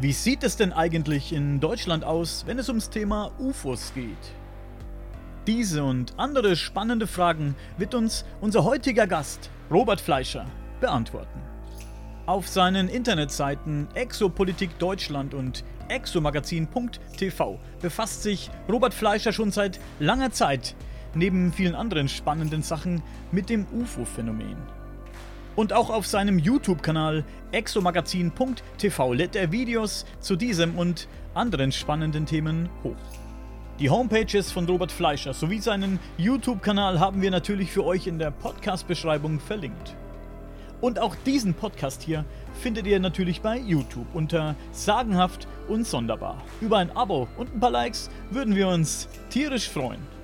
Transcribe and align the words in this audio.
Wie 0.00 0.12
sieht 0.12 0.44
es 0.44 0.56
denn 0.56 0.72
eigentlich 0.72 1.32
in 1.32 1.58
Deutschland 1.58 2.04
aus, 2.04 2.44
wenn 2.46 2.60
es 2.60 2.68
ums 2.68 2.88
Thema 2.88 3.32
UFOs 3.40 3.92
geht? 3.94 4.32
Diese 5.48 5.82
und 5.82 6.14
andere 6.16 6.54
spannende 6.54 7.08
Fragen 7.08 7.56
wird 7.78 7.96
uns 7.96 8.24
unser 8.40 8.62
heutiger 8.62 9.08
Gast, 9.08 9.50
Robert 9.72 10.00
Fleischer, 10.00 10.46
beantworten. 10.80 11.40
Auf 12.26 12.46
seinen 12.46 12.88
Internetseiten 12.88 13.88
Exopolitik 13.94 14.78
Deutschland 14.78 15.34
und 15.34 15.64
exomagazin.tv 15.88 17.58
befasst 17.82 18.22
sich 18.22 18.52
Robert 18.70 18.94
Fleischer 18.94 19.32
schon 19.32 19.50
seit 19.50 19.80
langer 19.98 20.30
Zeit, 20.30 20.76
neben 21.14 21.52
vielen 21.52 21.74
anderen 21.74 22.08
spannenden 22.08 22.62
Sachen, 22.62 23.02
mit 23.32 23.50
dem 23.50 23.66
UFO-Phänomen. 23.72 24.77
Und 25.58 25.72
auch 25.72 25.90
auf 25.90 26.06
seinem 26.06 26.38
YouTube-Kanal 26.38 27.24
exomagazin.tv 27.50 29.12
lädt 29.12 29.34
er 29.34 29.50
Videos 29.50 30.06
zu 30.20 30.36
diesem 30.36 30.78
und 30.78 31.08
anderen 31.34 31.72
spannenden 31.72 32.26
Themen 32.26 32.68
hoch. 32.84 32.94
Die 33.80 33.90
Homepages 33.90 34.52
von 34.52 34.66
Robert 34.66 34.92
Fleischer 34.92 35.34
sowie 35.34 35.58
seinen 35.58 35.98
YouTube-Kanal 36.16 37.00
haben 37.00 37.22
wir 37.22 37.32
natürlich 37.32 37.72
für 37.72 37.84
euch 37.84 38.06
in 38.06 38.20
der 38.20 38.30
Podcast-Beschreibung 38.30 39.40
verlinkt. 39.40 39.96
Und 40.80 41.00
auch 41.00 41.16
diesen 41.26 41.54
Podcast 41.54 42.02
hier 42.02 42.24
findet 42.62 42.86
ihr 42.86 43.00
natürlich 43.00 43.40
bei 43.40 43.58
YouTube 43.58 44.06
unter 44.14 44.54
Sagenhaft 44.70 45.48
und 45.66 45.88
Sonderbar. 45.88 46.40
Über 46.60 46.78
ein 46.78 46.96
Abo 46.96 47.26
und 47.36 47.52
ein 47.52 47.58
paar 47.58 47.72
Likes 47.72 48.10
würden 48.30 48.54
wir 48.54 48.68
uns 48.68 49.08
tierisch 49.28 49.68
freuen. 49.68 50.17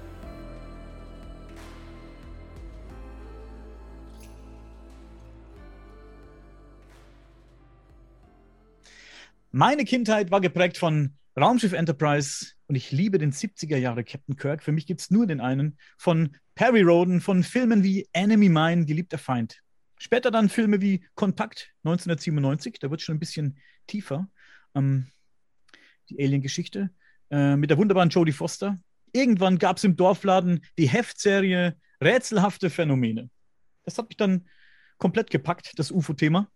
Meine 9.56 9.84
Kindheit 9.84 10.32
war 10.32 10.40
geprägt 10.40 10.78
von 10.78 11.14
Raumschiff 11.38 11.74
Enterprise 11.74 12.54
und 12.66 12.74
ich 12.74 12.90
liebe 12.90 13.18
den 13.18 13.30
70er 13.30 13.76
Jahre 13.76 14.02
Captain 14.02 14.34
Kirk. 14.34 14.64
Für 14.64 14.72
mich 14.72 14.84
gibt 14.84 15.00
es 15.00 15.12
nur 15.12 15.28
den 15.28 15.40
einen. 15.40 15.78
Von 15.96 16.36
Perry 16.56 16.82
Roden, 16.82 17.20
von 17.20 17.44
Filmen 17.44 17.84
wie 17.84 18.08
Enemy 18.12 18.48
Mine, 18.48 18.84
Geliebter 18.84 19.16
Feind. 19.16 19.62
Später 19.96 20.32
dann 20.32 20.48
Filme 20.48 20.80
wie 20.80 21.06
Kontakt 21.14 21.72
1997, 21.84 22.80
da 22.80 22.90
wird 22.90 23.00
schon 23.00 23.14
ein 23.14 23.20
bisschen 23.20 23.56
tiefer. 23.86 24.28
Ähm, 24.74 25.06
die 26.10 26.20
Alien-Geschichte 26.20 26.90
äh, 27.30 27.54
mit 27.54 27.70
der 27.70 27.78
wunderbaren 27.78 28.10
Jodie 28.10 28.32
Foster. 28.32 28.80
Irgendwann 29.12 29.60
gab 29.60 29.76
es 29.76 29.84
im 29.84 29.94
Dorfladen 29.94 30.64
die 30.78 30.88
Heftserie 30.88 31.76
Rätselhafte 32.02 32.70
Phänomene. 32.70 33.30
Das 33.84 33.98
hat 33.98 34.08
mich 34.08 34.16
dann 34.16 34.48
komplett 34.98 35.30
gepackt, 35.30 35.78
das 35.78 35.92
UFO-Thema 35.92 36.50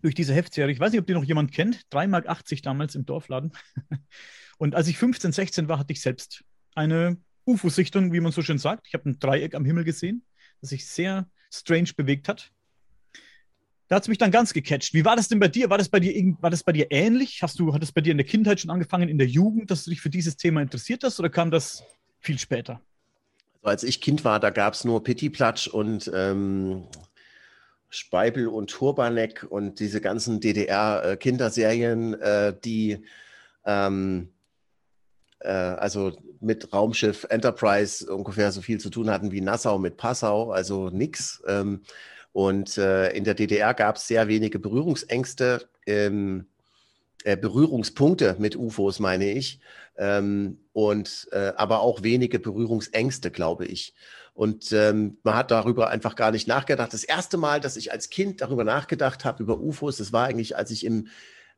durch 0.00 0.14
diese 0.14 0.34
Heftserie. 0.34 0.72
Ich 0.72 0.80
weiß 0.80 0.92
nicht, 0.92 1.00
ob 1.00 1.06
die 1.06 1.14
noch 1.14 1.24
jemand 1.24 1.52
kennt. 1.52 1.82
3,80 1.92 2.08
Mark 2.08 2.62
damals 2.62 2.94
im 2.94 3.04
Dorfladen. 3.04 3.52
Und 4.58 4.74
als 4.74 4.88
ich 4.88 4.98
15, 4.98 5.32
16 5.32 5.68
war, 5.68 5.78
hatte 5.78 5.92
ich 5.92 6.00
selbst 6.00 6.44
eine 6.74 7.18
UFO-Sichtung, 7.46 8.12
wie 8.12 8.20
man 8.20 8.32
so 8.32 8.42
schön 8.42 8.58
sagt. 8.58 8.86
Ich 8.86 8.94
habe 8.94 9.10
ein 9.10 9.18
Dreieck 9.18 9.54
am 9.54 9.64
Himmel 9.64 9.84
gesehen, 9.84 10.24
das 10.60 10.70
sich 10.70 10.86
sehr 10.86 11.28
strange 11.50 11.90
bewegt 11.96 12.28
hat. 12.28 12.50
Da 13.88 13.96
hat 13.96 14.04
es 14.04 14.08
mich 14.08 14.18
dann 14.18 14.30
ganz 14.30 14.54
gecatcht. 14.54 14.94
Wie 14.94 15.04
war 15.04 15.16
das 15.16 15.28
denn 15.28 15.38
bei 15.38 15.48
dir? 15.48 15.68
War 15.68 15.76
das 15.76 15.90
bei 15.90 16.00
dir, 16.00 16.14
war 16.40 16.48
das 16.48 16.62
bei 16.62 16.72
dir 16.72 16.86
ähnlich? 16.90 17.42
Hast 17.42 17.58
du, 17.58 17.74
hat 17.74 17.82
es 17.82 17.92
bei 17.92 18.00
dir 18.00 18.12
in 18.12 18.16
der 18.16 18.26
Kindheit 18.26 18.60
schon 18.60 18.70
angefangen, 18.70 19.08
in 19.08 19.18
der 19.18 19.26
Jugend, 19.26 19.70
dass 19.70 19.84
du 19.84 19.90
dich 19.90 20.00
für 20.00 20.08
dieses 20.08 20.36
Thema 20.36 20.62
interessiert 20.62 21.04
hast 21.04 21.20
oder 21.20 21.28
kam 21.28 21.50
das 21.50 21.84
viel 22.18 22.38
später? 22.38 22.80
Also 23.56 23.66
als 23.66 23.84
ich 23.84 24.00
Kind 24.00 24.24
war, 24.24 24.40
da 24.40 24.50
gab 24.50 24.74
es 24.74 24.84
nur 24.84 25.04
Pittiplatsch 25.04 25.68
und 25.68 26.10
ähm, 26.14 26.84
Speibel 27.94 28.48
und 28.48 28.70
Turbanek 28.70 29.46
und 29.48 29.78
diese 29.78 30.00
ganzen 30.00 30.40
DDR-Kinderserien, 30.40 32.14
äh, 32.14 32.54
die 32.64 33.04
ähm, 33.66 34.30
äh, 35.40 35.48
also 35.48 36.16
mit 36.40 36.72
Raumschiff 36.72 37.26
Enterprise 37.28 38.10
ungefähr 38.12 38.50
so 38.50 38.62
viel 38.62 38.80
zu 38.80 38.88
tun 38.88 39.10
hatten 39.10 39.30
wie 39.30 39.42
Nassau 39.42 39.78
mit 39.78 39.98
Passau, 39.98 40.52
also 40.52 40.88
nix. 40.88 41.42
Ähm, 41.46 41.82
und 42.32 42.78
äh, 42.78 43.10
in 43.12 43.24
der 43.24 43.34
DDR 43.34 43.74
gab 43.74 43.96
es 43.96 44.08
sehr 44.08 44.26
wenige 44.26 44.58
Berührungsängste, 44.58 45.68
ähm, 45.86 46.46
äh, 47.24 47.36
Berührungspunkte 47.36 48.36
mit 48.38 48.56
UFOs, 48.56 49.00
meine 49.00 49.30
ich, 49.30 49.60
ähm, 49.98 50.58
und 50.72 51.28
äh, 51.32 51.52
aber 51.56 51.80
auch 51.80 52.02
wenige 52.02 52.38
Berührungsängste, 52.38 53.30
glaube 53.30 53.66
ich. 53.66 53.94
Und 54.34 54.72
ähm, 54.72 55.18
man 55.24 55.34
hat 55.34 55.50
darüber 55.50 55.90
einfach 55.90 56.16
gar 56.16 56.30
nicht 56.30 56.48
nachgedacht. 56.48 56.92
Das 56.92 57.04
erste 57.04 57.36
Mal, 57.36 57.60
dass 57.60 57.76
ich 57.76 57.92
als 57.92 58.08
Kind 58.08 58.40
darüber 58.40 58.64
nachgedacht 58.64 59.24
habe, 59.24 59.42
über 59.42 59.60
UFOs, 59.60 59.98
das 59.98 60.12
war 60.12 60.26
eigentlich, 60.26 60.56
als 60.56 60.70
ich 60.70 60.86
im, 60.86 61.08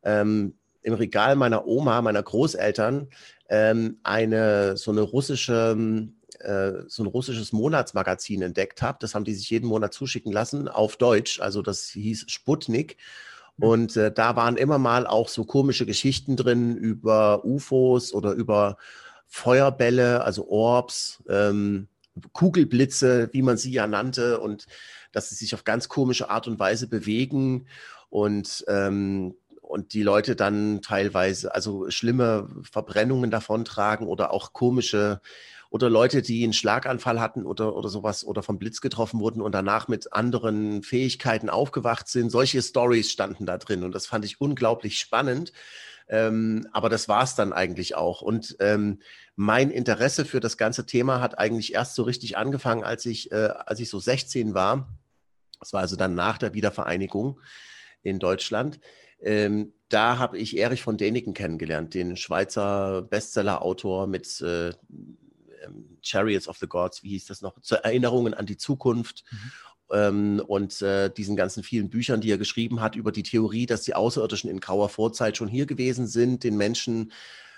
ähm, 0.03 0.59
im 0.83 0.95
Regal 0.95 1.37
meiner 1.37 1.67
Oma, 1.67 2.03
meiner 2.03 2.23
Großeltern, 2.23 3.09
ähm, 3.49 4.01
eine 4.03 4.77
so 4.77 4.91
eine 4.91 5.03
russische, 5.03 5.77
äh, 6.41 6.73
so 6.89 7.05
ein 7.05 7.07
russisches 7.07 7.53
Monatsmagazin 7.53 8.43
entdeckt 8.43 8.83
habe. 8.83 8.99
Das 9.01 9.15
haben 9.15 9.25
die 9.25 9.35
sich 9.35 9.51
jeden 9.51 9.69
Monat 9.69 9.95
zuschicken 9.95 10.33
lassen 10.33 10.69
auf 10.69 10.97
Deutsch. 10.97 11.41
Also 11.41 11.63
das 11.63 11.89
hieß 11.91 12.25
Sputnik. 12.29 12.97
Mhm. 13.57 13.65
Und 13.65 13.97
äh, 13.97 14.13
da 14.13 14.35
waren 14.35 14.57
immer 14.57 14.79
mal 14.79 15.07
auch 15.07 15.29
so 15.29 15.45
komische 15.45 15.87
Geschichten 15.87 16.37
drin 16.37 16.77
über 16.77 17.45
UFOs 17.45 18.13
oder 18.13 18.33
über 18.33 18.79
Feuerbälle, 19.27 20.23
also 20.25 20.49
Orbs. 20.49 21.23
Ähm, 21.29 21.89
Kugelblitze, 22.33 23.29
wie 23.33 23.43
man 23.43 23.57
sie 23.57 23.73
ja 23.73 23.87
nannte, 23.87 24.41
und 24.41 24.67
dass 25.13 25.29
sie 25.29 25.35
sich 25.35 25.55
auf 25.55 25.65
ganz 25.65 25.89
komische 25.89 26.31
Art 26.31 26.47
und 26.47 26.59
Weise 26.59 26.89
bewegen 26.89 27.67
und, 28.11 28.65
ähm, 28.69 29.35
und 29.61 29.93
die 29.93 30.03
Leute 30.03 30.37
dann 30.37 30.83
teilweise 30.83 31.55
also 31.55 31.91
schlimme 31.91 32.49
Verbrennungen 32.63 33.31
davontragen 33.31 34.07
oder 34.07 34.33
auch 34.33 34.53
komische 34.53 35.21
oder 35.75 35.91
Leute, 35.91 36.23
die 36.23 36.45
einen 36.45 36.53
Schlaganfall 36.53 37.21
hatten 37.21 37.45
oder, 37.45 37.75
oder 37.75 37.89
sowas 37.89 38.25
oder 38.25 38.45
vom 38.45 38.61
Blitz 38.61 38.81
getroffen 38.81 39.19
wurden 39.19 39.43
und 39.43 39.53
danach 39.53 39.89
mit 39.89 40.13
anderen 40.13 40.85
Fähigkeiten 40.85 41.51
aufgewacht 41.51 42.07
sind. 42.07 42.31
Solche 42.31 42.63
Stories 42.63 43.11
standen 43.11 43.45
da 43.45 43.59
drin 43.59 43.83
und 43.83 43.93
das 43.93 44.07
fand 44.07 44.25
ich 44.25 44.41
unglaublich 44.41 45.01
spannend. 45.01 45.53
Ähm, 46.07 46.69
aber 46.73 46.89
das 46.89 47.09
war 47.09 47.25
es 47.25 47.35
dann 47.35 47.53
eigentlich 47.53 47.97
auch. 47.97 48.21
Und 48.23 48.57
ähm, 48.61 49.01
mein 49.37 49.71
Interesse 49.71 50.25
für 50.25 50.41
das 50.41 50.57
ganze 50.57 50.87
Thema 50.87 51.21
hat 51.21 51.39
eigentlich 51.39 51.75
erst 51.75 51.95
so 51.95 52.03
richtig 52.03 52.37
angefangen, 52.37 52.85
als 52.85 53.05
ich, 53.07 53.33
äh, 53.33 53.51
als 53.67 53.81
ich 53.81 53.91
so 53.91 53.99
16 53.99 54.55
war. 54.55 54.89
Das 55.61 55.73
war 55.73 55.81
also 55.81 55.97
dann 55.97 56.15
nach 56.15 56.39
der 56.39 56.55
Wiedervereinigung 56.55 57.41
in 58.03 58.19
Deutschland. 58.19 58.81
Ähm, 59.21 59.73
da 59.89 60.19
habe 60.19 60.39
ich 60.39 60.57
Erich 60.57 60.83
von 60.83 60.97
Däniken 60.97 61.35
kennengelernt, 61.35 61.95
den 61.95 62.17
Schweizer 62.17 63.03
Bestseller-Autor 63.03 64.07
mit 64.07 64.41
äh, 64.41 64.69
ähm, 64.69 65.99
Chariots 66.03 66.49
of 66.49 66.59
the 66.59 66.67
Gods, 66.67 67.03
wie 67.03 67.11
hieß 67.11 67.27
das 67.27 67.43
noch, 67.43 67.59
zur 67.61 67.79
Erinnerungen 67.79 68.35
an 68.35 68.47
die 68.47 68.57
Zukunft. 68.57 69.25
Mhm 69.31 69.53
ähm, 69.93 70.43
und 70.47 70.81
äh, 70.83 71.11
diesen 71.11 71.37
ganzen 71.37 71.63
vielen 71.63 71.91
Büchern, 71.91 72.21
die 72.21 72.31
er 72.31 72.39
geschrieben 72.39 72.81
hat 72.81 72.97
über 72.97 73.13
die 73.13 73.23
Theorie, 73.23 73.67
dass 73.67 73.83
die 73.83 73.95
Außerirdischen 73.95 74.51
in 74.51 74.61
grauer 74.61 74.89
Vorzeit 74.89 75.37
schon 75.37 75.49
hier 75.49 75.67
gewesen 75.67 76.07
sind, 76.07 76.45
den 76.45 76.57
Menschen 76.57 77.13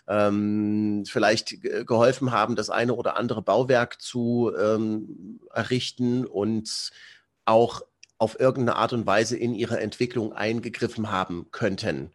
ähm, 0.09 1.05
vielleicht 1.07 1.63
geholfen 1.87 2.31
haben, 2.31 2.57
das 2.57 2.71
eine 2.71 2.95
oder 2.95 3.17
andere 3.17 3.43
Bauwerk 3.43 4.01
zu 4.01 4.53
ähm, 4.59 5.41
errichten 5.53 6.27
und 6.27 6.91
auch 7.45 7.83
auf 8.19 8.41
irgendeine 8.41 8.77
Art 8.77 8.93
und 8.93 9.07
Weise 9.07 9.37
in 9.37 9.55
ihre 9.55 9.81
Entwicklung 9.81 10.33
eingegriffen 10.33 11.11
haben 11.11 11.49
könnten. 11.51 12.13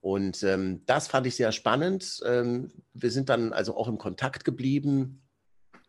Und 0.00 0.42
ähm, 0.44 0.82
das 0.86 1.08
fand 1.08 1.26
ich 1.26 1.36
sehr 1.36 1.52
spannend. 1.52 2.20
Ähm, 2.24 2.70
wir 2.94 3.10
sind 3.10 3.28
dann 3.28 3.52
also 3.52 3.76
auch 3.76 3.88
im 3.88 3.98
Kontakt 3.98 4.44
geblieben 4.44 5.20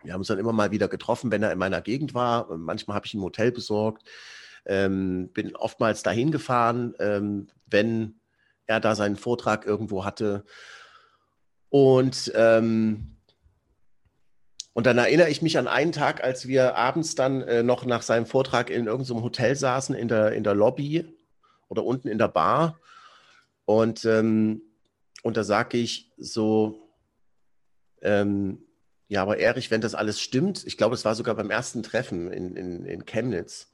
wir 0.03 0.13
haben 0.13 0.21
uns 0.21 0.27
dann 0.27 0.39
immer 0.39 0.53
mal 0.53 0.71
wieder 0.71 0.87
getroffen, 0.87 1.31
wenn 1.31 1.43
er 1.43 1.51
in 1.51 1.57
meiner 1.59 1.81
Gegend 1.81 2.13
war. 2.13 2.55
Manchmal 2.55 2.95
habe 2.95 3.05
ich 3.05 3.13
ein 3.13 3.21
Hotel 3.21 3.51
besorgt, 3.51 4.07
ähm, 4.65 5.29
bin 5.33 5.55
oftmals 5.55 6.03
dahin 6.03 6.31
gefahren, 6.31 6.93
ähm, 6.99 7.47
wenn 7.65 8.19
er 8.67 8.79
da 8.79 8.95
seinen 8.95 9.15
Vortrag 9.15 9.65
irgendwo 9.65 10.05
hatte. 10.05 10.45
Und, 11.69 12.31
ähm, 12.35 13.17
und 14.73 14.85
dann 14.85 14.97
erinnere 14.97 15.29
ich 15.29 15.41
mich 15.41 15.57
an 15.57 15.67
einen 15.67 15.91
Tag, 15.91 16.23
als 16.23 16.47
wir 16.47 16.75
abends 16.75 17.15
dann 17.15 17.41
äh, 17.41 17.63
noch 17.63 17.85
nach 17.85 18.01
seinem 18.01 18.25
Vortrag 18.25 18.69
in 18.69 18.85
irgendeinem 18.85 19.23
Hotel 19.23 19.55
saßen, 19.55 19.95
in 19.95 20.07
der, 20.07 20.33
in 20.33 20.43
der 20.43 20.53
Lobby 20.53 21.05
oder 21.67 21.83
unten 21.83 22.07
in 22.07 22.17
der 22.17 22.27
Bar. 22.27 22.79
Und, 23.65 24.05
ähm, 24.05 24.61
und 25.23 25.35
da 25.35 25.43
sage 25.43 25.77
ich 25.77 26.11
so, 26.17 26.89
ähm, 28.01 28.59
ja, 29.09 29.21
aber 29.21 29.39
Erich, 29.39 29.71
wenn 29.71 29.81
das 29.81 29.95
alles 29.95 30.21
stimmt, 30.21 30.65
ich 30.65 30.77
glaube, 30.77 30.95
es 30.95 31.05
war 31.05 31.15
sogar 31.15 31.35
beim 31.35 31.49
ersten 31.49 31.81
Treffen 31.81 32.31
in, 32.31 32.55
in, 32.55 32.85
in 32.85 33.05
Chemnitz, 33.05 33.71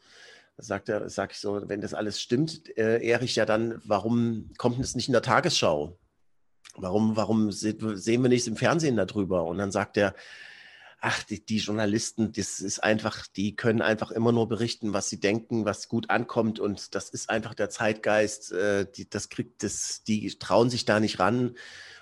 sagt 0.58 0.90
er, 0.90 1.10
sag 1.10 1.32
ich 1.32 1.40
so, 1.40 1.68
wenn 1.68 1.82
das 1.82 1.94
alles 1.94 2.22
stimmt, 2.22 2.76
äh, 2.78 3.04
Erich, 3.06 3.36
ja 3.36 3.46
dann, 3.46 3.82
warum 3.84 4.52
kommt 4.58 4.80
es 4.80 4.96
nicht 4.96 5.08
in 5.08 5.14
der 5.14 5.24
Tagesschau? 5.24 5.98
Warum, 6.76 7.16
warum 7.16 7.52
se 7.52 7.76
sehen 7.96 8.24
wir 8.24 8.30
nichts 8.30 8.48
im 8.48 8.58
Fernsehen 8.58 8.96
darüber? 8.96 9.46
Und 9.46 9.58
dann 9.58 9.72
sagt 9.72 9.98
er, 9.98 10.16
ach, 11.04 11.22
die, 11.24 11.46
die, 11.46 11.58
Journalisten, 11.58 12.32
das 12.32 12.62
ist 12.62 12.82
einfach, 12.82 13.28
die 13.28 13.56
können 13.56 13.82
einfach 13.82 14.10
immer 14.12 14.32
nur 14.32 14.48
berichten, 14.48 14.94
was 14.94 15.10
sie 15.10 15.20
denken, 15.20 15.66
was 15.66 15.90
gut 15.90 16.10
ankommt. 16.10 16.60
Und 16.60 16.96
das 16.96 17.10
ist 17.10 17.30
einfach 17.30 17.54
der 17.54 17.70
Zeitgeist. 17.70 18.54
Äh, 18.54 18.88
die, 18.90 19.10
das 19.10 19.30
kriegt 19.30 19.64
das, 19.64 20.04
die 20.04 20.28
trauen 20.40 20.70
sich 20.70 20.86
da 20.86 21.00
nicht 21.00 21.20
ran 21.20 21.56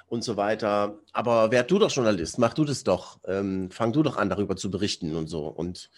und 0.08 0.24
so 0.24 0.38
weiter. 0.38 1.00
Aber 1.14 1.52
werd 1.52 1.72
du 1.72 1.80
doch 1.80 1.92
Journalist, 1.92 2.38
mach 2.38 2.54
du 2.54 2.64
das 2.64 2.84
doch. 2.84 3.20
Ähm, 3.26 3.72
fang 3.72 3.92
du 3.92 4.04
doch 4.04 4.18
an, 4.18 4.30
darüber 4.30 4.56
zu 4.56 4.70
berichten 4.70 5.16
und 5.16 5.28
so. 5.28 5.48
Und 5.48 5.90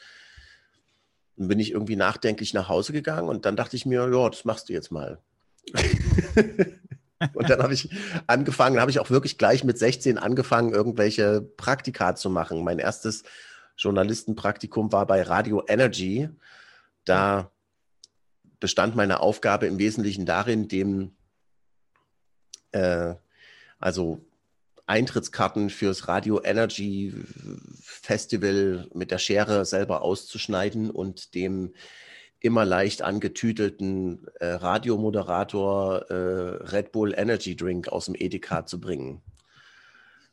dann 1.35 1.49
bin 1.49 1.59
ich 1.59 1.71
irgendwie 1.71 1.95
nachdenklich 1.97 2.53
nach 2.53 2.69
Hause 2.69 2.93
gegangen 2.93 3.27
und 3.27 3.45
dann 3.45 3.55
dachte 3.55 3.75
ich 3.75 3.85
mir, 3.85 4.09
ja, 4.09 4.29
das 4.29 4.45
machst 4.45 4.69
du 4.69 4.73
jetzt 4.73 4.91
mal. 4.91 5.19
Und 7.33 7.49
dann 7.49 7.61
habe 7.61 7.73
ich 7.73 7.89
angefangen, 8.27 8.79
habe 8.79 8.91
ich 8.91 8.99
auch 8.99 9.09
wirklich 9.09 9.37
gleich 9.37 9.63
mit 9.63 9.77
16 9.77 10.17
angefangen, 10.17 10.73
irgendwelche 10.73 11.41
Praktika 11.41 12.15
zu 12.15 12.29
machen. 12.29 12.63
Mein 12.63 12.79
erstes 12.79 13.23
Journalistenpraktikum 13.77 14.91
war 14.91 15.05
bei 15.05 15.21
Radio 15.21 15.63
Energy. 15.67 16.29
Da 17.05 17.51
bestand 18.59 18.95
meine 18.95 19.19
Aufgabe 19.19 19.67
im 19.67 19.79
Wesentlichen 19.79 20.25
darin, 20.25 20.67
dem 20.67 21.15
äh, 22.71 23.15
also 23.79 24.21
Eintrittskarten 24.85 25.69
fürs 25.69 26.07
Radio 26.07 26.41
Energy 26.43 27.13
Festival 27.81 28.87
mit 28.93 29.11
der 29.11 29.17
Schere 29.17 29.65
selber 29.65 30.01
auszuschneiden 30.01 30.89
und 30.91 31.35
dem 31.35 31.73
immer 32.43 32.65
leicht 32.65 33.01
angetütelten 33.01 34.27
äh, 34.41 34.47
Radiomoderator 34.47 36.11
äh, 36.11 36.65
Red 36.75 36.91
Bull 36.91 37.13
Energy 37.15 37.55
Drink 37.55 37.87
aus 37.87 38.05
dem 38.05 38.15
Edeka 38.15 38.65
zu 38.65 38.81
bringen. 38.81 39.21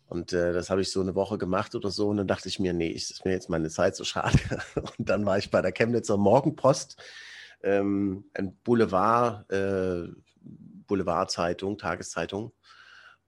Und 0.09 0.33
äh, 0.33 0.53
das 0.53 0.71
habe 0.71 0.81
ich 0.81 0.91
so 0.91 1.01
eine 1.01 1.15
Woche 1.15 1.39
gemacht 1.39 1.77
oder 1.77 1.93
so. 1.93 2.09
Und 2.09 2.17
dann 2.17 2.27
dachte 2.27 2.49
ich 2.49 2.59
mir, 2.59 2.73
nee, 2.73 2.89
ist 2.89 3.25
mir 3.25 3.31
jetzt 3.31 3.49
meine 3.49 3.71
Zeit 3.71 3.95
so 3.95 4.03
schade. 4.03 4.37
Und 4.99 5.09
dann 5.09 5.25
war 5.25 5.39
ich 5.39 5.53
bei 5.53 5.63
der 5.63 5.71
Chemnitzer 5.71 6.17
Morgenpost, 6.17 7.01
ähm, 7.63 8.25
ein 8.35 8.57
Boulevard, 8.65 9.49
äh, 9.53 10.09
Boulevardzeitung, 10.89 11.79
Tageszeitung. 11.79 12.51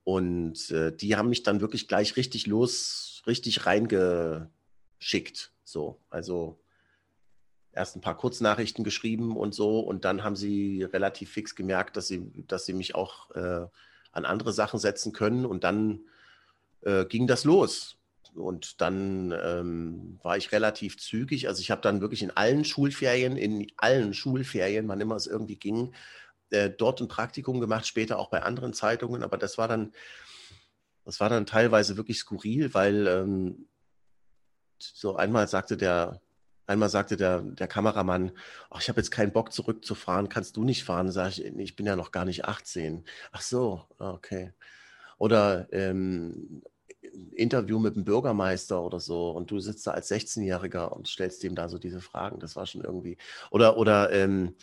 Und 0.03 0.71
äh, 0.71 0.93
die 0.93 1.15
haben 1.15 1.29
mich 1.29 1.43
dann 1.43 1.61
wirklich 1.61 1.87
gleich 1.87 2.17
richtig 2.17 2.47
los, 2.47 3.23
richtig 3.27 3.65
reingeschickt. 3.65 5.53
So, 5.63 6.01
also 6.09 6.59
erst 7.73 7.95
ein 7.95 8.01
paar 8.01 8.17
Kurznachrichten 8.17 8.83
geschrieben 8.83 9.35
und 9.35 9.53
so. 9.53 9.79
Und 9.79 10.05
dann 10.05 10.23
haben 10.23 10.35
sie 10.35 10.83
relativ 10.83 11.31
fix 11.31 11.55
gemerkt, 11.55 11.97
dass 11.97 12.07
sie, 12.07 12.31
dass 12.47 12.65
sie 12.65 12.73
mich 12.73 12.95
auch 12.95 13.31
äh, 13.31 13.65
an 14.11 14.25
andere 14.25 14.53
Sachen 14.53 14.79
setzen 14.79 15.11
können. 15.11 15.45
Und 15.45 15.63
dann 15.63 16.01
äh, 16.81 17.05
ging 17.05 17.27
das 17.27 17.43
los. 17.43 17.97
Und 18.35 18.81
dann 18.81 19.31
ähm, 19.43 20.19
war 20.23 20.37
ich 20.37 20.51
relativ 20.51 20.97
zügig. 20.97 21.47
Also 21.47 21.61
ich 21.61 21.71
habe 21.71 21.81
dann 21.81 22.01
wirklich 22.01 22.23
in 22.23 22.31
allen 22.31 22.65
Schulferien, 22.65 23.37
in 23.37 23.67
allen 23.77 24.13
Schulferien, 24.13 24.87
wann 24.87 25.01
immer 25.01 25.15
es 25.15 25.27
irgendwie 25.27 25.57
ging, 25.57 25.93
äh, 26.49 26.69
dort 26.69 27.01
ein 27.01 27.07
Praktikum 27.07 27.59
gemacht, 27.59 27.85
später 27.85 28.17
auch 28.17 28.29
bei 28.29 28.41
anderen 28.43 28.73
Zeitungen. 28.73 29.23
Aber 29.23 29.37
das 29.37 29.57
war 29.57 29.67
dann, 29.67 29.93
das 31.05 31.19
war 31.19 31.29
dann 31.29 31.45
teilweise 31.45 31.97
wirklich 31.97 32.19
skurril, 32.19 32.73
weil 32.73 33.07
ähm, 33.07 33.67
so 34.79 35.15
einmal 35.15 35.47
sagte 35.47 35.77
der 35.77 36.21
Einmal 36.65 36.89
sagte 36.89 37.17
der, 37.17 37.41
der 37.41 37.67
Kameramann, 37.67 38.31
ach, 38.69 38.81
ich 38.81 38.89
habe 38.89 38.99
jetzt 38.99 39.11
keinen 39.11 39.33
Bock 39.33 39.51
zurückzufahren, 39.51 40.29
kannst 40.29 40.55
du 40.57 40.63
nicht 40.63 40.83
fahren? 40.83 41.11
Sag 41.11 41.29
ich, 41.29 41.45
ich 41.45 41.75
bin 41.75 41.85
ja 41.85 41.95
noch 41.95 42.11
gar 42.11 42.25
nicht 42.25 42.45
18. 42.45 43.03
Ach 43.31 43.41
so, 43.41 43.85
okay. 43.97 44.53
Oder 45.17 45.67
ähm, 45.71 46.63
Interview 47.35 47.79
mit 47.79 47.95
dem 47.95 48.05
Bürgermeister 48.05 48.81
oder 48.81 48.99
so 48.99 49.31
und 49.31 49.51
du 49.51 49.59
sitzt 49.59 49.85
da 49.87 49.91
als 49.91 50.09
16-Jähriger 50.09 50.87
und 50.87 51.07
stellst 51.07 51.43
dem 51.43 51.55
da 51.55 51.69
so 51.69 51.77
diese 51.77 52.01
Fragen. 52.01 52.39
Das 52.39 52.55
war 52.55 52.65
schon 52.65 52.81
irgendwie. 52.81 53.17
Oder, 53.51 53.77
oder 53.77 54.11
ähm, 54.11 54.55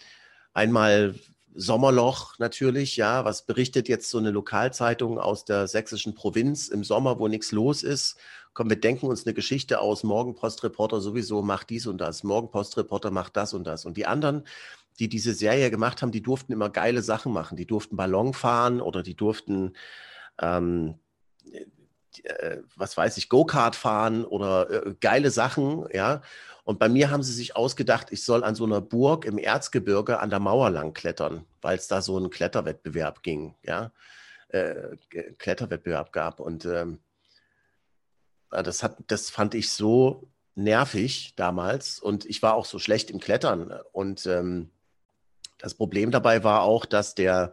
einmal 0.53 1.15
Sommerloch 1.55 2.39
natürlich, 2.39 2.97
ja. 2.97 3.25
Was 3.25 3.47
berichtet 3.47 3.89
jetzt 3.89 4.11
so 4.11 4.19
eine 4.19 4.31
Lokalzeitung 4.31 5.19
aus 5.19 5.45
der 5.45 5.67
sächsischen 5.69 6.15
Provinz 6.15 6.69
im 6.69 6.85
Sommer, 6.85 7.19
wo 7.19 7.29
nichts 7.29 7.53
los 7.53 7.83
ist? 7.83 8.17
komm, 8.55 8.69
wir 8.69 8.81
denken 8.81 9.07
uns 9.07 9.27
eine 9.27 9.35
Geschichte 9.35 9.81
aus, 9.81 10.03
Morgenpostreporter 10.03 11.01
sowieso 11.01 11.43
macht 11.43 11.71
dies 11.71 11.87
und 11.87 11.99
das, 11.99 12.25
Morgenpostreporter 12.25 13.11
macht 13.11 13.37
das 13.37 13.55
und 13.55 13.65
das. 13.65 13.85
Und 13.85 13.97
die 13.97 14.07
anderen, 14.07 14.45
die 14.99 15.09
diese 15.09 15.35
Serie 15.35 15.71
gemacht 15.71 16.03
haben, 16.03 16.13
die 16.13 16.23
durften 16.23 16.53
immer 16.53 16.71
geile 16.71 17.03
Sachen 17.03 17.33
machen. 17.33 17.57
Die 17.57 17.67
durften 17.67 17.97
Ballon 17.97 18.35
fahren 18.35 18.81
oder 18.81 19.03
die 19.03 19.15
durften, 19.15 19.75
ähm, 20.41 20.99
äh, 22.25 22.59
was 22.77 22.97
weiß 22.97 23.17
ich, 23.17 23.29
Go-Kart 23.29 23.77
fahren 23.77 24.25
oder 24.25 24.87
äh, 24.87 24.95
geile 25.01 25.31
Sachen, 25.31 25.87
ja. 25.93 26.23
Und 26.65 26.79
bei 26.79 26.89
mir 26.89 27.11
haben 27.11 27.23
sie 27.23 27.33
sich 27.33 27.57
ausgedacht, 27.57 28.09
ich 28.11 28.25
soll 28.25 28.45
an 28.45 28.55
so 28.55 28.65
einer 28.65 28.81
Burg 28.81 29.25
im 29.25 29.39
Erzgebirge 29.39 30.21
an 30.21 30.31
der 30.31 30.41
Mauer 30.41 30.71
lang 30.71 30.95
klettern, 30.95 31.47
weil 31.63 31.79
es 31.79 31.89
da 31.89 32.03
so 32.03 32.17
einen 32.17 32.31
Kletterwettbewerb 32.31 33.23
ging, 33.23 33.55
ja. 33.63 33.93
Äh, 34.49 34.97
Kletterwettbewerb 35.39 36.13
gab. 36.13 36.41
Und 36.41 36.65
ähm, 36.65 36.99
Ah, 38.51 38.63
das, 38.65 38.83
hat, 38.83 38.97
das 39.07 39.31
fand 39.31 39.55
ich 39.55 39.71
so 39.71 40.29
nervig 40.57 41.35
damals 41.37 42.01
und 42.01 42.27
ich 42.27 42.43
war 42.43 42.55
auch 42.55 42.65
so 42.65 42.79
schlecht 42.81 43.11
im 43.11 43.21
Klettern. 43.21 43.73
Und 43.93 44.27
ähm, 44.27 44.71
das 45.59 45.75
Problem 45.75 46.11
dabei 46.11 46.43
war 46.43 46.63
auch, 46.63 46.85
dass 46.85 47.15
der, 47.15 47.53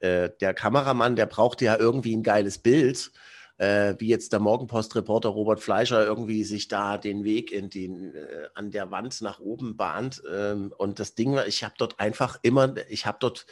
äh, 0.00 0.28
der 0.40 0.52
Kameramann, 0.52 1.16
der 1.16 1.26
brauchte 1.26 1.64
ja 1.64 1.76
irgendwie 1.78 2.14
ein 2.14 2.22
geiles 2.22 2.58
Bild, 2.58 3.12
äh, 3.58 3.94
wie 3.98 4.08
jetzt 4.08 4.32
der 4.32 4.40
Morgenpost-Reporter 4.40 5.28
Robert 5.28 5.60
Fleischer 5.60 6.04
irgendwie 6.04 6.44
sich 6.44 6.68
da 6.68 6.98
den 6.98 7.24
Weg 7.24 7.52
in 7.52 7.70
den, 7.70 8.14
äh, 8.14 8.48
an 8.54 8.70
der 8.70 8.90
Wand 8.90 9.20
nach 9.22 9.40
oben 9.40 9.76
bahnt. 9.76 10.22
Ähm, 10.32 10.72
und 10.76 10.98
das 10.98 11.14
Ding 11.14 11.34
war, 11.34 11.46
ich 11.46 11.64
habe 11.64 11.74
dort 11.78 11.98
einfach 11.98 12.38
immer, 12.42 12.74
ich 12.88 13.06
habe 13.06 13.18
dort 13.20 13.46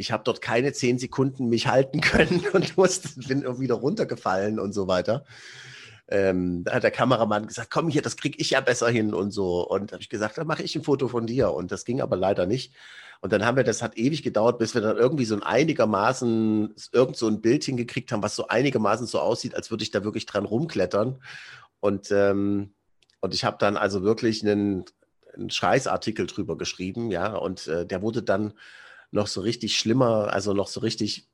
ich 0.00 0.12
habe 0.12 0.22
dort 0.22 0.40
keine 0.40 0.72
zehn 0.72 0.96
Sekunden 0.96 1.48
mich 1.48 1.66
halten 1.66 2.00
können 2.02 2.44
und 2.52 2.76
musste, 2.76 3.08
bin 3.26 3.42
wieder 3.58 3.74
runtergefallen 3.74 4.60
und 4.60 4.72
so 4.72 4.86
weiter 4.86 5.24
ähm, 6.10 6.64
da 6.64 6.74
hat 6.74 6.82
der 6.82 6.90
Kameramann 6.90 7.46
gesagt, 7.46 7.70
komm 7.70 7.88
hier, 7.88 8.02
das 8.02 8.16
kriege 8.16 8.38
ich 8.38 8.50
ja 8.50 8.60
besser 8.60 8.88
hin 8.88 9.12
und 9.12 9.30
so. 9.30 9.66
Und 9.68 9.92
habe 9.92 10.02
ich 10.02 10.08
gesagt, 10.08 10.38
dann 10.38 10.46
mache 10.46 10.62
ich 10.62 10.74
ein 10.74 10.82
Foto 10.82 11.08
von 11.08 11.26
dir. 11.26 11.52
Und 11.52 11.70
das 11.70 11.84
ging 11.84 12.00
aber 12.00 12.16
leider 12.16 12.46
nicht. 12.46 12.72
Und 13.20 13.32
dann 13.32 13.44
haben 13.44 13.56
wir, 13.56 13.64
das 13.64 13.82
hat 13.82 13.98
ewig 13.98 14.22
gedauert, 14.22 14.58
bis 14.58 14.74
wir 14.74 14.80
dann 14.80 14.96
irgendwie 14.96 15.24
so 15.24 15.34
ein 15.34 15.42
einigermaßen, 15.42 16.74
irgend 16.92 17.16
so 17.16 17.26
ein 17.26 17.40
Bild 17.40 17.64
hingekriegt 17.64 18.12
haben, 18.12 18.22
was 18.22 18.36
so 18.36 18.46
einigermaßen 18.46 19.06
so 19.06 19.18
aussieht, 19.18 19.54
als 19.54 19.70
würde 19.70 19.82
ich 19.82 19.90
da 19.90 20.04
wirklich 20.04 20.26
dran 20.26 20.44
rumklettern. 20.44 21.20
Und, 21.80 22.10
ähm, 22.12 22.72
und 23.20 23.34
ich 23.34 23.44
habe 23.44 23.56
dann 23.58 23.76
also 23.76 24.02
wirklich 24.02 24.42
einen, 24.42 24.84
einen 25.34 25.50
Scheißartikel 25.50 26.26
drüber 26.26 26.56
geschrieben, 26.56 27.10
ja. 27.10 27.34
Und 27.34 27.66
äh, 27.66 27.84
der 27.84 28.02
wurde 28.02 28.22
dann 28.22 28.54
noch 29.10 29.26
so 29.26 29.40
richtig 29.40 29.78
schlimmer, 29.78 30.32
also 30.32 30.52
noch 30.52 30.68
so 30.68 30.80
richtig 30.80 31.28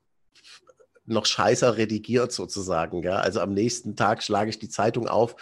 noch 1.05 1.25
scheißer 1.25 1.77
redigiert 1.77 2.31
sozusagen. 2.31 3.03
Ja? 3.03 3.17
Also 3.17 3.39
am 3.41 3.53
nächsten 3.53 3.95
Tag 3.95 4.23
schlage 4.23 4.49
ich 4.49 4.59
die 4.59 4.69
Zeitung 4.69 5.07
auf 5.07 5.35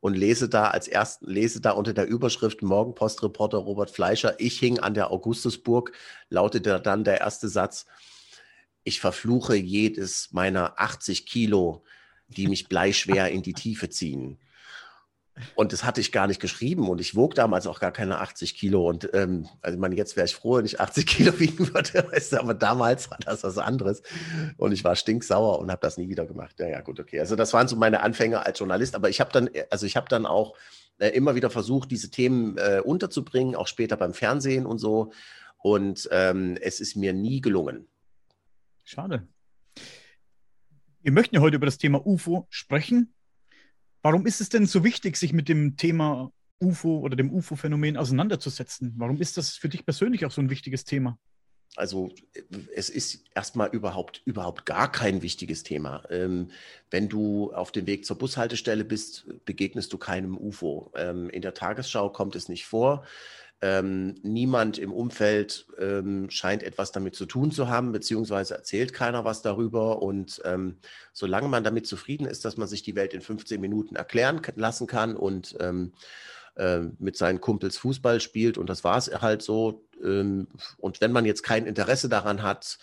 und 0.00 0.14
lese 0.14 0.48
da 0.48 0.68
als 0.68 0.88
ersten, 0.88 1.26
lese 1.30 1.60
da 1.60 1.72
unter 1.72 1.92
der 1.92 2.06
Überschrift 2.06 2.62
Morgenpostreporter 2.62 3.58
Robert 3.58 3.90
Fleischer, 3.90 4.38
ich 4.38 4.58
hing 4.58 4.78
an 4.78 4.94
der 4.94 5.10
Augustusburg, 5.10 5.92
lautete 6.28 6.80
dann 6.80 7.04
der 7.04 7.20
erste 7.20 7.48
Satz, 7.48 7.86
ich 8.84 9.00
verfluche 9.00 9.56
jedes 9.56 10.32
meiner 10.32 10.80
80 10.80 11.26
Kilo, 11.26 11.84
die 12.28 12.46
mich 12.46 12.68
bleischwer 12.68 13.30
in 13.30 13.42
die 13.42 13.52
Tiefe 13.52 13.88
ziehen. 13.88 14.38
Und 15.54 15.72
das 15.72 15.84
hatte 15.84 16.00
ich 16.00 16.12
gar 16.12 16.26
nicht 16.26 16.40
geschrieben 16.40 16.88
und 16.88 17.00
ich 17.00 17.14
wog 17.14 17.34
damals 17.34 17.66
auch 17.66 17.80
gar 17.80 17.92
keine 17.92 18.20
80 18.20 18.56
Kilo. 18.56 18.88
Und 18.88 19.10
ähm, 19.12 19.48
also 19.60 19.78
man, 19.78 19.92
jetzt 19.92 20.16
wäre 20.16 20.26
ich 20.26 20.34
froh, 20.34 20.56
wenn 20.56 20.64
ich 20.64 20.80
80 20.80 21.06
Kilo 21.06 21.38
wiegen 21.38 21.72
würde, 21.74 22.10
weißt 22.10 22.32
du, 22.32 22.40
aber 22.40 22.54
damals 22.54 23.10
war 23.10 23.18
das 23.24 23.44
was 23.44 23.58
anderes. 23.58 24.02
Und 24.56 24.72
ich 24.72 24.84
war 24.84 24.96
stinksauer 24.96 25.58
und 25.58 25.70
habe 25.70 25.80
das 25.80 25.98
nie 25.98 26.08
wieder 26.08 26.26
gemacht. 26.26 26.58
Ja, 26.58 26.68
ja, 26.68 26.80
gut, 26.80 27.00
okay. 27.00 27.20
Also 27.20 27.36
das 27.36 27.52
waren 27.52 27.68
so 27.68 27.76
meine 27.76 28.00
Anfänge 28.00 28.44
als 28.44 28.58
Journalist. 28.58 28.94
Aber 28.94 29.08
ich 29.08 29.20
habe 29.20 29.30
dann, 29.32 29.50
also 29.70 29.86
ich 29.86 29.96
habe 29.96 30.08
dann 30.08 30.26
auch 30.26 30.54
äh, 30.98 31.08
immer 31.08 31.34
wieder 31.34 31.50
versucht, 31.50 31.90
diese 31.90 32.10
Themen 32.10 32.56
äh, 32.56 32.80
unterzubringen, 32.82 33.54
auch 33.54 33.66
später 33.66 33.96
beim 33.96 34.14
Fernsehen 34.14 34.66
und 34.66 34.78
so. 34.78 35.12
Und 35.58 36.08
ähm, 36.12 36.56
es 36.60 36.80
ist 36.80 36.96
mir 36.96 37.12
nie 37.12 37.40
gelungen. 37.40 37.88
Schade. 38.84 39.26
Wir 41.02 41.12
möchten 41.12 41.34
ja 41.34 41.40
heute 41.40 41.56
über 41.56 41.66
das 41.66 41.78
Thema 41.78 42.04
UFO 42.06 42.46
sprechen. 42.50 43.12
Warum 44.02 44.26
ist 44.26 44.40
es 44.40 44.48
denn 44.48 44.66
so 44.66 44.84
wichtig, 44.84 45.16
sich 45.16 45.32
mit 45.32 45.48
dem 45.48 45.76
Thema 45.76 46.30
UFO 46.60 46.98
oder 47.00 47.16
dem 47.16 47.32
UFO-Phänomen 47.32 47.96
auseinanderzusetzen? 47.96 48.94
Warum 48.96 49.20
ist 49.20 49.36
das 49.36 49.56
für 49.56 49.68
dich 49.68 49.84
persönlich 49.84 50.24
auch 50.24 50.30
so 50.30 50.40
ein 50.40 50.50
wichtiges 50.50 50.84
Thema? 50.84 51.18
Also 51.76 52.10
es 52.74 52.88
ist 52.88 53.24
erstmal 53.34 53.68
überhaupt, 53.68 54.22
überhaupt 54.24 54.64
gar 54.64 54.90
kein 54.90 55.20
wichtiges 55.20 55.62
Thema. 55.62 56.04
Ähm, 56.08 56.50
wenn 56.90 57.08
du 57.08 57.52
auf 57.52 57.70
dem 57.70 57.86
Weg 57.86 58.06
zur 58.06 58.16
Bushaltestelle 58.16 58.84
bist, 58.84 59.26
begegnest 59.44 59.92
du 59.92 59.98
keinem 59.98 60.38
UFO. 60.38 60.90
Ähm, 60.96 61.28
in 61.28 61.42
der 61.42 61.52
Tagesschau 61.52 62.08
kommt 62.10 62.34
es 62.34 62.48
nicht 62.48 62.64
vor. 62.64 63.04
Ähm, 63.62 64.16
niemand 64.22 64.76
im 64.76 64.92
Umfeld 64.92 65.66
ähm, 65.78 66.28
scheint 66.28 66.62
etwas 66.62 66.92
damit 66.92 67.14
zu 67.14 67.24
tun 67.24 67.50
zu 67.50 67.68
haben, 67.68 67.90
beziehungsweise 67.90 68.54
erzählt 68.54 68.92
keiner 68.92 69.24
was 69.24 69.40
darüber. 69.40 70.02
Und 70.02 70.42
ähm, 70.44 70.76
solange 71.14 71.48
man 71.48 71.64
damit 71.64 71.86
zufrieden 71.86 72.26
ist, 72.26 72.44
dass 72.44 72.58
man 72.58 72.68
sich 72.68 72.82
die 72.82 72.94
Welt 72.96 73.14
in 73.14 73.22
15 73.22 73.58
Minuten 73.58 73.96
erklären 73.96 74.42
lassen 74.56 74.86
kann 74.86 75.16
und 75.16 75.56
ähm, 75.58 75.92
äh, 76.56 76.80
mit 76.98 77.16
seinen 77.16 77.40
Kumpels 77.40 77.78
Fußball 77.78 78.20
spielt, 78.20 78.58
und 78.58 78.68
das 78.68 78.84
war 78.84 78.98
es 78.98 79.10
halt 79.22 79.40
so. 79.40 79.86
Ähm, 80.04 80.48
und 80.76 81.00
wenn 81.00 81.12
man 81.12 81.24
jetzt 81.24 81.42
kein 81.42 81.64
Interesse 81.64 82.10
daran 82.10 82.42
hat, 82.42 82.76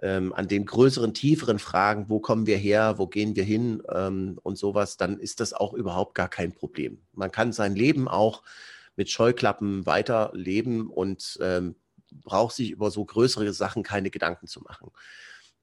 ähm, 0.00 0.32
an 0.32 0.48
den 0.48 0.64
größeren, 0.64 1.12
tieferen 1.12 1.58
Fragen, 1.58 2.06
wo 2.08 2.20
kommen 2.20 2.46
wir 2.46 2.56
her, 2.56 2.94
wo 2.96 3.06
gehen 3.06 3.36
wir 3.36 3.44
hin 3.44 3.80
und 3.80 4.58
sowas, 4.58 4.96
dann 4.96 5.18
ist 5.18 5.40
das 5.40 5.52
auch 5.52 5.72
überhaupt 5.72 6.14
gar 6.14 6.28
kein 6.28 6.52
Problem. 6.52 7.02
Man 7.12 7.30
kann 7.30 7.52
sein 7.52 7.74
Leben 7.74 8.08
auch 8.08 8.42
mit 8.96 9.10
Scheuklappen 9.10 9.86
weiterleben 9.86 10.88
und 10.88 11.38
ähm, 11.40 11.76
braucht 12.10 12.54
sich 12.54 12.70
über 12.70 12.90
so 12.90 13.04
größere 13.04 13.52
Sachen 13.52 13.82
keine 13.82 14.10
Gedanken 14.10 14.46
zu 14.46 14.60
machen. 14.62 14.90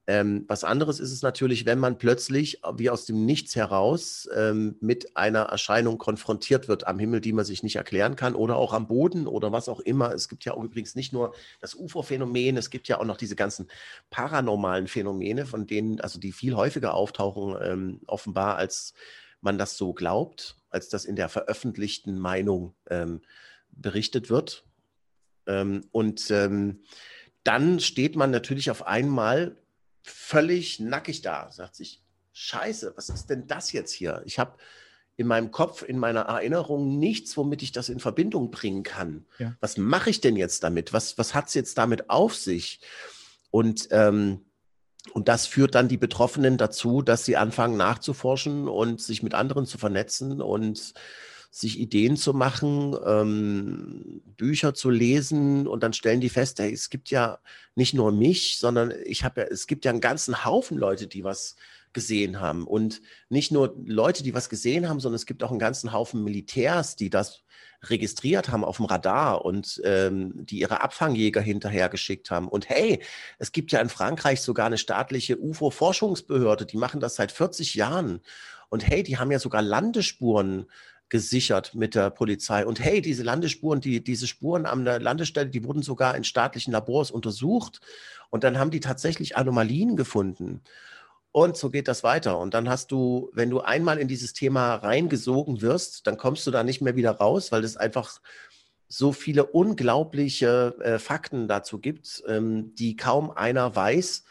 Ähm, 0.06 0.44
was 0.48 0.64
anderes 0.64 1.00
ist 1.00 1.12
es 1.12 1.22
natürlich, 1.22 1.64
wenn 1.64 1.78
man 1.78 1.96
plötzlich 1.96 2.60
wie 2.76 2.90
aus 2.90 3.06
dem 3.06 3.24
Nichts 3.24 3.56
heraus 3.56 4.28
ähm, 4.36 4.76
mit 4.80 5.16
einer 5.16 5.44
Erscheinung 5.44 5.96
konfrontiert 5.96 6.68
wird 6.68 6.86
am 6.86 6.98
Himmel, 6.98 7.22
die 7.22 7.32
man 7.32 7.46
sich 7.46 7.62
nicht 7.62 7.76
erklären 7.76 8.14
kann 8.14 8.34
oder 8.34 8.56
auch 8.56 8.74
am 8.74 8.86
Boden 8.86 9.26
oder 9.26 9.50
was 9.50 9.66
auch 9.66 9.80
immer. 9.80 10.12
Es 10.12 10.28
gibt 10.28 10.44
ja 10.44 10.54
übrigens 10.54 10.94
nicht 10.94 11.14
nur 11.14 11.34
das 11.60 11.74
UFO-Phänomen, 11.74 12.58
es 12.58 12.68
gibt 12.68 12.86
ja 12.88 13.00
auch 13.00 13.06
noch 13.06 13.16
diese 13.16 13.34
ganzen 13.34 13.68
paranormalen 14.10 14.88
Phänomene, 14.88 15.46
von 15.46 15.66
denen, 15.66 16.00
also 16.02 16.20
die 16.20 16.32
viel 16.32 16.54
häufiger 16.54 16.92
auftauchen, 16.92 17.56
ähm, 17.62 18.00
offenbar 18.06 18.56
als 18.56 18.92
man 19.44 19.58
das 19.58 19.76
so 19.76 19.92
glaubt, 19.92 20.56
als 20.70 20.88
das 20.88 21.04
in 21.04 21.16
der 21.16 21.28
veröffentlichten 21.28 22.18
Meinung 22.18 22.74
ähm, 22.90 23.20
berichtet 23.70 24.30
wird. 24.30 24.64
Ähm, 25.46 25.86
und 25.92 26.30
ähm, 26.30 26.82
dann 27.44 27.80
steht 27.80 28.16
man 28.16 28.30
natürlich 28.30 28.70
auf 28.70 28.86
einmal 28.86 29.56
völlig 30.02 30.80
nackig 30.80 31.22
da, 31.22 31.50
sagt 31.52 31.76
sich, 31.76 32.02
scheiße, 32.32 32.94
was 32.96 33.08
ist 33.08 33.26
denn 33.26 33.46
das 33.46 33.72
jetzt 33.72 33.92
hier? 33.92 34.22
Ich 34.24 34.38
habe 34.38 34.56
in 35.16 35.26
meinem 35.26 35.50
Kopf, 35.50 35.82
in 35.82 35.98
meiner 35.98 36.22
Erinnerung 36.22 36.98
nichts, 36.98 37.36
womit 37.36 37.62
ich 37.62 37.72
das 37.72 37.88
in 37.88 38.00
Verbindung 38.00 38.50
bringen 38.50 38.82
kann. 38.82 39.26
Ja. 39.38 39.56
Was 39.60 39.76
mache 39.76 40.10
ich 40.10 40.20
denn 40.20 40.36
jetzt 40.36 40.64
damit? 40.64 40.92
Was, 40.92 41.16
was 41.18 41.34
hat 41.34 41.48
es 41.48 41.54
jetzt 41.54 41.78
damit 41.78 42.10
auf 42.10 42.34
sich? 42.34 42.80
Und 43.50 43.88
ähm, 43.92 44.44
und 45.12 45.28
das 45.28 45.46
führt 45.46 45.74
dann 45.74 45.88
die 45.88 45.96
Betroffenen 45.96 46.56
dazu, 46.56 47.02
dass 47.02 47.24
sie 47.24 47.36
anfangen 47.36 47.76
nachzuforschen 47.76 48.68
und 48.68 49.00
sich 49.00 49.22
mit 49.22 49.34
anderen 49.34 49.66
zu 49.66 49.78
vernetzen 49.78 50.40
und 50.40 50.94
sich 51.50 51.78
Ideen 51.78 52.16
zu 52.16 52.32
machen, 52.32 52.96
ähm, 53.06 54.22
Bücher 54.36 54.74
zu 54.74 54.90
lesen. 54.90 55.68
Und 55.68 55.84
dann 55.84 55.92
stellen 55.92 56.20
die 56.20 56.30
fest, 56.30 56.58
hey, 56.58 56.72
es 56.72 56.90
gibt 56.90 57.10
ja 57.10 57.38
nicht 57.76 57.94
nur 57.94 58.10
mich, 58.10 58.58
sondern 58.58 58.92
ich 59.04 59.22
habe 59.22 59.42
ja, 59.42 59.46
es 59.46 59.68
gibt 59.68 59.84
ja 59.84 59.92
einen 59.92 60.00
ganzen 60.00 60.44
Haufen 60.44 60.76
Leute, 60.76 61.06
die 61.06 61.22
was 61.22 61.54
gesehen 61.92 62.40
haben. 62.40 62.66
Und 62.66 63.00
nicht 63.28 63.52
nur 63.52 63.76
Leute, 63.86 64.24
die 64.24 64.34
was 64.34 64.48
gesehen 64.48 64.88
haben, 64.88 64.98
sondern 64.98 65.14
es 65.14 65.26
gibt 65.26 65.44
auch 65.44 65.50
einen 65.50 65.60
ganzen 65.60 65.92
Haufen 65.92 66.24
Militärs, 66.24 66.96
die 66.96 67.08
das 67.08 67.43
registriert 67.90 68.48
haben 68.48 68.64
auf 68.64 68.76
dem 68.76 68.86
Radar 68.86 69.44
und 69.44 69.80
ähm, 69.84 70.32
die 70.34 70.60
ihre 70.60 70.82
Abfangjäger 70.82 71.40
hinterhergeschickt 71.40 72.30
haben. 72.30 72.48
Und 72.48 72.68
hey, 72.68 73.02
es 73.38 73.52
gibt 73.52 73.72
ja 73.72 73.80
in 73.80 73.88
Frankreich 73.88 74.40
sogar 74.40 74.66
eine 74.66 74.78
staatliche 74.78 75.38
UFO-Forschungsbehörde, 75.38 76.66
die 76.66 76.76
machen 76.76 77.00
das 77.00 77.16
seit 77.16 77.32
40 77.32 77.74
Jahren. 77.74 78.20
Und 78.68 78.86
hey, 78.86 79.02
die 79.02 79.18
haben 79.18 79.30
ja 79.30 79.38
sogar 79.38 79.62
Landespuren 79.62 80.66
gesichert 81.08 81.74
mit 81.74 81.94
der 81.94 82.10
Polizei. 82.10 82.66
Und 82.66 82.80
hey, 82.80 83.00
diese 83.00 83.22
Landespuren, 83.22 83.80
die, 83.80 84.02
diese 84.02 84.26
Spuren 84.26 84.66
an 84.66 84.84
der 84.84 85.00
Landestelle, 85.00 85.48
die 85.48 85.64
wurden 85.64 85.82
sogar 85.82 86.16
in 86.16 86.24
staatlichen 86.24 86.72
Labors 86.72 87.10
untersucht. 87.10 87.80
Und 88.30 88.42
dann 88.42 88.58
haben 88.58 88.70
die 88.70 88.80
tatsächlich 88.80 89.36
Anomalien 89.36 89.96
gefunden. 89.96 90.62
Und 91.36 91.56
so 91.56 91.68
geht 91.68 91.88
das 91.88 92.04
weiter. 92.04 92.38
Und 92.38 92.54
dann 92.54 92.68
hast 92.68 92.92
du, 92.92 93.28
wenn 93.32 93.50
du 93.50 93.58
einmal 93.58 93.98
in 93.98 94.06
dieses 94.06 94.34
Thema 94.34 94.76
reingesogen 94.76 95.62
wirst, 95.62 96.06
dann 96.06 96.16
kommst 96.16 96.46
du 96.46 96.52
da 96.52 96.62
nicht 96.62 96.80
mehr 96.80 96.94
wieder 96.94 97.10
raus, 97.10 97.50
weil 97.50 97.64
es 97.64 97.76
einfach 97.76 98.20
so 98.86 99.10
viele 99.10 99.44
unglaubliche 99.44 100.76
äh, 100.80 101.00
Fakten 101.00 101.48
dazu 101.48 101.80
gibt, 101.80 102.22
ähm, 102.28 102.76
die 102.76 102.94
kaum 102.94 103.32
einer 103.32 103.74
weiß. 103.74 104.22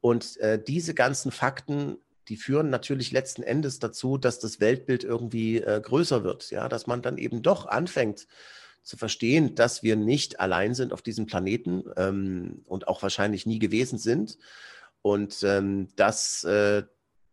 Und 0.00 0.36
äh, 0.36 0.62
diese 0.62 0.94
ganzen 0.94 1.32
Fakten, 1.32 1.96
die 2.28 2.36
führen 2.36 2.70
natürlich 2.70 3.10
letzten 3.10 3.42
Endes 3.42 3.80
dazu, 3.80 4.16
dass 4.16 4.38
das 4.38 4.60
Weltbild 4.60 5.02
irgendwie 5.02 5.56
äh, 5.56 5.80
größer 5.80 6.22
wird. 6.22 6.52
Ja, 6.52 6.68
dass 6.68 6.86
man 6.86 7.02
dann 7.02 7.18
eben 7.18 7.42
doch 7.42 7.66
anfängt 7.66 8.28
zu 8.84 8.96
verstehen, 8.96 9.56
dass 9.56 9.82
wir 9.82 9.96
nicht 9.96 10.38
allein 10.38 10.76
sind 10.76 10.92
auf 10.92 11.02
diesem 11.02 11.26
Planeten 11.26 11.82
ähm, 11.96 12.62
und 12.66 12.86
auch 12.86 13.02
wahrscheinlich 13.02 13.46
nie 13.46 13.58
gewesen 13.58 13.98
sind 13.98 14.38
und 15.06 15.44
ähm, 15.44 15.86
dass 15.94 16.42
äh, 16.42 16.82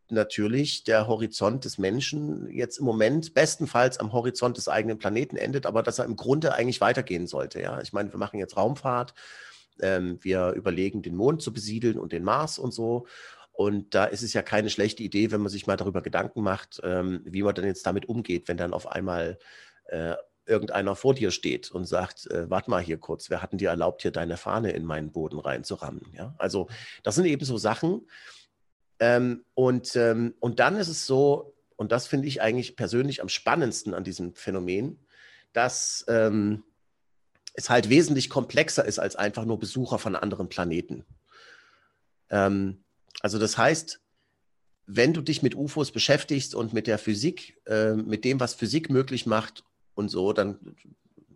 natürlich 0.08 0.84
der 0.84 1.08
Horizont 1.08 1.66
des 1.66 1.80
Menschen 1.80 2.48
jetzt 2.52 2.78
im 2.78 2.86
Moment 2.86 3.34
bestenfalls 3.34 4.00
am 4.00 4.14
Horizont 4.14 4.58
des 4.58 4.68
eigenen 4.68 5.00
Planeten 5.00 5.38
endet, 5.38 5.66
aber 5.66 5.82
dass 5.82 5.98
er 5.98 6.06
im 6.06 6.16
Grunde 6.16 6.54
eigentlich 6.54 6.82
weitergehen 6.82 7.26
sollte. 7.26 7.60
Ja, 7.60 7.82
ich 7.82 7.92
meine, 7.92 8.14
wir 8.14 8.20
machen 8.20 8.38
jetzt 8.38 8.58
Raumfahrt, 8.58 9.16
ähm, 9.82 10.20
wir 10.22 10.52
überlegen, 10.52 11.02
den 11.02 11.16
Mond 11.16 11.42
zu 11.42 11.52
besiedeln 11.52 11.98
und 11.98 12.12
den 12.12 12.24
Mars 12.24 12.60
und 12.60 12.76
so. 12.76 13.08
Und 13.52 13.96
da 13.96 14.06
ist 14.06 14.22
es 14.22 14.34
ja 14.34 14.44
keine 14.44 14.70
schlechte 14.70 15.02
Idee, 15.02 15.32
wenn 15.32 15.42
man 15.42 15.50
sich 15.50 15.66
mal 15.66 15.76
darüber 15.76 16.04
Gedanken 16.04 16.44
macht, 16.44 16.80
ähm, 16.84 17.22
wie 17.26 17.42
man 17.42 17.56
dann 17.56 17.66
jetzt 17.66 17.88
damit 17.88 18.08
umgeht, 18.08 18.48
wenn 18.48 18.58
dann 18.58 18.74
auf 18.76 18.86
einmal 18.88 19.40
äh, 19.86 20.14
irgendeiner 20.46 20.96
vor 20.96 21.14
dir 21.14 21.32
steht 21.32 21.72
und 21.72 21.86
sagt, 21.86 22.30
äh, 22.32 22.50
warte 22.50 22.70
mal 22.70 22.82
hier 22.82 22.98
kurz, 22.98 23.30
wer 23.30 23.42
hat 23.42 23.52
denn 23.52 23.60
dir 23.60 23.70
erlaubt, 23.70 24.02
hier 24.02 24.12
deine 24.12 24.38
Fahne 24.38 24.72
in 24.72 24.86
meinen 24.86 25.12
Boden 25.12 25.40
reinzurammen? 25.40 26.02
Ja? 26.14 26.36
Also 26.38 26.68
das 27.04 27.16
sind 27.16 27.26
eben 27.26 27.46
so 27.46 27.58
Sachen. 27.58 28.08
Ähm, 29.00 29.44
und, 29.54 29.96
ähm, 29.96 30.34
und 30.40 30.60
dann 30.60 30.76
ist 30.76 30.88
es 30.88 31.06
so, 31.06 31.56
und 31.76 31.92
das 31.92 32.08
finde 32.08 32.28
ich 32.28 32.42
eigentlich 32.42 32.76
persönlich 32.76 33.22
am 33.22 33.30
spannendsten 33.30 33.94
an 33.94 34.04
diesem 34.04 34.36
Phänomen, 34.36 35.00
dass 35.54 36.06
ähm, 36.08 36.64
es 37.54 37.70
halt 37.70 37.90
wesentlich 37.90 38.30
komplexer 38.30 38.86
ist 38.86 39.00
als 39.00 39.16
einfach 39.16 39.46
nur 39.46 39.60
Besucher 39.60 40.00
von 40.00 40.16
anderen 40.16 40.50
Planeten. 40.50 41.06
Ähm, 42.30 42.84
also 43.22 43.40
das 43.40 43.58
heißt, 43.58 44.02
wenn 44.86 45.14
du 45.14 45.22
dich 45.22 45.42
mit 45.42 45.56
UFOs 45.56 45.92
beschäftigst 45.92 46.56
und 46.56 46.74
mit 46.74 46.88
der 46.88 46.98
Physik, 46.98 47.62
äh, 47.66 47.94
mit 47.94 48.26
dem, 48.26 48.40
was 48.40 48.54
Physik 48.54 48.90
möglich 48.90 49.26
macht 49.26 49.64
und 49.96 50.10
so, 50.10 50.34
dann 50.34 50.76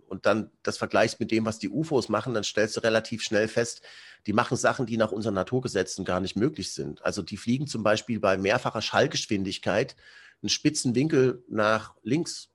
und 0.07 0.25
dann 0.25 0.51
das 0.63 0.77
vergleichst 0.77 1.19
mit 1.19 1.31
dem, 1.31 1.45
was 1.45 1.59
die 1.59 1.69
UFOs 1.69 2.09
machen, 2.09 2.33
dann 2.33 2.43
stellst 2.43 2.77
du 2.77 2.81
relativ 2.81 3.21
schnell 3.21 3.47
fest, 3.47 3.81
die 4.25 4.33
machen 4.33 4.57
Sachen, 4.57 4.85
die 4.85 4.97
nach 4.97 5.11
unseren 5.11 5.33
Naturgesetzen 5.33 6.05
gar 6.05 6.19
nicht 6.21 6.35
möglich 6.35 6.71
sind. 6.71 7.03
Also 7.03 7.21
die 7.21 7.37
fliegen 7.37 7.67
zum 7.67 7.83
Beispiel 7.83 8.19
bei 8.19 8.37
mehrfacher 8.37 8.81
Schallgeschwindigkeit 8.81 9.95
einen 10.41 10.49
spitzen 10.49 10.95
Winkel 10.95 11.43
nach 11.49 11.93
links. 12.03 12.49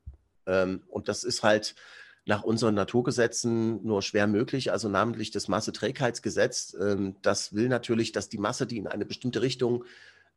Ähm, 0.46 0.82
und 0.88 1.08
das 1.08 1.24
ist 1.24 1.42
halt 1.42 1.74
nach 2.24 2.42
unseren 2.42 2.74
Naturgesetzen 2.74 3.84
nur 3.84 4.00
schwer 4.00 4.26
möglich, 4.26 4.70
also 4.70 4.88
namentlich 4.88 5.30
das 5.30 5.48
Masseträgheitsgesetz. 5.48 6.76
Ähm, 6.80 7.16
das 7.22 7.52
will 7.52 7.68
natürlich, 7.68 8.12
dass 8.12 8.28
die 8.28 8.38
Masse, 8.38 8.66
die 8.66 8.78
in 8.78 8.86
eine 8.86 9.04
bestimmte 9.04 9.42
Richtung 9.42 9.84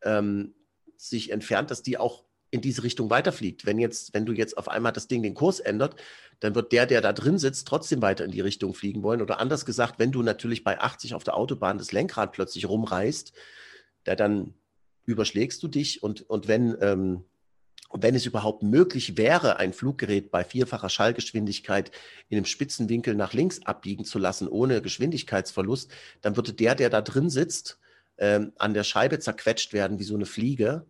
ähm, 0.01 0.53
sich 0.98 1.31
entfernt, 1.31 1.72
dass 1.72 1.84
die 1.84 1.98
auch 1.98 2.25
in 2.56 2.62
diese 2.62 2.84
Richtung 2.84 3.10
weiterfliegt. 3.10 3.66
Wenn 3.66 3.78
jetzt, 3.78 4.14
wenn 4.14 4.26
du 4.26 4.34
jetzt 4.34 4.58
auf 4.58 4.68
einmal 4.68 4.92
das 4.92 5.08
Ding 5.08 5.22
den 5.22 5.36
Kurs 5.36 5.60
ändert, 5.60 5.96
dann 6.40 6.56
wird 6.56 6.72
der, 6.72 6.86
der 6.86 7.02
da 7.02 7.14
drin 7.14 7.38
sitzt, 7.38 7.68
trotzdem 7.68 8.02
weiter 8.02 8.26
in 8.26 8.32
die 8.32 8.42
Richtung 8.42 8.74
fliegen 8.74 9.04
wollen. 9.04 9.22
Oder 9.22 9.40
anders 9.40 9.66
gesagt, 9.66 10.00
wenn 10.00 10.12
du 10.12 10.24
natürlich 10.24 10.64
bei 10.64 10.80
80 10.80 11.14
auf 11.14 11.24
der 11.24 11.38
Autobahn 11.38 11.78
das 11.78 11.92
Lenkrad 11.92 12.32
plötzlich 12.32 12.68
rumreißt, 12.68 13.34
da 14.06 14.16
dann 14.16 14.54
überschlägst 15.06 15.62
du 15.62 15.68
dich 15.68 16.02
und, 16.02 16.28
und 16.30 16.48
wenn, 16.48 16.76
ähm, 16.82 17.24
wenn 17.92 18.16
es 18.16 18.26
überhaupt 18.26 18.64
möglich 18.64 19.18
wäre, 19.18 19.58
ein 19.58 19.72
Fluggerät 19.72 20.32
bei 20.32 20.44
vierfacher 20.44 20.90
Schallgeschwindigkeit 20.90 21.92
in 22.30 22.38
einem 22.38 22.46
spitzen 22.46 22.90
Winkel 22.90 23.16
nach 23.16 23.34
links 23.34 23.62
abbiegen 23.66 24.04
zu 24.04 24.20
lassen, 24.20 24.48
ohne 24.48 24.82
Geschwindigkeitsverlust, 24.82 25.92
dann 26.22 26.36
würde 26.36 26.54
der, 26.54 26.76
der 26.76 26.90
da 26.90 27.02
drin 27.02 27.30
sitzt, 27.30 27.80
ähm, 28.18 28.54
an 28.58 28.74
der 28.74 28.84
Scheibe 28.84 29.20
zerquetscht 29.20 29.74
werden 29.74 30.00
wie 30.00 30.04
so 30.04 30.16
eine 30.16 30.26
Fliege 30.26 30.86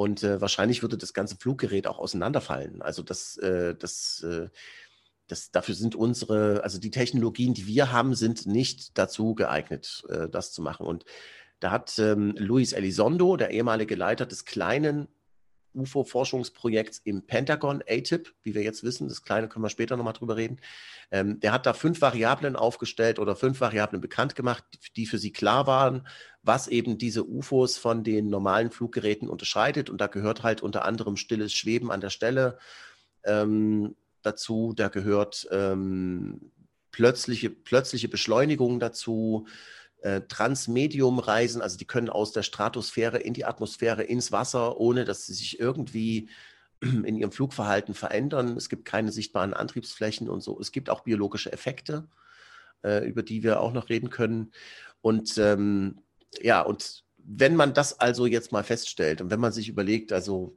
und 0.00 0.22
äh, 0.22 0.40
wahrscheinlich 0.40 0.80
würde 0.80 0.96
das 0.96 1.12
ganze 1.12 1.36
Fluggerät 1.36 1.86
auch 1.86 1.98
auseinanderfallen. 1.98 2.80
Also 2.80 3.02
das, 3.02 3.36
äh, 3.36 3.74
das, 3.74 4.22
äh, 4.22 4.48
das, 5.26 5.50
dafür 5.50 5.74
sind 5.74 5.94
unsere, 5.94 6.64
also 6.64 6.80
die 6.80 6.90
Technologien, 6.90 7.52
die 7.52 7.66
wir 7.66 7.92
haben, 7.92 8.14
sind 8.14 8.46
nicht 8.46 8.96
dazu 8.96 9.34
geeignet, 9.34 10.02
äh, 10.08 10.26
das 10.26 10.54
zu 10.54 10.62
machen. 10.62 10.86
Und 10.86 11.04
da 11.58 11.70
hat 11.70 11.98
ähm, 11.98 12.34
Luis 12.38 12.72
Elizondo, 12.72 13.36
der 13.36 13.50
ehemalige 13.50 13.94
Leiter 13.94 14.24
des 14.24 14.46
kleinen 14.46 15.06
UFO-Forschungsprojekts 15.74 17.00
im 17.04 17.26
Pentagon, 17.26 17.82
ATIP, 17.88 18.34
wie 18.42 18.54
wir 18.54 18.62
jetzt 18.62 18.84
wissen, 18.84 19.08
das 19.08 19.22
kleine 19.22 19.48
können 19.48 19.64
wir 19.64 19.70
später 19.70 19.96
nochmal 19.96 20.12
drüber 20.12 20.36
reden. 20.36 20.60
Ähm, 21.10 21.40
der 21.40 21.52
hat 21.52 21.66
da 21.66 21.72
fünf 21.72 22.00
Variablen 22.00 22.56
aufgestellt 22.56 23.18
oder 23.18 23.36
fünf 23.36 23.60
Variablen 23.60 24.00
bekannt 24.00 24.34
gemacht, 24.34 24.64
die 24.96 25.06
für 25.06 25.18
sie 25.18 25.32
klar 25.32 25.66
waren, 25.66 26.06
was 26.42 26.68
eben 26.68 26.98
diese 26.98 27.24
UFOs 27.24 27.76
von 27.76 28.04
den 28.04 28.28
normalen 28.28 28.70
Fluggeräten 28.70 29.28
unterscheidet. 29.28 29.90
Und 29.90 30.00
da 30.00 30.06
gehört 30.06 30.42
halt 30.42 30.62
unter 30.62 30.84
anderem 30.84 31.16
stilles 31.16 31.52
Schweben 31.52 31.90
an 31.90 32.00
der 32.00 32.10
Stelle 32.10 32.58
ähm, 33.24 33.96
dazu. 34.22 34.72
Da 34.74 34.88
gehört 34.88 35.48
ähm, 35.50 36.52
plötzliche, 36.92 37.50
plötzliche 37.50 38.08
Beschleunigungen 38.08 38.80
dazu, 38.80 39.46
äh, 40.02 40.22
Transmediumreisen, 40.22 41.62
also 41.62 41.76
die 41.76 41.86
können 41.86 42.08
aus 42.08 42.32
der 42.32 42.42
Stratosphäre 42.42 43.18
in 43.18 43.34
die 43.34 43.44
Atmosphäre, 43.44 44.02
ins 44.02 44.32
Wasser, 44.32 44.78
ohne 44.78 45.04
dass 45.04 45.26
sie 45.26 45.34
sich 45.34 45.60
irgendwie 45.60 46.28
in 46.80 47.16
ihrem 47.16 47.32
Flugverhalten 47.32 47.94
verändern. 47.94 48.56
Es 48.56 48.68
gibt 48.68 48.84
keine 48.84 49.12
sichtbaren 49.12 49.54
Antriebsflächen 49.54 50.28
und 50.28 50.42
so. 50.42 50.58
Es 50.58 50.72
gibt 50.72 50.90
auch 50.90 51.00
biologische 51.00 51.52
Effekte, 51.52 52.08
äh, 52.82 53.06
über 53.06 53.22
die 53.22 53.42
wir 53.42 53.60
auch 53.60 53.72
noch 53.72 53.88
reden 53.88 54.10
können. 54.10 54.52
Und 55.02 55.36
ähm, 55.38 56.00
ja, 56.40 56.60
und 56.62 57.04
wenn 57.18 57.56
man 57.56 57.74
das 57.74 58.00
also 58.00 58.26
jetzt 58.26 58.52
mal 58.52 58.64
feststellt 58.64 59.20
und 59.20 59.30
wenn 59.30 59.40
man 59.40 59.52
sich 59.52 59.68
überlegt, 59.68 60.12
also 60.12 60.54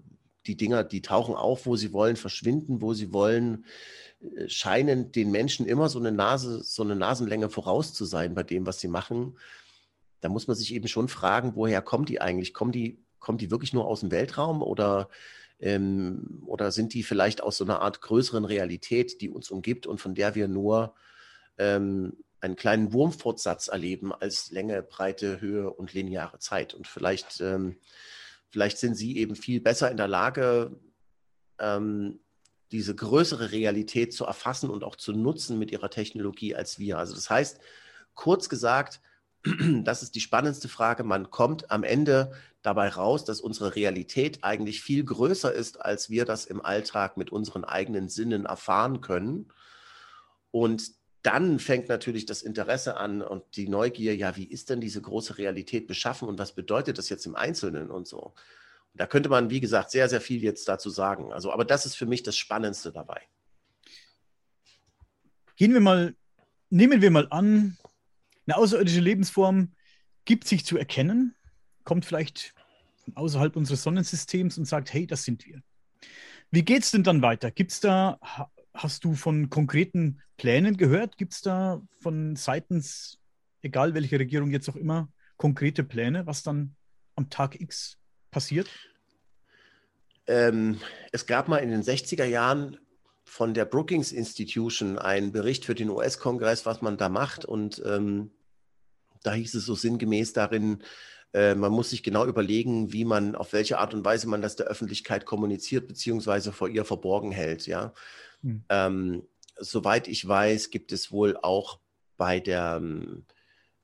die 0.47 0.57
Dinger, 0.57 0.83
die 0.83 1.01
tauchen 1.01 1.35
auf, 1.35 1.65
wo 1.65 1.75
sie 1.75 1.93
wollen, 1.93 2.15
verschwinden, 2.15 2.81
wo 2.81 2.93
sie 2.93 3.13
wollen, 3.13 3.65
äh, 4.35 4.50
scheinen 4.50 5.12
den 5.12 5.31
Menschen 5.31 5.65
immer 5.65 5.89
so 5.89 6.00
eine 6.00 6.12
Nase, 6.12 6.63
so 6.63 6.83
eine 6.83 6.95
Nasenlänge 6.95 7.50
voraus 7.50 7.93
zu 7.93 8.05
sein 8.05 8.33
bei 8.35 8.43
dem, 8.43 8.65
was 8.65 8.79
sie 8.79 8.88
machen. 8.88 9.38
Da 10.21 10.29
muss 10.29 10.47
man 10.47 10.55
sich 10.55 10.73
eben 10.73 10.88
schon 10.88 11.09
fragen, 11.09 11.55
woher 11.55 11.81
kommen 11.81 12.05
die 12.05 12.21
eigentlich? 12.21 12.53
Kommen 12.53 12.71
die, 12.71 13.03
kommen 13.19 13.38
die 13.38 13.51
wirklich 13.51 13.73
nur 13.73 13.85
aus 13.85 14.01
dem 14.01 14.12
Weltraum 14.12 14.62
oder, 14.62 15.09
ähm, 15.59 16.43
oder 16.45 16.71
sind 16.71 16.93
die 16.93 17.03
vielleicht 17.03 17.41
aus 17.41 17.57
so 17.57 17.65
einer 17.65 17.81
Art 17.81 18.01
größeren 18.01 18.45
Realität, 18.45 19.21
die 19.21 19.29
uns 19.29 19.51
umgibt 19.51 19.88
und 19.88 20.00
von 20.00 20.15
der 20.15 20.35
wir 20.35 20.47
nur 20.47 20.95
ähm, 21.57 22.13
einen 22.41 22.55
kleinen 22.55 22.91
Wurmfortsatz 22.91 23.69
erleben 23.69 24.13
als 24.13 24.51
Länge, 24.51 24.83
Breite, 24.83 25.39
Höhe 25.39 25.69
und 25.69 25.93
lineare 25.93 26.39
Zeit? 26.39 26.73
Und 26.73 26.88
vielleicht, 26.88 27.39
ähm, 27.41 27.77
vielleicht 28.53 28.77
sind 28.77 28.93
sie 28.93 29.17
eben 29.17 29.36
viel 29.36 29.60
besser 29.60 29.89
in 29.89 29.98
der 29.98 30.07
Lage, 30.07 30.79
ähm, 31.57 32.19
diese 32.72 32.93
größere 32.93 33.51
Realität 33.51 34.13
zu 34.13 34.25
erfassen 34.25 34.69
und 34.69 34.83
auch 34.83 34.95
zu 34.95 35.12
nutzen 35.12 35.57
mit 35.57 35.72
ihrer 35.72 35.89
Technologie 35.89 36.53
als 36.53 36.77
wir. 36.77 37.00
Also 37.00 37.15
das 37.15 37.31
heißt, 37.31 37.60
kurz 38.13 38.50
gesagt, 38.50 39.01
das 39.83 40.03
ist 40.03 40.13
die 40.13 40.22
spannendste 40.22 40.69
Frage. 40.69 41.03
Man 41.03 41.31
kommt 41.31 41.72
am 41.72 41.83
Ende 41.83 42.33
dabei 42.62 42.89
raus, 42.89 43.25
dass 43.25 43.41
unsere 43.41 43.75
Realität 43.75 44.43
eigentlich 44.43 44.83
viel 44.83 45.03
größer 45.03 45.51
ist, 45.51 45.81
als 45.81 46.12
wir 46.12 46.24
das 46.24 46.45
im 46.45 46.63
Alltag 46.63 47.17
mit 47.17 47.31
unseren 47.31 47.63
eigenen 47.63 48.07
Sinnen 48.07 48.45
erfahren 48.45 49.01
können. 49.01 49.51
Und 50.51 50.91
dann 51.23 51.57
fängt 51.59 51.87
natürlich 51.87 52.25
das 52.25 52.41
Interesse 52.41 52.97
an 52.97 53.21
und 53.21 53.43
die 53.55 53.69
Neugier, 53.69 54.15
ja, 54.15 54.35
wie 54.35 54.43
ist 54.43 54.69
denn 54.69 54.81
diese 54.81 55.01
große 55.01 55.37
Realität 55.37 55.87
beschaffen 55.87 56.27
und 56.27 56.37
was 56.37 56.53
bedeutet 56.53 56.97
das 56.97 57.09
jetzt 57.09 57.25
im 57.25 57.35
Einzelnen 57.35 57.89
und 57.89 58.07
so. 58.07 58.33
Da 58.93 59.07
könnte 59.07 59.29
man, 59.29 59.49
wie 59.49 59.61
gesagt, 59.61 59.89
sehr, 59.89 60.07
sehr 60.09 60.21
viel 60.21 60.43
jetzt 60.43 60.67
dazu 60.67 60.89
sagen. 60.89 61.33
Also, 61.33 61.51
aber 61.51 61.65
das 61.65 61.85
ist 61.85 61.95
für 61.95 62.05
mich 62.05 62.23
das 62.23 62.37
Spannendste 62.37 62.91
dabei. 62.91 63.21
Gehen 65.55 65.73
wir 65.73 65.79
mal, 65.79 66.13
nehmen 66.69 67.01
wir 67.01 67.09
mal 67.09 67.27
an, 67.31 67.77
eine 68.45 68.57
außerirdische 68.57 68.99
Lebensform 68.99 69.71
gibt 70.25 70.47
sich 70.47 70.65
zu 70.65 70.77
erkennen, 70.77 71.35
kommt 71.85 72.05
vielleicht 72.05 72.53
von 73.05 73.15
außerhalb 73.15 73.55
unseres 73.55 73.83
Sonnensystems 73.83 74.57
und 74.57 74.65
sagt, 74.65 74.93
hey, 74.93 75.07
das 75.07 75.23
sind 75.23 75.45
wir. 75.45 75.61
Wie 76.51 76.63
geht 76.63 76.83
es 76.83 76.91
denn 76.91 77.03
dann 77.03 77.21
weiter? 77.21 77.49
Gibt 77.49 77.71
es 77.71 77.79
da, 77.79 78.19
hast 78.73 79.03
du 79.03 79.13
von 79.13 79.49
konkreten 79.49 80.21
Plänen 80.37 80.77
gehört? 80.77 81.17
Gibt 81.17 81.33
es 81.33 81.41
da 81.41 81.81
von 82.01 82.35
seitens, 82.35 83.19
egal 83.61 83.93
welche 83.93 84.19
Regierung 84.19 84.51
jetzt 84.51 84.69
auch 84.69 84.75
immer, 84.75 85.09
konkrete 85.37 85.83
Pläne, 85.83 86.25
was 86.25 86.43
dann 86.43 86.75
am 87.15 87.29
Tag 87.29 87.59
X 87.59 87.97
passiert? 88.31 88.69
Ähm, 90.25 90.79
es 91.11 91.25
gab 91.25 91.47
mal 91.47 91.57
in 91.57 91.69
den 91.69 91.83
60er 91.83 92.25
Jahren 92.25 92.77
von 93.25 93.53
der 93.53 93.65
Brookings 93.65 94.11
Institution 94.11 94.97
einen 94.97 95.31
Bericht 95.31 95.65
für 95.65 95.75
den 95.75 95.89
US-Kongress, 95.89 96.65
was 96.65 96.81
man 96.81 96.97
da 96.97 97.09
macht. 97.09 97.45
Und 97.45 97.81
ähm, 97.85 98.31
da 99.23 99.33
hieß 99.33 99.55
es 99.55 99.65
so 99.65 99.75
sinngemäß 99.75 100.33
darin, 100.33 100.83
äh, 101.33 101.55
man 101.55 101.71
muss 101.71 101.89
sich 101.89 102.03
genau 102.03 102.25
überlegen, 102.25 102.93
wie 102.93 103.05
man, 103.05 103.35
auf 103.35 103.53
welche 103.53 103.79
Art 103.79 103.93
und 103.93 104.05
Weise 104.05 104.27
man 104.27 104.41
das 104.41 104.55
der 104.55 104.67
Öffentlichkeit 104.67 105.25
kommuniziert, 105.25 105.87
beziehungsweise 105.87 106.51
vor 106.51 106.69
ihr 106.69 106.85
verborgen 106.85 107.31
hält. 107.31 107.65
Ja. 107.65 107.93
Hm. 108.43 108.63
Ähm, 108.69 109.23
soweit 109.57 110.07
ich 110.07 110.27
weiß, 110.27 110.69
gibt 110.69 110.91
es 110.91 111.12
wohl 111.12 111.38
auch 111.38 111.79
bei 112.17 112.39
der 112.39 112.77
ähm, 112.77 113.25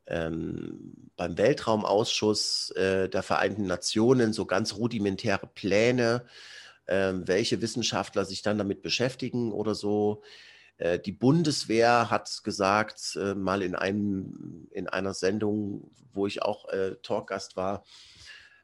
ähm, 0.10 1.12
beim 1.16 1.38
Weltraumausschuss 1.38 2.72
äh, 2.72 3.10
der 3.10 3.24
Vereinten 3.24 3.68
Nationen 3.68 4.34
so 4.34 4.46
ganz 4.46 4.76
rudimentäre 4.76 5.48
Pläne, 5.48 6.26
äh, 6.88 7.13
welche 7.13 7.62
Wissenschaftler 7.62 8.26
sich 8.26 8.41
dann 8.41 8.58
damit 8.58 8.82
beschäftigen 8.82 9.52
oder 9.52 9.76
so. 9.76 10.24
Äh, 10.78 11.00
die 11.00 11.12
Bundeswehr 11.12 12.10
hat 12.10 12.43
gesagt, 12.43 13.17
äh, 13.22 13.36
mal 13.36 13.62
in, 13.62 13.76
einem, 13.76 14.67
in 14.72 14.88
einer 14.88 15.13
Sendung, 15.13 15.91
wo 16.12 16.26
ich 16.26 16.41
auch 16.41 16.67
äh, 16.69 16.95
Talkgast 17.04 17.56
war, 17.56 17.84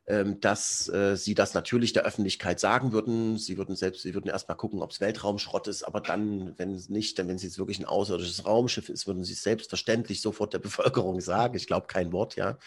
dass 0.06 0.88
äh, 0.90 1.18
sie 1.18 1.34
das 1.34 1.56
natürlich 1.56 1.92
der 1.94 2.04
Öffentlichkeit 2.04 2.60
sagen 2.60 2.92
würden. 2.92 3.40
Sie 3.40 3.58
würden 3.58 3.76
selbst, 3.76 4.04
sie 4.04 4.14
würden 4.14 4.30
erstmal 4.30 4.56
gucken, 4.56 4.84
ob 4.84 4.92
es 4.92 5.02
Weltraumschrott 5.02 5.68
ist, 5.68 5.82
aber 5.82 6.00
dann, 6.00 6.54
wenn 6.60 6.76
es 6.76 6.90
nicht, 6.90 7.18
dann 7.18 7.28
wenn 7.28 7.38
es 7.38 7.44
jetzt 7.44 7.58
wirklich 7.58 7.80
ein 7.80 7.86
außerirdisches 7.86 8.46
Raumschiff 8.46 8.90
ist, 8.90 9.08
würden 9.08 9.24
sie 9.24 9.34
es 9.34 9.42
selbstverständlich 9.42 10.22
sofort 10.22 10.54
der 10.54 10.60
Bevölkerung 10.66 11.22
sagen. 11.22 11.56
Ich 11.56 11.66
glaube 11.66 11.88
kein 11.88 12.12
Wort, 12.12 12.36
ja. 12.36 12.60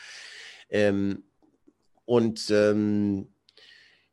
Ähm, 0.69 1.23
und 2.05 2.51
ähm, 2.51 3.29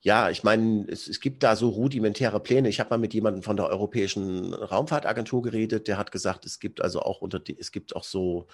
ja, 0.01 0.29
ich 0.29 0.43
meine, 0.43 0.85
es, 0.88 1.07
es, 1.07 1.19
gibt 1.19 1.41
da 1.41 1.55
so 1.55 1.69
rudimentäre 1.69 2.39
Pläne. 2.39 2.69
Ich 2.69 2.79
habe 2.79 2.91
mal 2.91 2.99
mit 2.99 3.15
jemandem 3.15 3.41
von 3.41 3.57
der 3.57 3.69
Europäischen 3.69 4.53
Raumfahrtagentur 4.53 5.41
geredet, 5.41 5.88
der 5.88 5.97
hat 5.97 6.11
gesagt, 6.11 6.45
es 6.45 6.59
gibt 6.59 6.79
also 6.79 7.01
auch 7.01 7.21
unter 7.21 7.39
die, 7.39 7.57
es 7.57 7.71
gibt 7.71 7.95
auch 7.95 8.03
so 8.03 8.45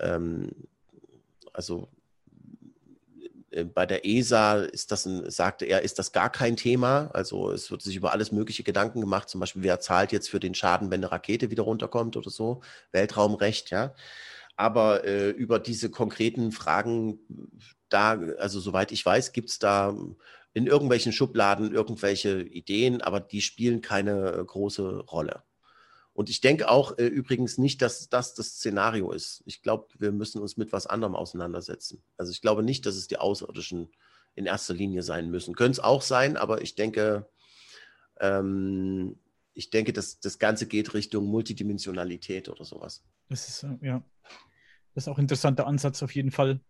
ähm, 0.00 0.50
also 1.54 1.88
bei 3.74 3.86
der 3.86 4.04
ESA 4.06 4.56
ist 4.62 4.92
das 4.92 5.06
ein, 5.06 5.30
sagte 5.30 5.64
er, 5.64 5.82
ist 5.82 5.98
das 5.98 6.12
gar 6.12 6.30
kein 6.30 6.56
Thema. 6.56 7.10
Also 7.12 7.50
es 7.50 7.70
wird 7.70 7.82
sich 7.82 7.96
über 7.96 8.12
alles 8.12 8.32
mögliche 8.32 8.62
Gedanken 8.62 9.00
gemacht, 9.00 9.28
zum 9.28 9.40
Beispiel, 9.40 9.62
wer 9.62 9.80
zahlt 9.80 10.12
jetzt 10.12 10.30
für 10.30 10.40
den 10.40 10.54
Schaden, 10.54 10.90
wenn 10.90 11.00
eine 11.00 11.12
Rakete 11.12 11.50
wieder 11.50 11.62
runterkommt 11.64 12.16
oder 12.16 12.30
so. 12.30 12.62
Weltraumrecht, 12.92 13.70
ja. 13.70 13.94
Aber 14.56 15.04
äh, 15.04 15.30
über 15.30 15.58
diese 15.58 15.90
konkreten 15.90 16.52
Fragen, 16.52 17.18
da, 17.88 18.12
also 18.38 18.60
soweit 18.60 18.92
ich 18.92 19.04
weiß, 19.04 19.32
gibt 19.32 19.50
es 19.50 19.58
da 19.58 19.96
in 20.54 20.66
irgendwelchen 20.66 21.12
Schubladen 21.12 21.72
irgendwelche 21.72 22.42
Ideen, 22.42 23.00
aber 23.02 23.20
die 23.20 23.40
spielen 23.40 23.80
keine 23.80 24.44
große 24.46 25.00
Rolle. 25.00 25.42
Und 26.14 26.28
ich 26.28 26.40
denke 26.40 26.68
auch 26.70 26.98
äh, 26.98 27.06
übrigens 27.06 27.58
nicht, 27.58 27.80
dass 27.80 28.08
das 28.08 28.34
das 28.34 28.56
Szenario 28.56 29.12
ist. 29.12 29.42
Ich 29.46 29.62
glaube, 29.62 29.88
wir 29.98 30.12
müssen 30.12 30.40
uns 30.40 30.56
mit 30.56 30.72
was 30.72 30.86
anderem 30.86 31.14
auseinandersetzen. 31.14 32.02
Also 32.18 32.32
ich 32.32 32.42
glaube 32.42 32.62
nicht, 32.62 32.84
dass 32.84 32.96
es 32.96 33.08
die 33.08 33.18
Außerirdischen 33.18 33.90
in 34.34 34.46
erster 34.46 34.74
Linie 34.74 35.02
sein 35.02 35.30
müssen. 35.30 35.54
Können 35.54 35.72
es 35.72 35.80
auch 35.80 36.02
sein, 36.02 36.36
aber 36.36 36.62
ich 36.62 36.74
denke, 36.74 37.28
ähm, 38.20 39.16
ich 39.54 39.70
denke, 39.70 39.92
dass 39.92 40.20
das 40.20 40.38
Ganze 40.38 40.66
geht 40.66 40.94
Richtung 40.94 41.26
Multidimensionalität 41.26 42.48
oder 42.48 42.64
sowas. 42.64 43.02
Das 43.28 43.48
ist, 43.48 43.62
äh, 43.62 43.76
ja, 43.80 44.04
das 44.94 45.04
ist 45.04 45.08
auch 45.08 45.18
ein 45.18 45.22
interessanter 45.22 45.66
Ansatz 45.66 46.02
auf 46.02 46.14
jeden 46.14 46.30
Fall. 46.30 46.60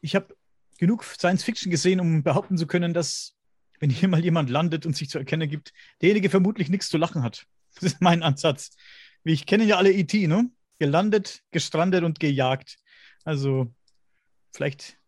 Ich 0.00 0.14
habe 0.14 0.36
genug 0.78 1.04
Science 1.04 1.44
Fiction 1.44 1.70
gesehen, 1.70 2.00
um 2.00 2.22
behaupten 2.22 2.56
zu 2.56 2.66
können, 2.66 2.94
dass, 2.94 3.36
wenn 3.78 3.90
hier 3.90 4.08
mal 4.08 4.22
jemand 4.22 4.50
landet 4.50 4.86
und 4.86 4.96
sich 4.96 5.10
zu 5.10 5.18
erkennen 5.18 5.48
gibt, 5.48 5.72
derjenige 6.00 6.30
vermutlich 6.30 6.68
nichts 6.68 6.88
zu 6.88 6.98
lachen 6.98 7.22
hat. 7.22 7.46
Das 7.80 7.94
ist 7.94 8.00
mein 8.00 8.22
Ansatz. 8.22 8.76
Wie 9.24 9.32
ich 9.32 9.46
kenne 9.46 9.64
ja 9.64 9.76
alle 9.76 9.92
E.T., 9.92 10.26
ne? 10.26 10.50
Gelandet, 10.78 11.42
gestrandet 11.50 12.04
und 12.04 12.20
gejagt. 12.20 12.76
Also, 13.24 13.72
vielleicht 14.52 14.98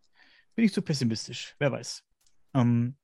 bin 0.55 0.65
ich 0.65 0.73
zu 0.73 0.81
pessimistisch, 0.81 1.55
wer 1.59 1.71
weiß. 1.71 2.03
Ähm, 2.53 2.97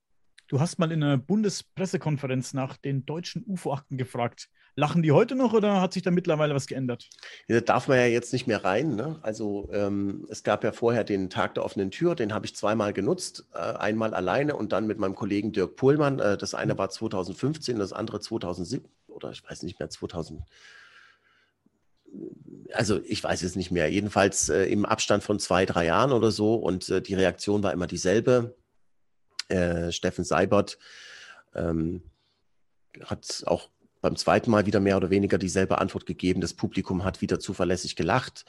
du 0.48 0.58
hast 0.58 0.78
mal 0.78 0.90
in 0.90 1.02
einer 1.02 1.18
Bundespressekonferenz 1.18 2.54
nach 2.54 2.76
den 2.76 3.04
deutschen 3.04 3.44
UFO-Akten 3.46 3.98
gefragt. 3.98 4.48
Lachen 4.74 5.02
die 5.02 5.12
heute 5.12 5.34
noch 5.34 5.52
oder 5.52 5.80
hat 5.80 5.92
sich 5.92 6.02
da 6.02 6.10
mittlerweile 6.10 6.54
was 6.54 6.66
geändert? 6.66 7.10
Ja, 7.46 7.56
da 7.56 7.60
darf 7.60 7.88
man 7.88 7.98
ja 7.98 8.06
jetzt 8.06 8.32
nicht 8.32 8.46
mehr 8.46 8.64
rein. 8.64 8.94
Ne? 8.96 9.18
Also 9.22 9.68
ähm, 9.72 10.26
es 10.30 10.42
gab 10.42 10.64
ja 10.64 10.72
vorher 10.72 11.04
den 11.04 11.28
Tag 11.28 11.54
der 11.54 11.64
offenen 11.64 11.90
Tür, 11.90 12.14
den 12.14 12.32
habe 12.32 12.46
ich 12.46 12.56
zweimal 12.56 12.92
genutzt. 12.92 13.44
Äh, 13.52 13.58
einmal 13.58 14.14
alleine 14.14 14.56
und 14.56 14.72
dann 14.72 14.86
mit 14.86 14.98
meinem 14.98 15.14
Kollegen 15.14 15.52
Dirk 15.52 15.76
Pohlmann. 15.76 16.20
Äh, 16.20 16.38
das 16.38 16.54
eine 16.54 16.78
war 16.78 16.88
2015, 16.88 17.78
das 17.78 17.92
andere 17.92 18.20
2017 18.20 18.90
oder 19.08 19.30
ich 19.30 19.44
weiß 19.48 19.62
nicht 19.62 19.78
mehr, 19.78 19.90
2000 19.90 20.42
also 22.74 23.00
ich 23.04 23.22
weiß 23.22 23.42
es 23.42 23.56
nicht 23.56 23.70
mehr, 23.70 23.90
jedenfalls 23.90 24.48
äh, 24.48 24.64
im 24.64 24.84
Abstand 24.84 25.22
von 25.22 25.38
zwei, 25.38 25.66
drei 25.66 25.86
Jahren 25.86 26.12
oder 26.12 26.30
so. 26.30 26.54
Und 26.54 26.88
äh, 26.88 27.02
die 27.02 27.14
Reaktion 27.14 27.62
war 27.62 27.72
immer 27.72 27.86
dieselbe. 27.86 28.54
Äh, 29.48 29.92
Steffen 29.92 30.24
Seibert 30.24 30.78
ähm, 31.54 32.02
hat 33.04 33.44
auch 33.46 33.70
beim 34.02 34.16
zweiten 34.16 34.50
Mal 34.50 34.66
wieder 34.66 34.80
mehr 34.80 34.98
oder 34.98 35.08
weniger 35.08 35.38
dieselbe 35.38 35.78
Antwort 35.78 36.04
gegeben. 36.04 36.42
Das 36.42 36.52
Publikum 36.52 37.04
hat 37.04 37.22
wieder 37.22 37.40
zuverlässig 37.40 37.96
gelacht. 37.96 38.44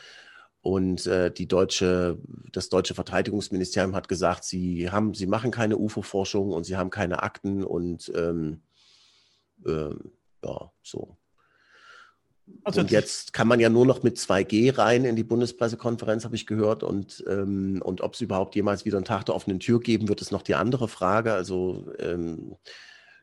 Und 0.61 1.07
äh, 1.07 1.31
die 1.31 1.47
deutsche, 1.47 2.17
das 2.51 2.69
deutsche 2.69 2.95
Verteidigungsministerium 2.95 3.95
hat 3.95 4.07
gesagt, 4.07 4.45
sie 4.45 4.89
haben, 4.89 5.13
sie 5.13 5.27
machen 5.27 5.51
keine 5.51 5.77
UFO-Forschung 5.77 6.51
und 6.51 6.63
sie 6.63 6.77
haben 6.77 6.89
keine 6.89 7.21
Akten 7.21 7.63
und 7.63 8.11
ähm, 8.15 8.61
ähm, 9.65 10.11
ja, 10.43 10.71
so. 10.81 11.17
Also 12.63 12.81
und 12.81 12.91
jetzt 12.91 13.33
kann 13.33 13.47
man 13.47 13.59
ja 13.59 13.69
nur 13.69 13.85
noch 13.85 14.03
mit 14.03 14.17
2G 14.17 14.77
rein 14.77 15.05
in 15.05 15.15
die 15.15 15.23
Bundespressekonferenz, 15.23 16.25
habe 16.25 16.35
ich 16.35 16.47
gehört. 16.47 16.83
Und, 16.83 17.23
ähm, 17.27 17.81
und 17.83 18.01
ob 18.01 18.13
es 18.13 18.21
überhaupt 18.21 18.55
jemals 18.55 18.85
wieder 18.85 18.97
einen 18.97 19.05
Tag 19.05 19.25
der 19.25 19.35
offenen 19.35 19.59
Tür 19.59 19.79
geben 19.79 20.09
wird, 20.09 20.21
ist 20.21 20.31
noch 20.31 20.41
die 20.41 20.55
andere 20.55 20.87
Frage. 20.87 21.33
Also 21.33 21.87
ähm, 21.99 22.55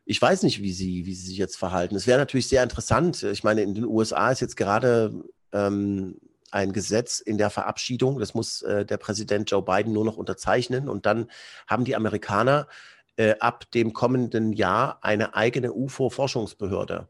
ich 0.05 0.21
weiß 0.21 0.43
nicht, 0.43 0.61
wie 0.61 0.73
sie, 0.73 1.05
wie 1.05 1.13
sie 1.13 1.27
sich 1.27 1.37
jetzt 1.37 1.57
verhalten. 1.57 1.95
Es 1.95 2.07
wäre 2.07 2.19
natürlich 2.19 2.47
sehr 2.47 2.63
interessant. 2.63 3.23
Ich 3.23 3.43
meine, 3.43 3.61
in 3.61 3.75
den 3.75 3.85
USA 3.85 4.31
ist 4.31 4.39
jetzt 4.39 4.57
gerade 4.57 5.13
ähm, 5.51 6.19
ein 6.51 6.73
Gesetz 6.73 7.19
in 7.19 7.37
der 7.37 7.49
Verabschiedung. 7.49 8.19
Das 8.19 8.33
muss 8.33 8.61
äh, 8.61 8.85
der 8.85 8.97
Präsident 8.97 9.49
Joe 9.49 9.61
Biden 9.61 9.93
nur 9.93 10.05
noch 10.05 10.17
unterzeichnen. 10.17 10.89
Und 10.89 11.05
dann 11.05 11.29
haben 11.67 11.85
die 11.85 11.95
Amerikaner 11.95 12.67
äh, 13.15 13.35
ab 13.39 13.69
dem 13.71 13.93
kommenden 13.93 14.53
Jahr 14.53 14.99
eine 15.03 15.35
eigene 15.35 15.73
UFO-Forschungsbehörde. 15.73 17.07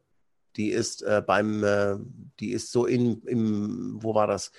Die 0.57 0.69
ist 0.69 1.01
äh, 1.01 1.23
beim, 1.25 1.63
äh, 1.63 1.95
die 2.39 2.51
ist 2.51 2.71
so 2.71 2.85
in, 2.85 3.21
im, 3.23 3.99
wo 4.01 4.13
war 4.13 4.27
das? 4.27 4.51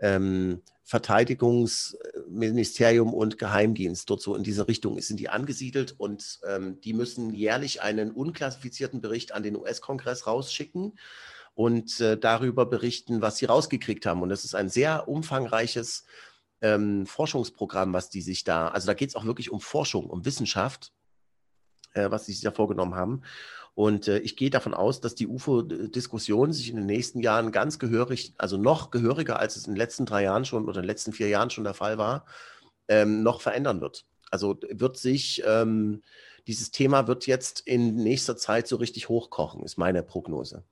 Ähm, 0.00 0.62
Verteidigungsministerium 0.88 3.12
und 3.12 3.38
Geheimdienst 3.38 4.08
dort 4.08 4.22
so 4.22 4.36
in 4.36 4.44
diese 4.44 4.68
Richtung 4.68 5.00
sind 5.00 5.18
die 5.18 5.28
angesiedelt 5.28 5.96
und 5.98 6.38
ähm, 6.48 6.80
die 6.80 6.92
müssen 6.92 7.34
jährlich 7.34 7.82
einen 7.82 8.12
unklassifizierten 8.12 9.00
Bericht 9.00 9.32
an 9.32 9.42
den 9.42 9.56
US-Kongress 9.56 10.28
rausschicken 10.28 10.96
und 11.54 12.00
äh, 12.00 12.16
darüber 12.16 12.66
berichten, 12.66 13.20
was 13.20 13.38
sie 13.38 13.46
rausgekriegt 13.46 14.06
haben. 14.06 14.22
Und 14.22 14.28
das 14.28 14.44
ist 14.44 14.54
ein 14.54 14.68
sehr 14.68 15.08
umfangreiches 15.08 16.04
ähm, 16.60 17.04
Forschungsprogramm, 17.04 17.92
was 17.92 18.08
die 18.08 18.22
sich 18.22 18.44
da, 18.44 18.68
also 18.68 18.86
da 18.86 18.94
geht 18.94 19.08
es 19.08 19.16
auch 19.16 19.24
wirklich 19.24 19.50
um 19.50 19.60
Forschung, 19.60 20.08
um 20.08 20.24
Wissenschaft, 20.24 20.92
äh, 21.94 22.12
was 22.12 22.26
sie 22.26 22.32
sich 22.32 22.42
da 22.42 22.52
vorgenommen 22.52 22.94
haben. 22.94 23.22
Und 23.76 24.08
äh, 24.08 24.20
ich 24.20 24.36
gehe 24.36 24.48
davon 24.48 24.72
aus, 24.72 25.02
dass 25.02 25.14
die 25.14 25.26
UFO-Diskussion 25.26 26.50
sich 26.50 26.70
in 26.70 26.76
den 26.76 26.86
nächsten 26.86 27.20
Jahren 27.20 27.52
ganz 27.52 27.78
gehörig, 27.78 28.32
also 28.38 28.56
noch 28.56 28.90
gehöriger, 28.90 29.38
als 29.38 29.56
es 29.56 29.66
in 29.66 29.74
den 29.74 29.78
letzten 29.78 30.06
drei 30.06 30.22
Jahren 30.22 30.46
schon 30.46 30.64
oder 30.64 30.78
in 30.78 30.84
den 30.84 30.88
letzten 30.88 31.12
vier 31.12 31.28
Jahren 31.28 31.50
schon 31.50 31.64
der 31.64 31.74
Fall 31.74 31.98
war, 31.98 32.24
ähm, 32.88 33.22
noch 33.22 33.42
verändern 33.42 33.82
wird. 33.82 34.06
Also 34.30 34.58
wird 34.70 34.96
sich, 34.96 35.42
ähm, 35.46 36.02
dieses 36.46 36.70
Thema 36.70 37.06
wird 37.06 37.26
jetzt 37.26 37.60
in 37.66 37.96
nächster 37.96 38.38
Zeit 38.38 38.66
so 38.66 38.76
richtig 38.76 39.10
hochkochen, 39.10 39.62
ist 39.62 39.76
meine 39.76 40.02
Prognose. 40.02 40.64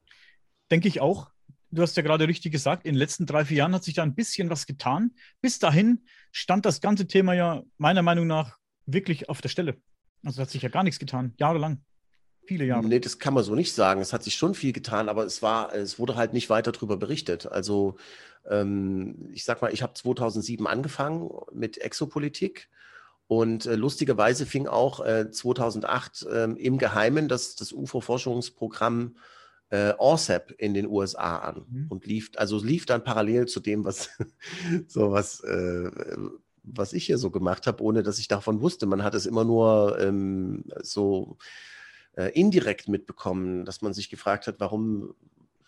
Denke 0.70 0.88
ich 0.88 1.02
auch. 1.02 1.30
Du 1.70 1.82
hast 1.82 1.98
ja 1.98 2.02
gerade 2.02 2.26
richtig 2.26 2.52
gesagt, 2.52 2.86
in 2.86 2.94
den 2.94 2.98
letzten 2.98 3.26
drei, 3.26 3.44
vier 3.44 3.58
Jahren 3.58 3.74
hat 3.74 3.84
sich 3.84 3.92
da 3.92 4.02
ein 4.02 4.14
bisschen 4.14 4.48
was 4.48 4.64
getan. 4.64 5.12
Bis 5.42 5.58
dahin 5.58 6.06
stand 6.32 6.64
das 6.64 6.80
ganze 6.80 7.06
Thema 7.06 7.34
ja 7.34 7.64
meiner 7.76 8.00
Meinung 8.00 8.26
nach 8.26 8.56
wirklich 8.86 9.28
auf 9.28 9.42
der 9.42 9.50
Stelle. 9.50 9.76
Also 10.24 10.40
hat 10.40 10.48
sich 10.48 10.62
ja 10.62 10.70
gar 10.70 10.84
nichts 10.84 10.98
getan, 10.98 11.34
jahrelang. 11.36 11.84
Viele 12.46 12.64
Jahre. 12.64 12.86
Nee, 12.86 13.00
das 13.00 13.18
kann 13.18 13.34
man 13.34 13.44
so 13.44 13.54
nicht 13.54 13.72
sagen. 13.72 14.00
Es 14.00 14.12
hat 14.12 14.22
sich 14.22 14.34
schon 14.34 14.54
viel 14.54 14.72
getan, 14.72 15.08
aber 15.08 15.24
es 15.24 15.42
war, 15.42 15.74
es 15.74 15.98
wurde 15.98 16.16
halt 16.16 16.32
nicht 16.32 16.50
weiter 16.50 16.72
darüber 16.72 16.96
berichtet. 16.96 17.46
Also 17.46 17.96
ähm, 18.48 19.30
ich 19.32 19.44
sag 19.44 19.62
mal, 19.62 19.72
ich 19.72 19.82
habe 19.82 19.94
2007 19.94 20.66
angefangen 20.66 21.30
mit 21.52 21.78
Exopolitik 21.78 22.68
und 23.26 23.66
äh, 23.66 23.74
lustigerweise 23.74 24.46
fing 24.46 24.66
auch 24.66 25.04
äh, 25.04 25.30
2008 25.30 26.26
äh, 26.26 26.44
im 26.44 26.78
Geheimen 26.78 27.28
das, 27.28 27.56
das 27.56 27.72
UFO-Forschungsprogramm 27.72 29.16
äh, 29.70 29.94
ORCEP 29.96 30.54
in 30.58 30.74
den 30.74 30.86
USA 30.86 31.38
an 31.38 31.64
mhm. 31.68 31.86
und 31.88 32.06
lief, 32.06 32.30
also 32.36 32.62
lief 32.62 32.84
dann 32.84 33.02
parallel 33.02 33.46
zu 33.46 33.60
dem, 33.60 33.84
was 33.84 34.10
so 34.86 35.10
was, 35.12 35.40
äh, 35.40 35.90
was 36.62 36.92
ich 36.92 37.06
hier 37.06 37.18
so 37.18 37.30
gemacht 37.30 37.66
habe, 37.66 37.82
ohne 37.82 38.02
dass 38.02 38.18
ich 38.18 38.28
davon 38.28 38.60
wusste. 38.60 38.86
Man 38.86 39.02
hat 39.02 39.14
es 39.14 39.26
immer 39.26 39.44
nur 39.44 39.98
ähm, 40.00 40.64
so 40.82 41.38
äh, 42.16 42.28
indirekt 42.30 42.88
mitbekommen, 42.88 43.64
dass 43.64 43.82
man 43.82 43.94
sich 43.94 44.10
gefragt 44.10 44.46
hat, 44.46 44.56
warum, 44.58 45.14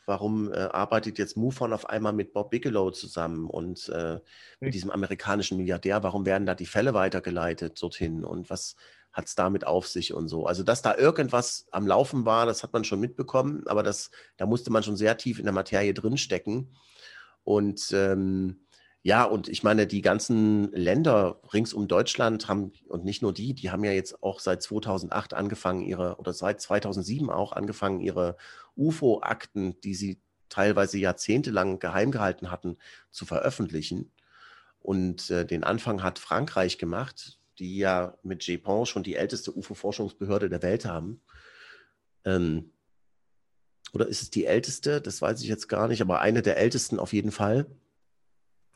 warum 0.06 0.52
äh, 0.52 0.56
arbeitet 0.56 1.18
jetzt 1.18 1.36
MUFON 1.36 1.72
auf 1.72 1.88
einmal 1.88 2.12
mit 2.12 2.32
Bob 2.32 2.50
Bigelow 2.50 2.90
zusammen 2.90 3.48
und 3.48 3.88
äh, 3.88 4.20
mit 4.60 4.74
diesem 4.74 4.90
amerikanischen 4.90 5.56
Milliardär, 5.56 6.02
warum 6.02 6.26
werden 6.26 6.46
da 6.46 6.54
die 6.54 6.66
Fälle 6.66 6.94
weitergeleitet 6.94 7.82
dorthin 7.82 8.24
und 8.24 8.50
was 8.50 8.76
hat 9.12 9.26
es 9.26 9.34
damit 9.34 9.66
auf 9.66 9.88
sich 9.88 10.12
und 10.12 10.28
so. 10.28 10.44
Also, 10.46 10.62
dass 10.62 10.82
da 10.82 10.94
irgendwas 10.94 11.66
am 11.70 11.86
Laufen 11.86 12.26
war, 12.26 12.44
das 12.44 12.62
hat 12.62 12.74
man 12.74 12.84
schon 12.84 13.00
mitbekommen, 13.00 13.62
aber 13.66 13.82
das, 13.82 14.10
da 14.36 14.44
musste 14.44 14.70
man 14.70 14.82
schon 14.82 14.96
sehr 14.96 15.16
tief 15.16 15.38
in 15.38 15.46
der 15.46 15.54
Materie 15.54 15.94
drinstecken. 15.94 16.76
Und 17.42 17.92
ähm, 17.92 18.65
ja, 19.06 19.22
und 19.22 19.48
ich 19.48 19.62
meine, 19.62 19.86
die 19.86 20.02
ganzen 20.02 20.72
Länder 20.72 21.40
rings 21.54 21.72
um 21.72 21.86
Deutschland 21.86 22.48
haben, 22.48 22.72
und 22.88 23.04
nicht 23.04 23.22
nur 23.22 23.32
die, 23.32 23.54
die 23.54 23.70
haben 23.70 23.84
ja 23.84 23.92
jetzt 23.92 24.20
auch 24.20 24.40
seit 24.40 24.64
2008 24.64 25.32
angefangen, 25.32 25.82
ihre, 25.82 26.16
oder 26.16 26.32
seit 26.32 26.60
2007 26.60 27.30
auch 27.30 27.52
angefangen, 27.52 28.00
ihre 28.00 28.36
UFO-Akten, 28.74 29.80
die 29.82 29.94
sie 29.94 30.20
teilweise 30.48 30.98
jahrzehntelang 30.98 31.78
geheim 31.78 32.10
gehalten 32.10 32.50
hatten, 32.50 32.78
zu 33.12 33.26
veröffentlichen. 33.26 34.10
Und 34.80 35.30
äh, 35.30 35.46
den 35.46 35.62
Anfang 35.62 36.02
hat 36.02 36.18
Frankreich 36.18 36.76
gemacht, 36.76 37.38
die 37.60 37.76
ja 37.76 38.18
mit 38.24 38.44
JPON 38.44 38.86
schon 38.86 39.04
die 39.04 39.14
älteste 39.14 39.56
UFO-Forschungsbehörde 39.56 40.48
der 40.48 40.62
Welt 40.62 40.84
haben. 40.84 41.20
Ähm, 42.24 42.72
oder 43.92 44.08
ist 44.08 44.22
es 44.22 44.30
die 44.30 44.46
älteste? 44.46 45.00
Das 45.00 45.22
weiß 45.22 45.42
ich 45.42 45.48
jetzt 45.48 45.68
gar 45.68 45.86
nicht, 45.86 46.02
aber 46.02 46.22
eine 46.22 46.42
der 46.42 46.56
ältesten 46.56 46.98
auf 46.98 47.12
jeden 47.12 47.30
Fall. 47.30 47.66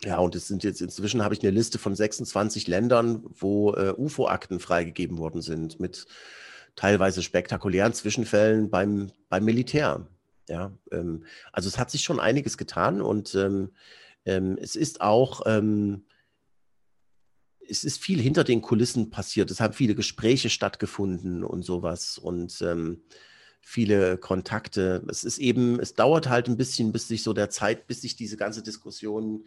Ja, 0.05 0.19
und 0.19 0.35
es 0.35 0.49
sind 0.49 0.65
jetzt 0.65 0.81
inzwischen 0.81 1.23
habe 1.23 1.35
ich 1.35 1.43
eine 1.43 1.51
Liste 1.51 1.79
von 1.79 1.95
26 1.95 2.67
Ländern, 2.69 3.23
wo 3.29 3.75
äh, 3.75 3.93
UFO-Akten 3.97 4.59
freigegeben 4.59 5.19
worden 5.19 5.43
sind, 5.43 5.79
mit 5.79 6.07
teilweise 6.75 7.23
spektakulären 7.23 7.93
Zwischenfällen 7.93 8.71
beim, 8.71 9.13
beim 9.29 9.45
Militär. 9.45 10.07
Ja, 10.49 10.73
ähm, 10.91 11.25
also 11.53 11.69
es 11.69 11.79
hat 11.79 11.91
sich 11.91 12.03
schon 12.03 12.19
einiges 12.19 12.57
getan 12.57 13.03
und 13.03 13.35
ähm, 13.35 13.71
ähm, 14.25 14.59
es 14.61 14.75
ist 14.75 15.01
auch, 15.03 15.43
ähm, 15.47 16.07
es 17.69 17.85
ist 17.85 18.03
viel 18.03 18.21
hinter 18.21 18.43
den 18.43 18.63
Kulissen 18.63 19.11
passiert. 19.11 19.51
Es 19.51 19.61
haben 19.61 19.75
viele 19.75 19.95
Gespräche 19.95 20.51
stattgefunden 20.51 21.45
und 21.45 21.63
sowas 21.63 22.19
und 22.19 22.61
ähm, 22.63 23.03
viele 23.61 24.17
Kontakte. 24.17 25.05
Es 25.09 25.25
ist 25.25 25.39
eben, 25.39 25.79
es 25.79 25.95
dauert 25.95 26.29
halt 26.29 26.49
ein 26.49 26.57
bisschen, 26.57 26.91
bis 26.91 27.07
sich 27.07 27.23
so 27.23 27.33
der 27.33 27.51
Zeit, 27.51 27.87
bis 27.87 28.01
sich 28.01 28.17
diese 28.17 28.37
ganze 28.37 28.63
Diskussion 28.63 29.45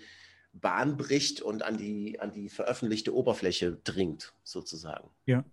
Bahn 0.53 0.97
bricht 0.97 1.41
und 1.41 1.63
an 1.63 1.77
die, 1.77 2.19
an 2.19 2.31
die 2.31 2.49
veröffentlichte 2.49 3.13
Oberfläche 3.13 3.77
dringt, 3.83 4.33
sozusagen. 4.43 5.09
Ja. 5.25 5.43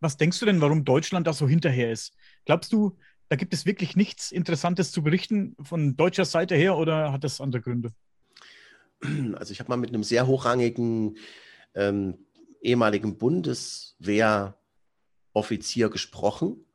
Was 0.00 0.16
denkst 0.16 0.40
du 0.40 0.46
denn, 0.46 0.60
warum 0.60 0.84
Deutschland 0.84 1.26
da 1.26 1.32
so 1.32 1.48
hinterher 1.48 1.92
ist? 1.92 2.14
Glaubst 2.44 2.72
du, 2.72 2.96
da 3.28 3.36
gibt 3.36 3.54
es 3.54 3.64
wirklich 3.64 3.96
nichts 3.96 4.32
Interessantes 4.32 4.92
zu 4.92 5.02
berichten 5.02 5.56
von 5.62 5.96
deutscher 5.96 6.24
Seite 6.24 6.56
her 6.56 6.76
oder 6.76 7.12
hat 7.12 7.22
das 7.22 7.40
andere 7.40 7.62
Gründe? 7.62 7.92
Also 9.34 9.52
ich 9.52 9.60
habe 9.60 9.70
mal 9.70 9.76
mit 9.76 9.90
einem 9.90 10.02
sehr 10.02 10.26
hochrangigen 10.26 11.16
ähm, 11.74 12.26
ehemaligen 12.60 13.16
Bundeswehroffizier 13.16 15.88
gesprochen 15.88 16.66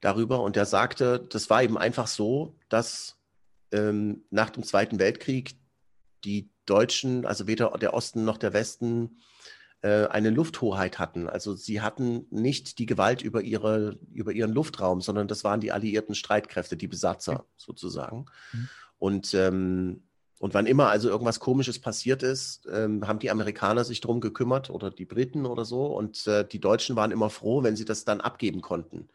darüber 0.00 0.42
und 0.42 0.56
der 0.56 0.66
sagte, 0.66 1.24
das 1.30 1.50
war 1.50 1.62
eben 1.62 1.78
einfach 1.78 2.08
so, 2.08 2.56
dass 2.68 3.16
ähm, 3.70 4.24
nach 4.30 4.50
dem 4.50 4.64
Zweiten 4.64 4.98
Weltkrieg 4.98 5.54
die 6.24 6.51
Deutschen, 6.66 7.26
also 7.26 7.46
weder 7.46 7.70
der 7.80 7.94
Osten 7.94 8.24
noch 8.24 8.38
der 8.38 8.52
Westen, 8.52 9.20
äh, 9.82 10.06
eine 10.06 10.30
Lufthoheit 10.30 10.98
hatten. 10.98 11.28
Also 11.28 11.54
sie 11.54 11.80
hatten 11.80 12.26
nicht 12.30 12.78
die 12.78 12.86
Gewalt 12.86 13.22
über, 13.22 13.42
ihre, 13.42 13.98
über 14.12 14.32
ihren 14.32 14.52
Luftraum, 14.52 15.00
sondern 15.00 15.28
das 15.28 15.42
waren 15.42 15.60
die 15.60 15.72
alliierten 15.72 16.14
Streitkräfte, 16.14 16.76
die 16.76 16.88
Besatzer 16.88 17.46
sozusagen. 17.56 18.26
Mhm. 18.52 18.68
Und, 18.98 19.34
ähm, 19.34 20.04
und 20.38 20.54
wann 20.54 20.66
immer 20.66 20.88
also 20.88 21.08
irgendwas 21.08 21.40
Komisches 21.40 21.80
passiert 21.80 22.22
ist, 22.22 22.68
ähm, 22.72 23.06
haben 23.08 23.18
die 23.18 23.30
Amerikaner 23.30 23.82
sich 23.82 24.00
darum 24.00 24.20
gekümmert 24.20 24.70
oder 24.70 24.90
die 24.90 25.04
Briten 25.04 25.46
oder 25.46 25.64
so. 25.64 25.86
Und 25.86 26.28
äh, 26.28 26.46
die 26.46 26.60
Deutschen 26.60 26.94
waren 26.94 27.10
immer 27.10 27.30
froh, 27.30 27.64
wenn 27.64 27.74
sie 27.74 27.84
das 27.84 28.04
dann 28.04 28.20
abgeben 28.20 28.60
konnten. 28.60 29.08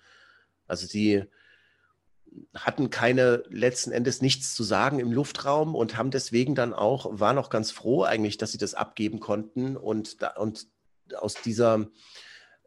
Also 0.68 0.86
sie, 0.86 1.24
hatten 2.54 2.90
keine 2.90 3.44
letzten 3.50 3.92
Endes 3.92 4.22
nichts 4.22 4.54
zu 4.54 4.64
sagen 4.64 5.00
im 5.00 5.12
Luftraum 5.12 5.76
und 5.76 5.98
haben 5.98 6.12
deswegen 6.12 6.56
dann 6.56 6.74
auch, 6.74 7.20
waren 7.20 7.38
auch 7.38 7.50
ganz 7.50 7.72
froh 7.72 8.04
eigentlich, 8.04 8.38
dass 8.38 8.52
sie 8.52 8.58
das 8.58 8.74
abgeben 8.74 9.20
konnten 9.20 9.78
und, 9.78 10.22
da, 10.22 10.30
und 10.38 10.68
aus 11.16 11.36
dieser, 11.36 11.88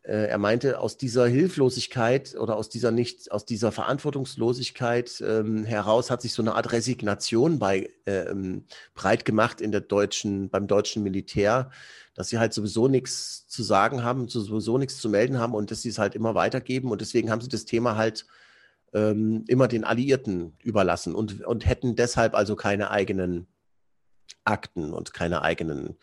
äh, 0.03 0.29
er 0.29 0.39
meinte, 0.39 0.81
aus 0.81 0.97
dieser 0.97 1.27
Hilflosigkeit 1.27 2.35
oder 2.39 2.57
aus 2.57 2.69
dieser 2.69 2.91
nicht, 2.91 3.33
aus 3.33 3.45
dieser 3.45 3.73
Verantwortungslosigkeit 3.73 5.23
ähm, 5.27 5.65
heraus 5.65 6.11
hat 6.11 6.23
sich 6.23 6.33
so 6.33 6.43
eine 6.43 6.55
Art 6.55 6.73
Resignation 6.73 7.59
bei, 7.59 7.91
ähm, 8.07 8.65
breit 8.95 9.25
gemacht 9.25 9.61
in 9.61 9.73
der 9.73 9.83
deutschen, 9.83 10.51
beim 10.51 10.67
deutschen 10.67 11.03
Militär, 11.03 11.71
dass 12.15 12.29
sie 12.29 12.39
halt 12.39 12.55
sowieso 12.55 12.89
nichts 12.89 13.47
zu 13.49 13.63
sagen 13.63 14.03
haben, 14.03 14.29
sowieso 14.29 14.79
nichts 14.79 14.99
zu 14.99 15.09
melden 15.09 15.39
haben 15.39 15.55
und 15.55 15.71
dass 15.71 15.83
sie 15.83 15.91
es 15.91 15.99
halt 15.99 16.15
immer 16.15 16.35
weitergeben 16.35 16.91
und 16.91 17.01
deswegen 17.01 17.31
haben 17.31 17.41
sie 17.41 17.49
das 17.49 17.65
Thema 17.65 17.97
halt 17.97 18.27
ähm, 18.93 19.45
immer 19.47 19.69
den 19.69 19.85
Alliierten 19.85 20.55
überlassen 20.63 21.15
und, 21.15 21.45
und 21.45 21.67
hätten 21.67 21.97
deshalb 21.97 22.35
also 22.35 22.57
keine 22.57 22.91
eigenen 22.91 23.47
Akten 24.45 24.93
und 24.93 25.13
keine 25.13 25.43
eigenen 25.43 25.97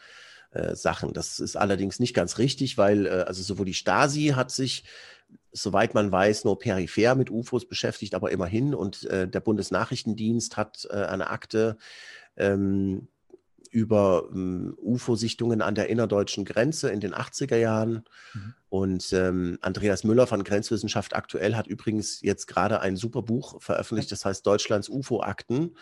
äh, 0.51 0.75
Sachen. 0.75 1.13
Das 1.13 1.39
ist 1.39 1.55
allerdings 1.55 1.99
nicht 1.99 2.13
ganz 2.13 2.37
richtig, 2.37 2.77
weil 2.77 3.05
äh, 3.05 3.09
also 3.27 3.43
sowohl 3.43 3.65
die 3.65 3.73
Stasi 3.73 4.33
hat 4.35 4.51
sich, 4.51 4.85
soweit 5.51 5.93
man 5.93 6.11
weiß, 6.11 6.45
nur 6.45 6.59
peripher 6.59 7.15
mit 7.15 7.29
UFOs 7.29 7.67
beschäftigt, 7.67 8.15
aber 8.15 8.31
immerhin. 8.31 8.73
Und 8.73 9.03
äh, 9.05 9.27
der 9.27 9.41
Bundesnachrichtendienst 9.41 10.55
hat 10.55 10.87
äh, 10.89 11.03
eine 11.03 11.29
Akte 11.29 11.77
ähm, 12.37 13.07
über 13.71 14.29
ähm, 14.33 14.75
UFO-Sichtungen 14.77 15.61
an 15.61 15.75
der 15.75 15.89
innerdeutschen 15.89 16.45
Grenze 16.45 16.89
in 16.89 16.99
den 16.99 17.13
80er 17.13 17.57
Jahren. 17.57 18.03
Mhm. 18.33 18.53
Und 18.69 19.13
ähm, 19.13 19.57
Andreas 19.61 20.03
Müller 20.03 20.27
von 20.27 20.43
Grenzwissenschaft 20.43 21.15
aktuell 21.15 21.55
hat 21.55 21.67
übrigens 21.67 22.21
jetzt 22.21 22.47
gerade 22.47 22.81
ein 22.81 22.95
super 22.95 23.21
Buch 23.21 23.61
veröffentlicht, 23.61 24.11
das 24.11 24.25
heißt 24.25 24.45
Deutschlands 24.45 24.89
UFO-Akten. 24.89 25.75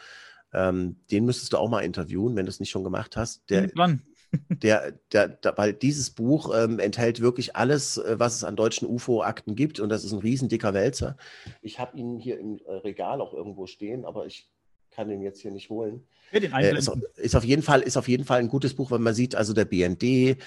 Ähm, 0.54 0.98
den 1.12 1.26
müsstest 1.26 1.54
du 1.54 1.58
auch 1.58 1.70
mal 1.70 1.82
interviewen, 1.82 2.36
wenn 2.36 2.46
du 2.46 2.50
es 2.50 2.60
nicht 2.60 2.70
schon 2.70 2.84
gemacht 2.84 3.18
hast. 3.18 3.50
Der, 3.50 3.70
Wann? 3.76 4.04
der, 4.50 4.94
der, 5.12 5.28
der, 5.30 5.58
weil 5.58 5.74
dieses 5.74 6.12
Buch 6.12 6.54
ähm, 6.56 6.80
enthält 6.80 7.22
wirklich 7.22 7.56
alles, 7.56 7.98
äh, 7.98 8.20
was 8.20 8.36
es 8.36 8.44
an 8.44 8.56
deutschen 8.56 8.88
UFO-Akten 8.88 9.56
gibt. 9.56 9.80
Und 9.80 9.90
das 9.90 10.04
ist 10.04 10.14
ein 10.14 10.20
riesen 10.20 10.50
dicker 10.50 10.74
Wälzer. 10.74 11.18
Ich 11.62 11.80
habe 11.80 11.98
ihn 11.98 12.20
hier 12.20 12.40
im 12.40 12.60
äh, 12.66 12.72
Regal 12.72 13.22
auch 13.22 13.34
irgendwo 13.34 13.68
stehen, 13.68 14.06
aber 14.06 14.26
ich 14.26 14.50
kann 14.96 15.10
den 15.10 15.22
jetzt 15.22 15.42
hier 15.42 15.52
nicht 15.52 15.70
holen. 15.70 16.04
Äh, 16.32 16.78
ist, 16.78 16.92
ist, 17.16 17.36
auf 17.36 17.44
jeden 17.44 17.62
Fall, 17.62 17.82
ist 17.82 17.98
auf 17.98 18.08
jeden 18.08 18.26
Fall 18.26 18.40
ein 18.40 18.48
gutes 18.48 18.74
Buch, 18.74 18.92
weil 18.92 19.00
man 19.00 19.14
sieht, 19.14 19.36
also 19.36 19.54
der 19.54 19.66
BND, 19.66 20.38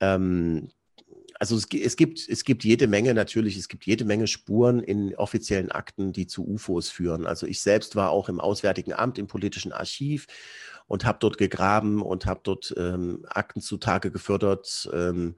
ähm, 0.00 0.68
also 1.38 1.56
es, 1.56 1.66
es, 1.72 1.96
gibt, 1.96 2.26
es 2.28 2.44
gibt 2.44 2.64
jede 2.64 2.86
Menge 2.86 3.12
natürlich, 3.14 3.56
es 3.56 3.68
gibt 3.68 3.84
jede 3.84 4.04
Menge 4.04 4.26
Spuren 4.26 4.80
in 4.80 5.14
offiziellen 5.16 5.70
Akten, 5.70 6.12
die 6.12 6.26
zu 6.26 6.46
UFOs 6.46 6.88
führen. 6.88 7.26
Also 7.26 7.46
ich 7.46 7.60
selbst 7.60 7.96
war 7.96 8.10
auch 8.10 8.28
im 8.28 8.40
Auswärtigen 8.40 8.92
Amt, 8.92 9.18
im 9.18 9.26
politischen 9.26 9.72
Archiv 9.72 10.26
und 10.86 11.04
habe 11.04 11.18
dort 11.20 11.38
gegraben 11.38 12.00
und 12.02 12.26
habe 12.26 12.40
dort 12.42 12.74
ähm, 12.76 13.26
Akten 13.28 13.60
zutage 13.60 14.10
gefördert, 14.10 14.88
ähm, 14.92 15.36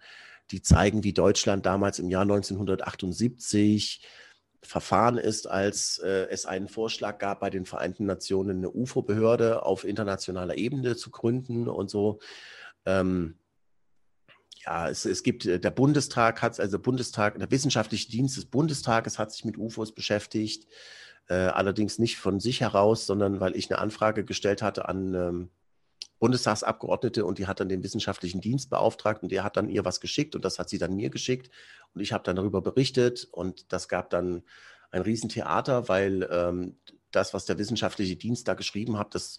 die 0.50 0.62
zeigen, 0.62 1.04
wie 1.04 1.12
Deutschland 1.12 1.66
damals 1.66 1.98
im 1.98 2.10
Jahr 2.10 2.22
1978 2.22 4.00
verfahren 4.62 5.18
ist, 5.18 5.48
als 5.48 5.98
äh, 5.98 6.26
es 6.30 6.46
einen 6.46 6.68
Vorschlag 6.68 7.18
gab, 7.18 7.40
bei 7.40 7.50
den 7.50 7.64
Vereinten 7.64 8.06
Nationen 8.06 8.58
eine 8.58 8.70
UFO-Behörde 8.70 9.64
auf 9.64 9.84
internationaler 9.84 10.56
Ebene 10.56 10.96
zu 10.96 11.10
gründen 11.10 11.68
und 11.68 11.90
so. 11.90 12.18
Ähm, 12.84 13.38
ja, 14.64 14.88
es, 14.88 15.04
es 15.04 15.22
gibt, 15.22 15.46
äh, 15.46 15.60
der 15.60 15.70
Bundestag 15.70 16.42
hat, 16.42 16.58
also 16.58 16.76
der 16.76 16.82
Bundestag, 16.82 17.38
der 17.38 17.50
wissenschaftliche 17.50 18.10
Dienst 18.10 18.36
des 18.36 18.46
Bundestages 18.46 19.18
hat 19.18 19.32
sich 19.32 19.44
mit 19.44 19.56
UFOs 19.56 19.94
beschäftigt, 19.94 20.66
äh, 21.28 21.34
allerdings 21.34 21.98
nicht 21.98 22.16
von 22.16 22.40
sich 22.40 22.60
heraus, 22.60 23.06
sondern 23.06 23.40
weil 23.40 23.56
ich 23.56 23.70
eine 23.70 23.78
Anfrage 23.78 24.24
gestellt 24.24 24.62
hatte 24.62 24.88
an 24.88 25.14
ähm, 25.14 25.50
Bundestagsabgeordnete 26.18 27.24
und 27.24 27.38
die 27.38 27.46
hat 27.46 27.60
dann 27.60 27.68
den 27.68 27.82
wissenschaftlichen 27.82 28.40
Dienst 28.40 28.70
beauftragt 28.70 29.22
und 29.22 29.30
der 29.30 29.44
hat 29.44 29.56
dann 29.56 29.68
ihr 29.68 29.84
was 29.84 30.00
geschickt 30.00 30.34
und 30.34 30.44
das 30.44 30.58
hat 30.58 30.68
sie 30.68 30.78
dann 30.78 30.96
mir 30.96 31.10
geschickt. 31.10 31.50
Und 31.94 32.00
ich 32.00 32.12
habe 32.12 32.24
dann 32.24 32.36
darüber 32.36 32.60
berichtet 32.60 33.28
und 33.30 33.72
das 33.72 33.88
gab 33.88 34.10
dann 34.10 34.42
ein 34.90 35.02
Riesentheater, 35.02 35.88
weil 35.88 36.28
ähm, 36.30 36.76
das, 37.12 37.34
was 37.34 37.44
der 37.44 37.58
wissenschaftliche 37.58 38.16
Dienst 38.16 38.48
da 38.48 38.54
geschrieben 38.54 38.98
hat, 38.98 39.14
das, 39.14 39.38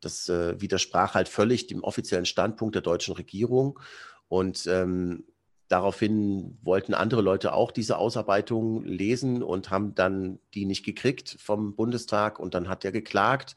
das 0.00 0.28
äh, 0.28 0.60
widersprach 0.60 1.14
halt 1.14 1.28
völlig 1.28 1.66
dem 1.66 1.82
offiziellen 1.82 2.26
Standpunkt 2.26 2.74
der 2.74 2.82
deutschen 2.82 3.14
Regierung. 3.14 3.80
Und 4.28 4.66
ähm, 4.66 5.24
daraufhin 5.68 6.58
wollten 6.62 6.94
andere 6.94 7.22
Leute 7.22 7.54
auch 7.54 7.72
diese 7.72 7.96
Ausarbeitung 7.96 8.84
lesen 8.84 9.42
und 9.42 9.70
haben 9.70 9.94
dann 9.94 10.38
die 10.54 10.66
nicht 10.66 10.84
gekriegt 10.84 11.36
vom 11.40 11.74
Bundestag 11.74 12.38
und 12.38 12.54
dann 12.54 12.68
hat 12.68 12.84
der 12.84 12.92
geklagt 12.92 13.56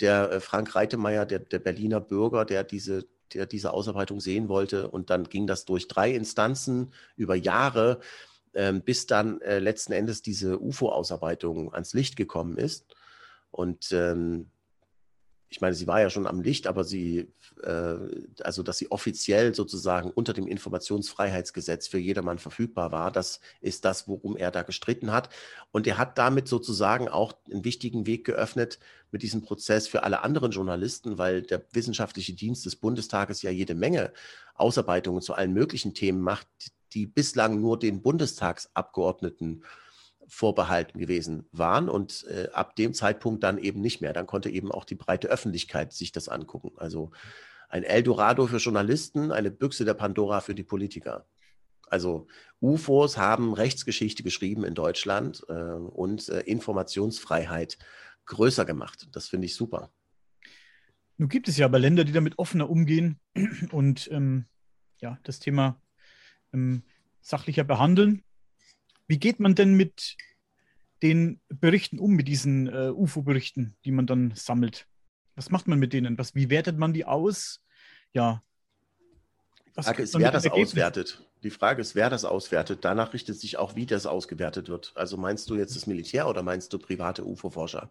der 0.00 0.30
äh, 0.32 0.40
Frank 0.40 0.74
Reitemeyer, 0.74 1.26
der, 1.26 1.40
der 1.40 1.58
Berliner 1.58 2.00
Bürger, 2.00 2.44
der 2.44 2.64
diese, 2.64 3.06
der 3.32 3.46
diese 3.46 3.72
Ausarbeitung 3.72 4.20
sehen 4.20 4.48
wollte. 4.48 4.88
Und 4.88 5.10
dann 5.10 5.24
ging 5.24 5.46
das 5.46 5.64
durch 5.64 5.88
drei 5.88 6.12
Instanzen 6.12 6.92
über 7.16 7.34
Jahre, 7.34 8.00
ähm, 8.54 8.82
bis 8.82 9.06
dann 9.06 9.40
äh, 9.42 9.58
letzten 9.58 9.92
Endes 9.92 10.22
diese 10.22 10.60
UFO-Ausarbeitung 10.60 11.72
ans 11.72 11.92
Licht 11.92 12.16
gekommen 12.16 12.56
ist. 12.56 12.86
Und 13.50 13.92
ähm, 13.92 14.50
ich 15.52 15.60
meine, 15.60 15.74
sie 15.74 15.88
war 15.88 16.00
ja 16.00 16.10
schon 16.10 16.28
am 16.28 16.40
Licht, 16.40 16.68
aber 16.68 16.84
sie, 16.84 17.32
äh, 17.64 17.96
also 18.42 18.62
dass 18.62 18.78
sie 18.78 18.92
offiziell 18.92 19.52
sozusagen 19.52 20.12
unter 20.12 20.32
dem 20.32 20.46
Informationsfreiheitsgesetz 20.46 21.88
für 21.88 21.98
jedermann 21.98 22.38
verfügbar 22.38 22.92
war, 22.92 23.10
das 23.10 23.40
ist 23.60 23.84
das, 23.84 24.06
worum 24.06 24.36
er 24.36 24.52
da 24.52 24.62
gestritten 24.62 25.10
hat. 25.10 25.28
Und 25.72 25.88
er 25.88 25.98
hat 25.98 26.18
damit 26.18 26.46
sozusagen 26.46 27.08
auch 27.08 27.32
einen 27.50 27.64
wichtigen 27.64 28.06
Weg 28.06 28.24
geöffnet 28.24 28.78
mit 29.10 29.24
diesem 29.24 29.42
Prozess 29.42 29.88
für 29.88 30.04
alle 30.04 30.22
anderen 30.22 30.52
Journalisten, 30.52 31.18
weil 31.18 31.42
der 31.42 31.64
wissenschaftliche 31.72 32.32
Dienst 32.32 32.64
des 32.64 32.76
Bundestages 32.76 33.42
ja 33.42 33.50
jede 33.50 33.74
Menge 33.74 34.12
Ausarbeitungen 34.54 35.20
zu 35.20 35.34
allen 35.34 35.52
möglichen 35.52 35.94
Themen 35.94 36.20
macht, 36.20 36.46
die 36.92 37.06
bislang 37.06 37.60
nur 37.60 37.76
den 37.76 38.02
Bundestagsabgeordneten 38.02 39.64
äh, 39.64 39.89
vorbehalten 40.30 40.98
gewesen 40.98 41.46
waren 41.52 41.88
und 41.88 42.24
äh, 42.28 42.48
ab 42.52 42.76
dem 42.76 42.94
Zeitpunkt 42.94 43.42
dann 43.42 43.58
eben 43.58 43.80
nicht 43.80 44.00
mehr. 44.00 44.12
Dann 44.12 44.26
konnte 44.26 44.48
eben 44.48 44.70
auch 44.70 44.84
die 44.84 44.94
breite 44.94 45.28
Öffentlichkeit 45.28 45.92
sich 45.92 46.12
das 46.12 46.28
angucken. 46.28 46.72
Also 46.76 47.10
ein 47.68 47.82
Eldorado 47.82 48.46
für 48.46 48.58
Journalisten, 48.58 49.32
eine 49.32 49.50
Büchse 49.50 49.84
der 49.84 49.94
Pandora 49.94 50.40
für 50.40 50.54
die 50.54 50.62
Politiker. 50.62 51.26
Also 51.88 52.28
UFOs 52.60 53.16
haben 53.16 53.52
Rechtsgeschichte 53.52 54.22
geschrieben 54.22 54.64
in 54.64 54.74
Deutschland 54.74 55.44
äh, 55.48 55.52
und 55.52 56.28
äh, 56.28 56.40
Informationsfreiheit 56.42 57.78
größer 58.26 58.64
gemacht. 58.64 59.08
Das 59.12 59.28
finde 59.28 59.46
ich 59.46 59.56
super. 59.56 59.92
Nun 61.16 61.28
gibt 61.28 61.48
es 61.48 61.56
ja 61.56 61.66
aber 61.66 61.80
Länder, 61.80 62.04
die 62.04 62.12
damit 62.12 62.38
offener 62.38 62.70
umgehen 62.70 63.18
und 63.72 64.08
ähm, 64.12 64.46
ja, 65.00 65.18
das 65.24 65.40
Thema 65.40 65.80
ähm, 66.52 66.84
sachlicher 67.20 67.64
behandeln. 67.64 68.22
Wie 69.10 69.18
geht 69.18 69.40
man 69.40 69.56
denn 69.56 69.74
mit 69.74 70.16
den 71.02 71.40
Berichten 71.48 71.98
um, 71.98 72.12
mit 72.12 72.28
diesen 72.28 72.68
äh, 72.68 72.92
UFO-Berichten, 72.94 73.74
die 73.84 73.90
man 73.90 74.06
dann 74.06 74.32
sammelt? 74.36 74.86
Was 75.34 75.50
macht 75.50 75.66
man 75.66 75.80
mit 75.80 75.92
denen? 75.92 76.16
Was, 76.16 76.36
wie 76.36 76.48
wertet 76.48 76.78
man 76.78 76.92
die 76.92 77.04
aus? 77.04 77.60
Ja. 78.12 78.40
Die 79.66 79.82
Frage 79.82 80.02
ist, 80.04 80.16
wer 80.16 80.30
das 80.30 80.46
auswertet. 80.46 81.28
Die 81.42 81.50
Frage 81.50 81.80
ist, 81.80 81.96
wer 81.96 82.08
das 82.08 82.24
auswertet. 82.24 82.84
Danach 82.84 83.12
richtet 83.12 83.40
sich 83.40 83.58
auch, 83.58 83.74
wie 83.74 83.84
das 83.84 84.06
ausgewertet 84.06 84.68
wird. 84.68 84.92
Also 84.94 85.16
meinst 85.16 85.50
du 85.50 85.56
jetzt 85.56 85.74
das 85.74 85.88
Militär 85.88 86.28
oder 86.28 86.44
meinst 86.44 86.72
du 86.72 86.78
private 86.78 87.26
UFO-Forscher? 87.26 87.90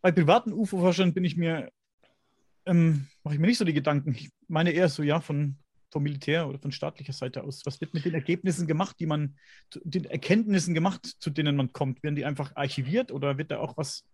Bei 0.00 0.10
privaten 0.10 0.52
UFO-Forschern 0.52 1.14
bin 1.14 1.22
ich 1.22 1.36
mir, 1.36 1.70
ähm, 2.66 3.06
mache 3.22 3.34
ich 3.34 3.40
mir 3.40 3.46
nicht 3.46 3.58
so 3.58 3.64
die 3.64 3.72
Gedanken. 3.72 4.16
Ich 4.16 4.30
meine 4.48 4.72
eher 4.72 4.88
so, 4.88 5.04
ja, 5.04 5.20
von 5.20 5.54
vom 5.90 6.02
Militär 6.02 6.48
oder 6.48 6.58
von 6.58 6.72
staatlicher 6.72 7.12
Seite 7.12 7.44
aus? 7.44 7.62
Was 7.64 7.80
wird 7.80 7.94
mit 7.94 8.04
den 8.04 8.14
Ergebnissen 8.14 8.66
gemacht, 8.66 8.96
die 9.00 9.06
man, 9.06 9.36
den 9.84 10.04
Erkenntnissen 10.04 10.74
gemacht, 10.74 11.06
zu 11.18 11.30
denen 11.30 11.56
man 11.56 11.72
kommt? 11.72 12.02
Werden 12.02 12.16
die 12.16 12.24
einfach 12.24 12.54
archiviert 12.56 13.12
oder 13.12 13.38
wird 13.38 13.50
da 13.50 13.58
auch 13.58 13.76
was 13.76 14.04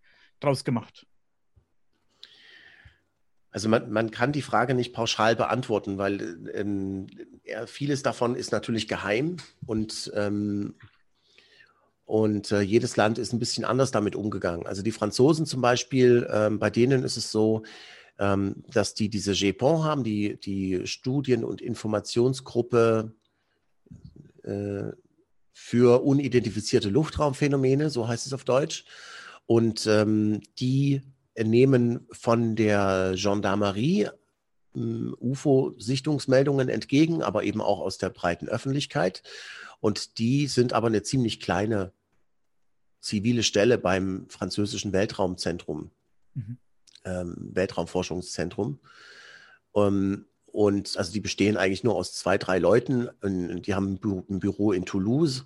draus 0.40 0.64
gemacht? 0.64 1.06
Also 3.54 3.68
man, 3.68 3.88
man 3.92 4.10
kann 4.10 4.32
die 4.32 4.42
Frage 4.42 4.74
nicht 4.74 4.92
pauschal 4.92 5.36
beantworten, 5.36 5.96
weil 5.96 6.50
ähm, 6.54 7.06
vieles 7.66 8.02
davon 8.02 8.34
ist 8.34 8.50
natürlich 8.50 8.88
geheim 8.88 9.36
und, 9.64 10.10
ähm, 10.16 10.74
und 12.04 12.50
äh, 12.50 12.62
jedes 12.62 12.96
Land 12.96 13.16
ist 13.16 13.32
ein 13.32 13.38
bisschen 13.38 13.64
anders 13.64 13.92
damit 13.92 14.16
umgegangen. 14.16 14.66
Also 14.66 14.82
die 14.82 14.90
Franzosen 14.90 15.46
zum 15.46 15.60
Beispiel, 15.60 16.28
ähm, 16.32 16.58
bei 16.58 16.68
denen 16.68 17.04
ist 17.04 17.16
es 17.16 17.30
so, 17.30 17.62
ähm, 18.18 18.64
dass 18.72 18.94
die 18.94 19.08
diese 19.08 19.32
GEPON 19.32 19.82
haben, 19.82 20.04
die, 20.04 20.38
die 20.38 20.86
Studien- 20.86 21.44
und 21.44 21.60
Informationsgruppe 21.60 23.12
äh, 24.42 24.92
für 25.52 26.02
unidentifizierte 26.02 26.90
Luftraumphänomene, 26.90 27.90
so 27.90 28.06
heißt 28.06 28.26
es 28.26 28.32
auf 28.32 28.44
Deutsch. 28.44 28.84
Und 29.46 29.86
ähm, 29.86 30.40
die 30.58 31.02
nehmen 31.36 32.06
von 32.12 32.56
der 32.56 33.14
Gendarmerie 33.16 34.08
ähm, 34.74 35.16
UFO-Sichtungsmeldungen 35.20 36.68
entgegen, 36.68 37.22
aber 37.22 37.44
eben 37.44 37.60
auch 37.60 37.80
aus 37.80 37.98
der 37.98 38.10
breiten 38.10 38.48
Öffentlichkeit. 38.48 39.22
Und 39.80 40.18
die 40.18 40.46
sind 40.46 40.72
aber 40.72 40.86
eine 40.86 41.02
ziemlich 41.02 41.40
kleine 41.40 41.92
zivile 43.00 43.42
Stelle 43.42 43.76
beim 43.76 44.26
französischen 44.28 44.92
Weltraumzentrum. 44.92 45.90
Mhm 46.34 46.58
ähm, 47.04 47.50
Weltraumforschungszentrum. 47.52 48.80
Um, 49.72 49.86
ähm, 49.86 50.26
und 50.54 50.96
also 50.96 51.12
die 51.12 51.20
bestehen 51.20 51.56
eigentlich 51.56 51.82
nur 51.82 51.96
aus 51.96 52.14
zwei, 52.14 52.38
drei 52.38 52.60
Leuten. 52.60 53.08
Und 53.22 53.62
die 53.62 53.74
haben 53.74 53.98
ein 54.04 54.38
Büro 54.38 54.70
in 54.70 54.86
Toulouse, 54.86 55.44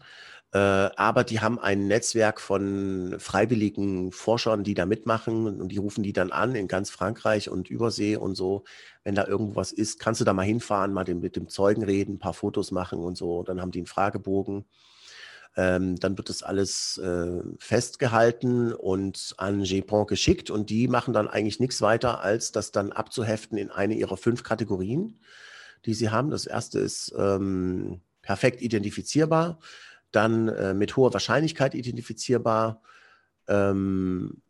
äh, 0.52 0.58
aber 0.58 1.24
die 1.24 1.40
haben 1.40 1.58
ein 1.58 1.86
Netzwerk 1.86 2.40
von 2.42 3.16
freiwilligen 3.18 4.12
Forschern, 4.12 4.64
die 4.64 4.74
da 4.74 4.84
mitmachen 4.84 5.60
und 5.60 5.68
die 5.70 5.78
rufen 5.78 6.02
die 6.02 6.12
dann 6.12 6.30
an 6.30 6.54
in 6.54 6.68
ganz 6.68 6.90
Frankreich 6.90 7.48
und 7.48 7.70
Übersee 7.70 8.16
und 8.16 8.34
so. 8.34 8.64
Wenn 9.02 9.14
da 9.14 9.26
irgendwas 9.26 9.72
ist, 9.72 9.98
kannst 9.98 10.20
du 10.20 10.26
da 10.26 10.34
mal 10.34 10.42
hinfahren, 10.42 10.92
mal 10.92 11.06
mit 11.14 11.36
dem 11.36 11.48
Zeugen 11.48 11.84
reden, 11.84 12.14
ein 12.14 12.18
paar 12.18 12.34
Fotos 12.34 12.70
machen 12.70 12.98
und 12.98 13.16
so. 13.16 13.42
Dann 13.42 13.60
haben 13.60 13.70
die 13.70 13.80
einen 13.80 13.86
Fragebogen. 13.86 14.66
Ähm, 15.56 15.96
dann 15.96 16.16
wird 16.16 16.28
das 16.28 16.42
alles 16.42 16.98
äh, 16.98 17.42
festgehalten 17.58 18.72
und 18.72 19.34
an 19.38 19.64
GEPON 19.64 20.06
geschickt 20.06 20.50
und 20.50 20.70
die 20.70 20.88
machen 20.88 21.12
dann 21.12 21.28
eigentlich 21.28 21.58
nichts 21.58 21.82
weiter, 21.82 22.20
als 22.20 22.52
das 22.52 22.70
dann 22.70 22.92
abzuheften 22.92 23.58
in 23.58 23.70
eine 23.70 23.94
ihrer 23.94 24.16
fünf 24.16 24.42
Kategorien. 24.42 25.18
die 25.84 25.94
sie 25.94 26.10
haben. 26.10 26.30
Das 26.30 26.46
erste 26.46 26.80
ist 26.80 27.14
ähm, 27.16 28.00
perfekt 28.22 28.60
identifizierbar, 28.62 29.58
dann 30.10 30.48
äh, 30.48 30.74
mit 30.74 30.96
hoher 30.96 31.12
Wahrscheinlichkeit 31.12 31.74
identifizierbar, 31.74 32.82
ähm, 33.46 34.42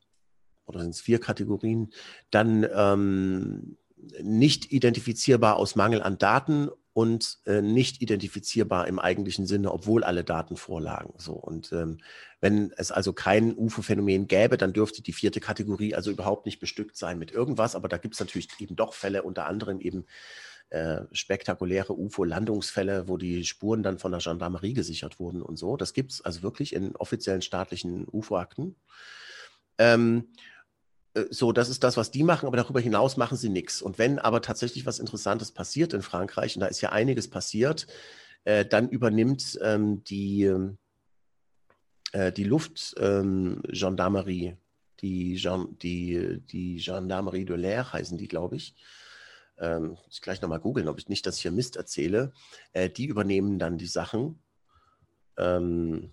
oder 0.67 0.81
sind 0.81 0.91
es 0.91 1.01
vier 1.01 1.21
Kategorien, 1.21 1.91
dann 2.31 2.67
ähm, 2.75 3.77
nicht 4.23 4.73
identifizierbar 4.73 5.57
aus 5.57 5.77
Mangel 5.77 6.03
an 6.03 6.19
Daten 6.19 6.69
und 6.99 7.39
äh, 7.47 7.63
nicht 7.63 8.03
identifizierbar 8.03 8.89
im 8.89 8.99
eigentlichen 8.99 9.47
Sinne, 9.47 9.73
obwohl 9.73 10.03
alle 10.03 10.25
Daten 10.25 10.57
vorlagen. 10.57 11.15
So 11.17 11.35
und 11.35 11.71
ähm, 11.71 11.99
wenn 12.41 12.73
es 12.77 12.91
also 12.91 13.13
kein 13.13 13.55
UFO-Phänomen 13.57 14.27
gäbe, 14.27 14.57
dann 14.57 14.73
dürfte 14.73 15.01
die 15.01 15.13
vierte 15.13 15.39
Kategorie 15.39 15.95
also 15.95 16.11
überhaupt 16.11 16.45
nicht 16.45 16.59
bestückt 16.59 16.97
sein 16.97 17.21
mit 17.21 17.31
irgendwas. 17.31 17.77
Aber 17.77 17.87
da 17.87 17.99
gibt 17.99 18.15
es 18.15 18.21
natürlich 18.21 18.49
eben 18.59 18.75
doch 18.75 18.95
Fälle, 18.95 19.23
unter 19.23 19.47
anderem 19.47 19.79
eben 19.79 20.07
äh, 20.71 21.03
spektakuläre 21.13 21.93
UFO-Landungsfälle, 21.93 23.07
wo 23.07 23.17
die 23.17 23.45
Spuren 23.45 23.85
dann 23.85 24.01
von 24.01 24.11
der 24.11 24.21
Gendarmerie 24.21 24.73
gesichert 24.73 25.21
wurden 25.21 25.41
und 25.41 25.57
so. 25.57 25.77
Das 25.77 25.93
gibt 25.93 26.11
es 26.11 26.25
also 26.25 26.43
wirklich 26.43 26.75
in 26.75 26.97
offiziellen 26.97 27.43
staatlichen 27.43 28.09
UFO-Akten. 28.11 28.75
Ähm, 29.79 30.31
äh, 30.35 30.58
so, 31.31 31.53
das 31.53 31.69
ist 31.69 31.85
das, 31.85 31.97
was 31.97 32.11
die 32.11 32.23
machen, 32.23 32.47
aber 32.47 32.57
darüber 32.57 32.81
hinaus 32.81 33.17
machen 33.17 33.37
sie 33.37 33.49
nichts. 33.49 33.83
Und 33.83 33.99
wenn 33.99 34.19
aber 34.19 34.43
tatsächlich 34.43 34.87
was 34.87 34.99
Interessantes 34.99 35.53
passiert 35.53 35.93
in 35.93 36.03
Frankreich, 36.03 36.57
und 36.57 36.61
da 36.61 36.67
ist 36.67 36.81
ja 36.81 36.91
einiges 36.91 37.29
passiert, 37.29 37.87
äh, 38.45 38.65
dann 38.65 38.89
übernimmt 38.89 39.59
ähm, 39.63 40.03
die, 40.05 40.51
äh, 42.13 42.33
die 42.33 42.45
Luftgendarmerie, 42.45 44.47
ähm, 44.47 44.57
die, 45.01 45.41
die, 45.83 46.41
die 46.41 46.77
Gendarmerie 46.77 47.45
de 47.45 47.57
l'Air 47.57 47.93
heißen 47.93 48.19
die, 48.19 48.29
glaube 48.29 48.57
ich. 48.57 48.75
Ähm, 49.59 49.89
muss 49.89 50.07
ich 50.11 50.23
gleich 50.23 50.41
nochmal 50.41 50.61
googeln, 50.61 50.89
ob 50.89 50.99
ich 50.99 51.09
nicht, 51.09 51.27
dass 51.27 51.37
ich 51.37 51.43
hier 51.43 51.51
Mist 51.51 51.77
erzähle. 51.77 52.33
Äh, 52.73 52.91
die 52.91 53.07
übernehmen 53.07 53.59
dann 53.59 53.79
die 53.79 53.87
Sachen. 53.87 54.41
Ähm, 55.37 56.13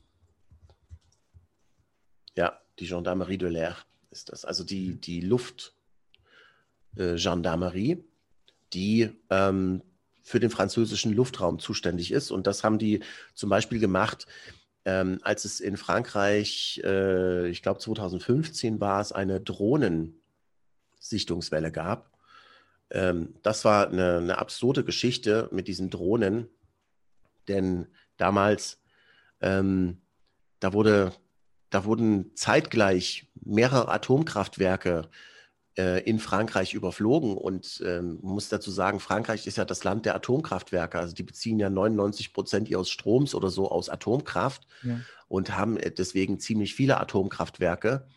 ja, 2.35 2.59
die 2.79 2.87
Gendarmerie 2.87 3.37
de 3.37 3.49
l'Air 3.49 3.75
ist 4.15 4.31
das. 4.31 4.45
Also 4.45 4.63
die, 4.63 4.91
mhm. 4.91 5.01
die 5.01 5.19
Luftgendarmerie, 5.21 7.91
äh, 7.91 8.03
die 8.73 9.11
ähm, 9.29 9.83
für 10.23 10.39
den 10.39 10.49
französischen 10.49 11.13
Luftraum 11.13 11.59
zuständig 11.59 12.11
ist. 12.11 12.31
Und 12.31 12.47
das 12.47 12.63
haben 12.63 12.79
die 12.79 13.01
zum 13.35 13.49
Beispiel 13.49 13.77
gemacht, 13.79 14.25
ähm, 14.85 15.19
als 15.21 15.45
es 15.45 15.59
in 15.59 15.77
Frankreich, 15.77 16.81
äh, 16.83 17.47
ich 17.49 17.61
glaube 17.61 17.79
2015 17.79 18.79
war 18.79 19.01
es, 19.01 19.11
eine 19.11 19.39
Drohnensichtungswelle 19.39 21.71
gab. 21.71 22.11
Ähm, 22.89 23.35
das 23.43 23.63
war 23.65 23.89
eine, 23.89 24.17
eine 24.17 24.39
absurde 24.39 24.83
Geschichte 24.83 25.47
mit 25.51 25.67
diesen 25.67 25.89
Drohnen, 25.89 26.47
denn 27.47 27.87
damals, 28.17 28.81
ähm, 29.41 30.01
da 30.59 30.73
wurde 30.73 31.13
da 31.75 31.83
wurden 31.83 32.31
zeitgleich 32.35 33.27
mehrere 33.43 33.89
Atomkraftwerke 33.89 35.09
äh, 35.77 36.01
in 36.09 36.19
Frankreich 36.19 36.73
überflogen. 36.73 37.35
Und 37.35 37.83
ähm, 37.85 38.19
man 38.21 38.35
muss 38.35 38.47
dazu 38.47 38.71
sagen, 38.71 39.01
Frankreich 39.01 39.45
ist 39.45 39.57
ja 39.57 39.65
das 39.65 39.83
Land 39.83 40.05
der 40.05 40.15
Atomkraftwerke. 40.15 40.97
Also 40.97 41.13
die 41.13 41.23
beziehen 41.23 41.59
ja 41.59 41.69
99 41.69 42.31
Prozent 42.31 42.69
ihres 42.69 42.89
Stroms 42.89 43.35
oder 43.35 43.49
so 43.49 43.69
aus 43.69 43.89
Atomkraft 43.89 44.65
ja. 44.83 45.01
und 45.27 45.57
haben 45.57 45.75
äh, 45.75 45.91
deswegen 45.91 46.39
ziemlich 46.39 46.75
viele 46.75 46.97
Atomkraftwerke. 46.97 48.07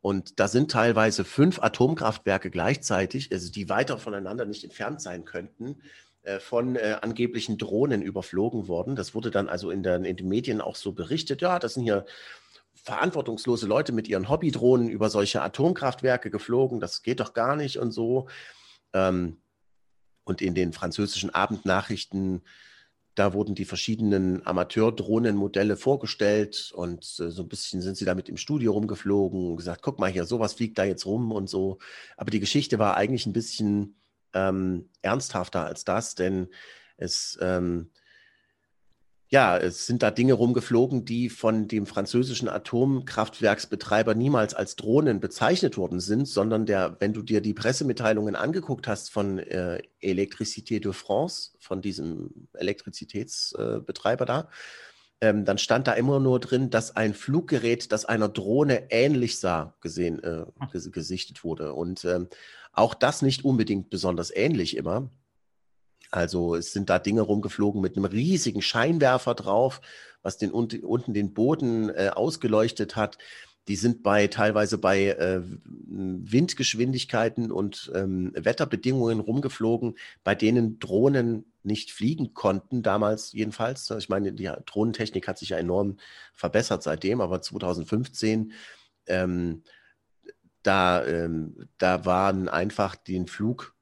Und 0.00 0.40
da 0.40 0.48
sind 0.48 0.70
teilweise 0.70 1.26
fünf 1.26 1.62
Atomkraftwerke 1.62 2.48
gleichzeitig, 2.48 3.30
also 3.32 3.52
die 3.52 3.68
weiter 3.68 3.98
voneinander 3.98 4.46
nicht 4.46 4.64
entfernt 4.64 5.02
sein 5.02 5.26
könnten, 5.26 5.76
äh, 6.22 6.40
von 6.40 6.76
äh, 6.76 6.96
angeblichen 7.02 7.58
Drohnen 7.58 8.00
überflogen 8.00 8.66
worden. 8.66 8.96
Das 8.96 9.14
wurde 9.14 9.30
dann 9.30 9.50
also 9.50 9.70
in, 9.70 9.82
der, 9.82 9.96
in 9.96 10.16
den 10.16 10.26
Medien 10.26 10.62
auch 10.62 10.76
so 10.76 10.92
berichtet. 10.92 11.42
Ja, 11.42 11.58
das 11.58 11.74
sind 11.74 11.82
hier 11.82 12.06
verantwortungslose 12.84 13.66
Leute 13.66 13.92
mit 13.92 14.08
ihren 14.08 14.28
Hobbydrohnen 14.28 14.88
über 14.88 15.08
solche 15.08 15.42
Atomkraftwerke 15.42 16.30
geflogen, 16.30 16.80
das 16.80 17.02
geht 17.02 17.20
doch 17.20 17.32
gar 17.32 17.56
nicht 17.56 17.78
und 17.78 17.92
so. 17.92 18.28
Ähm, 18.92 19.38
und 20.24 20.42
in 20.42 20.54
den 20.54 20.72
französischen 20.72 21.30
Abendnachrichten, 21.30 22.42
da 23.14 23.32
wurden 23.32 23.54
die 23.54 23.64
verschiedenen 23.64 24.46
Amateurdrohnenmodelle 24.46 25.76
vorgestellt 25.76 26.72
und 26.74 27.04
äh, 27.20 27.30
so 27.30 27.42
ein 27.42 27.48
bisschen 27.48 27.80
sind 27.80 27.96
sie 27.96 28.04
damit 28.04 28.28
im 28.28 28.36
Studio 28.36 28.72
rumgeflogen 28.72 29.50
und 29.50 29.56
gesagt, 29.56 29.82
guck 29.82 29.98
mal 29.98 30.10
hier, 30.10 30.24
sowas 30.24 30.52
fliegt 30.52 30.76
da 30.78 30.84
jetzt 30.84 31.06
rum 31.06 31.32
und 31.32 31.48
so. 31.48 31.78
Aber 32.16 32.30
die 32.30 32.40
Geschichte 32.40 32.78
war 32.78 32.96
eigentlich 32.96 33.24
ein 33.24 33.32
bisschen 33.32 33.96
ähm, 34.34 34.90
ernsthafter 35.00 35.64
als 35.64 35.84
das, 35.84 36.16
denn 36.16 36.48
es 36.96 37.38
ähm, 37.40 37.90
ja, 39.28 39.56
es 39.56 39.86
sind 39.86 40.02
da 40.02 40.10
Dinge 40.10 40.34
rumgeflogen, 40.34 41.04
die 41.04 41.28
von 41.28 41.66
dem 41.66 41.86
französischen 41.86 42.48
Atomkraftwerksbetreiber 42.48 44.14
niemals 44.14 44.54
als 44.54 44.76
Drohnen 44.76 45.18
bezeichnet 45.20 45.76
worden 45.76 46.00
sind, 46.00 46.28
sondern 46.28 46.66
der, 46.66 46.96
wenn 47.00 47.12
du 47.12 47.22
dir 47.22 47.40
die 47.40 47.54
Pressemitteilungen 47.54 48.36
angeguckt 48.36 48.86
hast 48.86 49.10
von 49.10 49.38
äh, 49.38 49.82
Electricité 50.00 50.80
de 50.80 50.92
France, 50.92 51.52
von 51.58 51.80
diesem 51.80 52.48
Elektrizitätsbetreiber 52.52 54.24
äh, 54.24 54.26
da, 54.26 54.48
ähm, 55.20 55.44
dann 55.44 55.58
stand 55.58 55.86
da 55.86 55.94
immer 55.94 56.20
nur 56.20 56.38
drin, 56.38 56.70
dass 56.70 56.94
ein 56.94 57.14
Fluggerät, 57.14 57.92
das 57.92 58.04
einer 58.04 58.28
Drohne 58.28 58.90
ähnlich 58.90 59.38
sah, 59.38 59.74
gesehen, 59.80 60.22
äh, 60.22 60.44
gesichtet 60.90 61.44
wurde. 61.44 61.72
Und 61.72 62.04
ähm, 62.04 62.28
auch 62.72 62.94
das 62.94 63.22
nicht 63.22 63.44
unbedingt 63.44 63.90
besonders 63.90 64.30
ähnlich 64.34 64.76
immer. 64.76 65.10
Also 66.14 66.54
es 66.54 66.72
sind 66.72 66.88
da 66.90 67.00
Dinge 67.00 67.22
rumgeflogen 67.22 67.80
mit 67.80 67.96
einem 67.96 68.04
riesigen 68.04 68.62
Scheinwerfer 68.62 69.34
drauf, 69.34 69.80
was 70.22 70.38
den, 70.38 70.52
unten 70.52 71.12
den 71.12 71.34
Boden 71.34 71.90
äh, 71.90 72.10
ausgeleuchtet 72.14 72.94
hat. 72.94 73.18
Die 73.66 73.74
sind 73.74 74.04
bei 74.04 74.28
teilweise 74.28 74.78
bei 74.78 75.08
äh, 75.08 75.42
Windgeschwindigkeiten 75.42 77.50
und 77.50 77.90
ähm, 77.96 78.30
Wetterbedingungen 78.36 79.18
rumgeflogen, 79.18 79.96
bei 80.22 80.36
denen 80.36 80.78
Drohnen 80.78 81.46
nicht 81.64 81.90
fliegen 81.90 82.32
konnten, 82.32 82.84
damals 82.84 83.32
jedenfalls. 83.32 83.90
Ich 83.90 84.08
meine, 84.08 84.32
die 84.32 84.52
Drohnentechnik 84.66 85.26
hat 85.26 85.38
sich 85.38 85.48
ja 85.48 85.56
enorm 85.56 85.96
verbessert 86.32 86.84
seitdem, 86.84 87.22
aber 87.22 87.42
2015, 87.42 88.52
ähm, 89.06 89.64
da, 90.62 91.04
ähm, 91.04 91.66
da 91.78 92.04
waren 92.04 92.48
einfach 92.48 92.94
den 92.94 93.26
Flug 93.26 93.73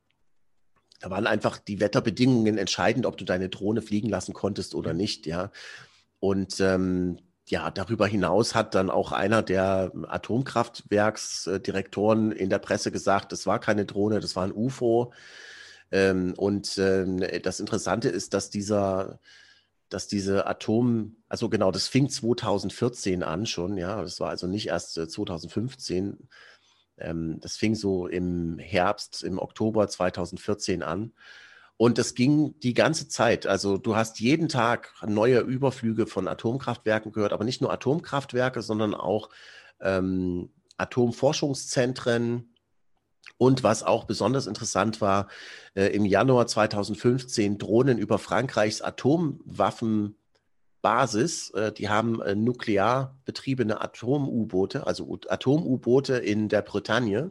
da 1.03 1.11
waren 1.11 1.27
einfach 1.27 1.59
die 1.59 1.81
Wetterbedingungen 1.81 2.57
entscheidend, 2.59 3.07
ob 3.07 3.17
du 3.17 3.25
deine 3.25 3.49
Drohne 3.49 3.83
fliegen 3.83 4.09
lassen 4.09 4.35
konntest 4.35 4.77
oder 4.77 4.95
nicht, 4.95 5.27
ja. 5.27 5.51
Und 6.21 6.61
ähm, 6.61 7.19
ja, 7.49 7.73
darüber 7.73 8.07
hinaus 8.07 8.55
hat 8.55 8.77
dann 8.77 8.89
auch 8.89 9.11
einer 9.11 9.43
der 9.43 9.91
Atomkraftwerksdirektoren 10.07 12.31
in 12.31 12.51
der 12.51 12.61
Presse 12.61 12.93
gesagt, 12.93 13.33
das 13.33 13.47
war 13.47 13.59
keine 13.59 13.85
Drohne, 13.85 14.21
das 14.21 14.37
war 14.37 14.45
ein 14.45 14.53
UFO. 14.53 15.13
Ähm, 15.91 16.35
und 16.37 16.79
ähm, 16.79 17.21
das 17.43 17.59
Interessante 17.59 18.09
ist, 18.09 18.33
dass 18.33 18.49
dieser, 18.49 19.19
dass 19.89 20.07
diese 20.07 20.47
Atom, 20.47 21.17
also 21.29 21.49
genau, 21.49 21.73
das 21.73 21.89
fing 21.89 22.09
2014 22.09 23.25
an 23.25 23.47
schon, 23.47 23.77
ja, 23.77 24.01
das 24.01 24.21
war 24.21 24.31
also 24.31 24.47
nicht 24.47 24.69
erst 24.69 24.95
2015 24.95 26.13
äh, 26.13 26.17
ähm, 27.03 27.39
das 27.41 27.57
fing 27.57 27.75
so 27.75 28.07
im 28.07 28.59
Herbst, 28.59 29.23
im 29.23 29.39
Oktober 29.39 29.89
2014 29.89 30.83
an. 30.83 31.13
Und 31.77 31.99
das 31.99 32.15
ging 32.15 32.59
die 32.61 32.75
ganze 32.75 33.09
Zeit. 33.09 33.47
Also 33.47 33.77
du 33.77 33.97
hast 33.97 34.21
jeden 34.21 34.49
Tag 34.49 34.93
neue 35.07 35.41
Überflüge 35.41 36.07
von 36.07 36.29
Atomkraftwerken 36.29 37.13
gehört, 37.13 37.33
aber 37.33 37.45
nicht 37.45 37.61
nur 37.61 37.73
Atomkraftwerke, 37.73 38.63
sondern 38.63 38.95
auch 38.95 39.31
ähm, 39.81 40.51
Atomforschungszentren. 40.77 42.55
Und 43.39 43.65
was 43.65 43.83
auch 43.83 44.05
besonders 44.05 44.47
interessant 44.47 45.01
war, 45.01 45.29
äh, 45.75 45.87
im 45.87 46.05
Januar 46.05 46.47
2015 46.47 47.59
Drohnen 47.59 47.99
über 47.99 48.19
Frankreichs 48.19 48.83
Atomwaffen 48.83 50.17
Basis. 50.83 51.51
Äh, 51.51 51.73
die 51.73 51.89
haben 51.89 52.21
äh, 52.21 52.35
nuklear 52.35 53.17
betriebene 53.25 53.81
Atom-U-Boote, 53.81 54.87
also 54.87 55.19
Atom-U-Boote 55.29 56.17
in 56.17 56.49
der 56.49 56.63
Bretagne. 56.63 57.31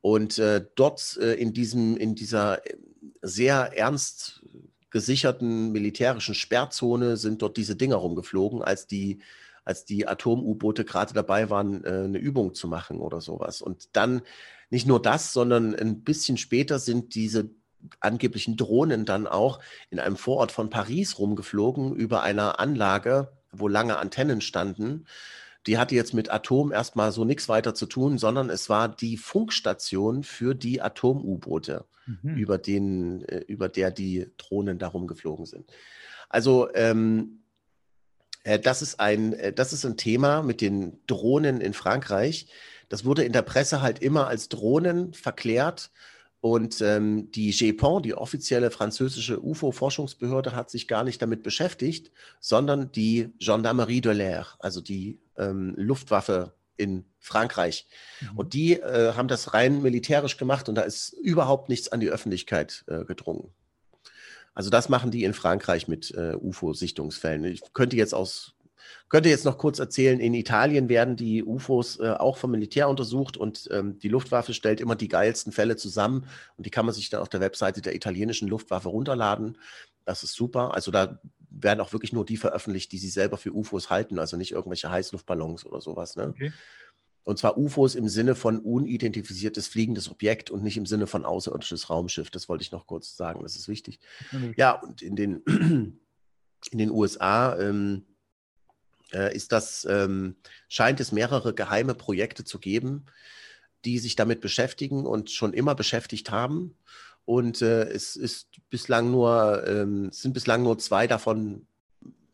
Und 0.00 0.38
äh, 0.38 0.64
dort 0.74 1.16
in, 1.16 1.52
diesem, 1.52 1.96
in 1.96 2.16
dieser 2.16 2.60
sehr 3.20 3.76
ernst 3.76 4.42
gesicherten 4.90 5.70
militärischen 5.70 6.34
Sperrzone 6.34 7.16
sind 7.16 7.40
dort 7.42 7.56
diese 7.56 7.76
Dinger 7.76 7.96
rumgeflogen, 7.96 8.62
als 8.62 8.88
die, 8.88 9.20
als 9.64 9.84
die 9.84 10.08
Atom-U-Boote 10.08 10.84
gerade 10.84 11.14
dabei 11.14 11.50
waren, 11.50 11.84
eine 11.84 12.18
Übung 12.18 12.54
zu 12.54 12.66
machen 12.66 12.98
oder 12.98 13.20
sowas. 13.20 13.62
Und 13.62 13.90
dann 13.96 14.22
nicht 14.70 14.88
nur 14.88 15.00
das, 15.00 15.32
sondern 15.32 15.72
ein 15.72 16.02
bisschen 16.02 16.36
später 16.36 16.80
sind 16.80 17.14
diese 17.14 17.48
angeblichen 18.00 18.56
Drohnen 18.56 19.04
dann 19.04 19.26
auch 19.26 19.60
in 19.90 19.98
einem 19.98 20.16
Vorort 20.16 20.52
von 20.52 20.70
Paris 20.70 21.18
rumgeflogen 21.18 21.94
über 21.94 22.22
einer 22.22 22.60
Anlage, 22.60 23.32
wo 23.52 23.68
lange 23.68 23.98
Antennen 23.98 24.40
standen. 24.40 25.06
die 25.66 25.78
hatte 25.78 25.94
jetzt 25.94 26.12
mit 26.12 26.28
Atom 26.28 26.72
erstmal 26.72 27.12
so 27.12 27.24
nichts 27.24 27.48
weiter 27.48 27.72
zu 27.72 27.86
tun, 27.86 28.18
sondern 28.18 28.50
es 28.50 28.68
war 28.68 28.88
die 28.88 29.16
Funkstation 29.16 30.24
für 30.24 30.54
die 30.54 30.82
Atom-U-Boote, 30.82 31.84
mhm. 32.06 32.34
über, 32.36 32.66
äh, 32.66 33.44
über 33.46 33.68
der 33.68 33.92
die 33.92 34.26
Drohnen 34.38 34.78
darum 34.80 35.06
geflogen 35.06 35.46
sind. 35.46 35.70
Also 36.28 36.68
ähm, 36.74 37.42
äh, 38.44 38.58
das, 38.58 38.82
ist 38.82 39.00
ein, 39.00 39.34
äh, 39.34 39.52
das 39.52 39.72
ist 39.72 39.84
ein 39.84 39.96
Thema 39.96 40.42
mit 40.42 40.60
den 40.60 40.98
Drohnen 41.06 41.60
in 41.60 41.74
Frankreich. 41.74 42.48
Das 42.88 43.04
wurde 43.04 43.24
in 43.24 43.32
der 43.32 43.42
Presse 43.42 43.82
halt 43.82 44.00
immer 44.00 44.26
als 44.26 44.48
Drohnen 44.48 45.14
verklärt. 45.14 45.90
Und 46.42 46.80
ähm, 46.80 47.30
die 47.30 47.52
GEPON, 47.52 48.02
die 48.02 48.14
offizielle 48.14 48.72
französische 48.72 49.40
UFO-Forschungsbehörde, 49.40 50.56
hat 50.56 50.70
sich 50.70 50.88
gar 50.88 51.04
nicht 51.04 51.22
damit 51.22 51.44
beschäftigt, 51.44 52.10
sondern 52.40 52.90
die 52.90 53.32
Gendarmerie 53.38 54.00
de 54.00 54.12
l'Air, 54.12 54.46
also 54.58 54.80
die 54.80 55.20
ähm, 55.38 55.72
Luftwaffe 55.76 56.52
in 56.76 57.04
Frankreich. 57.20 57.86
Mhm. 58.20 58.38
Und 58.38 58.54
die 58.54 58.72
äh, 58.72 59.12
haben 59.14 59.28
das 59.28 59.54
rein 59.54 59.82
militärisch 59.82 60.36
gemacht 60.36 60.68
und 60.68 60.74
da 60.74 60.82
ist 60.82 61.12
überhaupt 61.12 61.68
nichts 61.68 61.92
an 61.92 62.00
die 62.00 62.10
Öffentlichkeit 62.10 62.84
äh, 62.88 63.04
gedrungen. 63.04 63.52
Also 64.52 64.68
das 64.68 64.88
machen 64.88 65.12
die 65.12 65.22
in 65.22 65.34
Frankreich 65.34 65.86
mit 65.86 66.10
äh, 66.10 66.34
UFO-Sichtungsfällen. 66.34 67.44
Ich 67.44 67.72
könnte 67.72 67.94
jetzt 67.94 68.14
aus 68.14 68.56
könnte 69.12 69.28
jetzt 69.28 69.44
noch 69.44 69.58
kurz 69.58 69.78
erzählen, 69.78 70.20
in 70.20 70.32
Italien 70.32 70.88
werden 70.88 71.16
die 71.16 71.44
UFOs 71.44 72.00
äh, 72.00 72.14
auch 72.18 72.38
vom 72.38 72.50
Militär 72.50 72.88
untersucht 72.88 73.36
und 73.36 73.68
ähm, 73.70 73.98
die 73.98 74.08
Luftwaffe 74.08 74.54
stellt 74.54 74.80
immer 74.80 74.96
die 74.96 75.08
geilsten 75.08 75.52
Fälle 75.52 75.76
zusammen 75.76 76.26
und 76.56 76.64
die 76.64 76.70
kann 76.70 76.86
man 76.86 76.94
sich 76.94 77.10
dann 77.10 77.20
auf 77.20 77.28
der 77.28 77.40
Webseite 77.40 77.82
der 77.82 77.94
italienischen 77.94 78.48
Luftwaffe 78.48 78.88
runterladen. 78.88 79.58
Das 80.06 80.22
ist 80.22 80.32
super. 80.32 80.72
Also 80.72 80.90
da 80.90 81.20
werden 81.50 81.82
auch 81.82 81.92
wirklich 81.92 82.14
nur 82.14 82.24
die 82.24 82.38
veröffentlicht, 82.38 82.90
die 82.90 82.96
sie 82.96 83.10
selber 83.10 83.36
für 83.36 83.52
UFOs 83.54 83.90
halten, 83.90 84.18
also 84.18 84.38
nicht 84.38 84.52
irgendwelche 84.52 84.90
Heißluftballons 84.90 85.66
oder 85.66 85.82
sowas. 85.82 86.16
Ne? 86.16 86.28
Okay. 86.28 86.52
Und 87.24 87.38
zwar 87.38 87.58
UFOs 87.58 87.96
im 87.96 88.08
Sinne 88.08 88.34
von 88.34 88.60
unidentifiziertes 88.60 89.68
fliegendes 89.68 90.10
Objekt 90.10 90.50
und 90.50 90.62
nicht 90.62 90.78
im 90.78 90.86
Sinne 90.86 91.06
von 91.06 91.26
außerirdisches 91.26 91.90
Raumschiff. 91.90 92.30
Das 92.30 92.48
wollte 92.48 92.62
ich 92.62 92.72
noch 92.72 92.86
kurz 92.86 93.14
sagen, 93.14 93.42
das 93.42 93.56
ist 93.56 93.68
wichtig. 93.68 94.00
Mhm. 94.30 94.54
Ja, 94.56 94.72
und 94.72 95.02
in 95.02 95.16
den, 95.16 95.42
in 96.70 96.78
den 96.78 96.90
USA 96.90 97.58
ähm, 97.58 98.06
äh, 98.06 98.11
ist 99.12 99.52
das, 99.52 99.86
ähm, 99.88 100.36
scheint 100.68 101.00
es 101.00 101.12
mehrere 101.12 101.54
geheime 101.54 101.94
Projekte 101.94 102.44
zu 102.44 102.58
geben, 102.58 103.06
die 103.84 103.98
sich 103.98 104.16
damit 104.16 104.40
beschäftigen 104.40 105.06
und 105.06 105.30
schon 105.30 105.52
immer 105.52 105.74
beschäftigt 105.74 106.30
haben. 106.30 106.76
Und 107.24 107.62
äh, 107.62 107.84
es 107.84 108.16
ist 108.16 108.48
bislang 108.70 109.10
nur, 109.10 109.66
ähm, 109.66 110.10
sind 110.12 110.32
bislang 110.32 110.62
nur 110.62 110.78
zwei 110.78 111.06
davon 111.06 111.66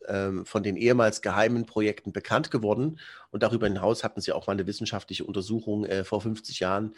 ähm, 0.07 0.45
von 0.45 0.63
den 0.63 0.75
ehemals 0.75 1.21
geheimen 1.21 1.65
Projekten 1.65 2.11
bekannt 2.11 2.51
geworden. 2.51 2.99
Und 3.31 3.43
darüber 3.43 3.67
hinaus 3.67 4.03
hatten 4.03 4.21
sie 4.21 4.31
auch 4.31 4.47
mal 4.47 4.53
eine 4.53 4.67
wissenschaftliche 4.67 5.23
Untersuchung 5.23 5.85
äh, 5.85 6.03
vor 6.03 6.21
50 6.21 6.59
Jahren, 6.59 6.95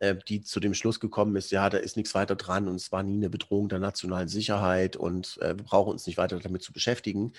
äh, 0.00 0.16
die 0.28 0.42
zu 0.42 0.60
dem 0.60 0.74
Schluss 0.74 0.98
gekommen 0.98 1.36
ist, 1.36 1.50
ja, 1.50 1.70
da 1.70 1.78
ist 1.78 1.96
nichts 1.96 2.14
weiter 2.14 2.34
dran 2.34 2.68
und 2.68 2.76
es 2.76 2.90
war 2.90 3.02
nie 3.02 3.16
eine 3.16 3.30
Bedrohung 3.30 3.68
der 3.68 3.78
nationalen 3.78 4.28
Sicherheit 4.28 4.96
und 4.96 5.38
äh, 5.40 5.56
wir 5.56 5.64
brauchen 5.64 5.92
uns 5.92 6.06
nicht 6.06 6.18
weiter 6.18 6.38
damit 6.38 6.62
zu 6.62 6.72
beschäftigen. 6.72 7.32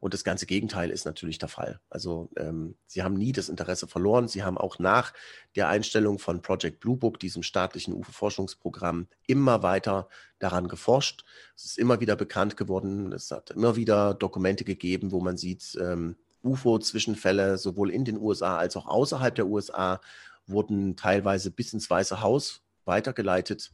Und 0.00 0.14
das 0.14 0.22
ganze 0.22 0.46
Gegenteil 0.46 0.90
ist 0.90 1.06
natürlich 1.06 1.38
der 1.38 1.48
Fall. 1.48 1.80
Also 1.90 2.28
ähm, 2.36 2.76
sie 2.86 3.02
haben 3.02 3.14
nie 3.14 3.32
das 3.32 3.48
Interesse 3.48 3.88
verloren. 3.88 4.28
Sie 4.28 4.44
haben 4.44 4.56
auch 4.56 4.78
nach 4.78 5.12
der 5.56 5.68
Einstellung 5.68 6.20
von 6.20 6.40
Project 6.40 6.78
Blue 6.78 6.96
Book, 6.96 7.18
diesem 7.18 7.42
staatlichen 7.42 7.94
UFO-Forschungsprogramm, 7.94 9.08
immer 9.26 9.64
weiter 9.64 10.08
daran 10.38 10.68
geforscht. 10.68 11.24
Es 11.56 11.64
ist 11.64 11.78
immer 11.78 11.98
wieder 11.98 12.14
bekannt 12.14 12.56
geworden. 12.56 13.12
Es 13.12 13.32
hat 13.32 13.50
immer 13.50 13.74
wieder 13.74 14.14
Dokumente 14.14 14.64
gegeben, 14.64 15.10
wo 15.10 15.20
man 15.20 15.36
sieht, 15.36 15.76
ähm, 15.80 16.14
UFO-Zwischenfälle 16.44 17.58
sowohl 17.58 17.90
in 17.90 18.04
den 18.04 18.18
USA 18.18 18.56
als 18.56 18.76
auch 18.76 18.86
außerhalb 18.86 19.34
der 19.34 19.46
USA 19.46 20.00
wurden 20.48 20.96
teilweise 20.96 21.50
bis 21.50 21.72
ins 21.72 21.88
Weiße 21.90 22.20
Haus 22.20 22.62
weitergeleitet. 22.84 23.70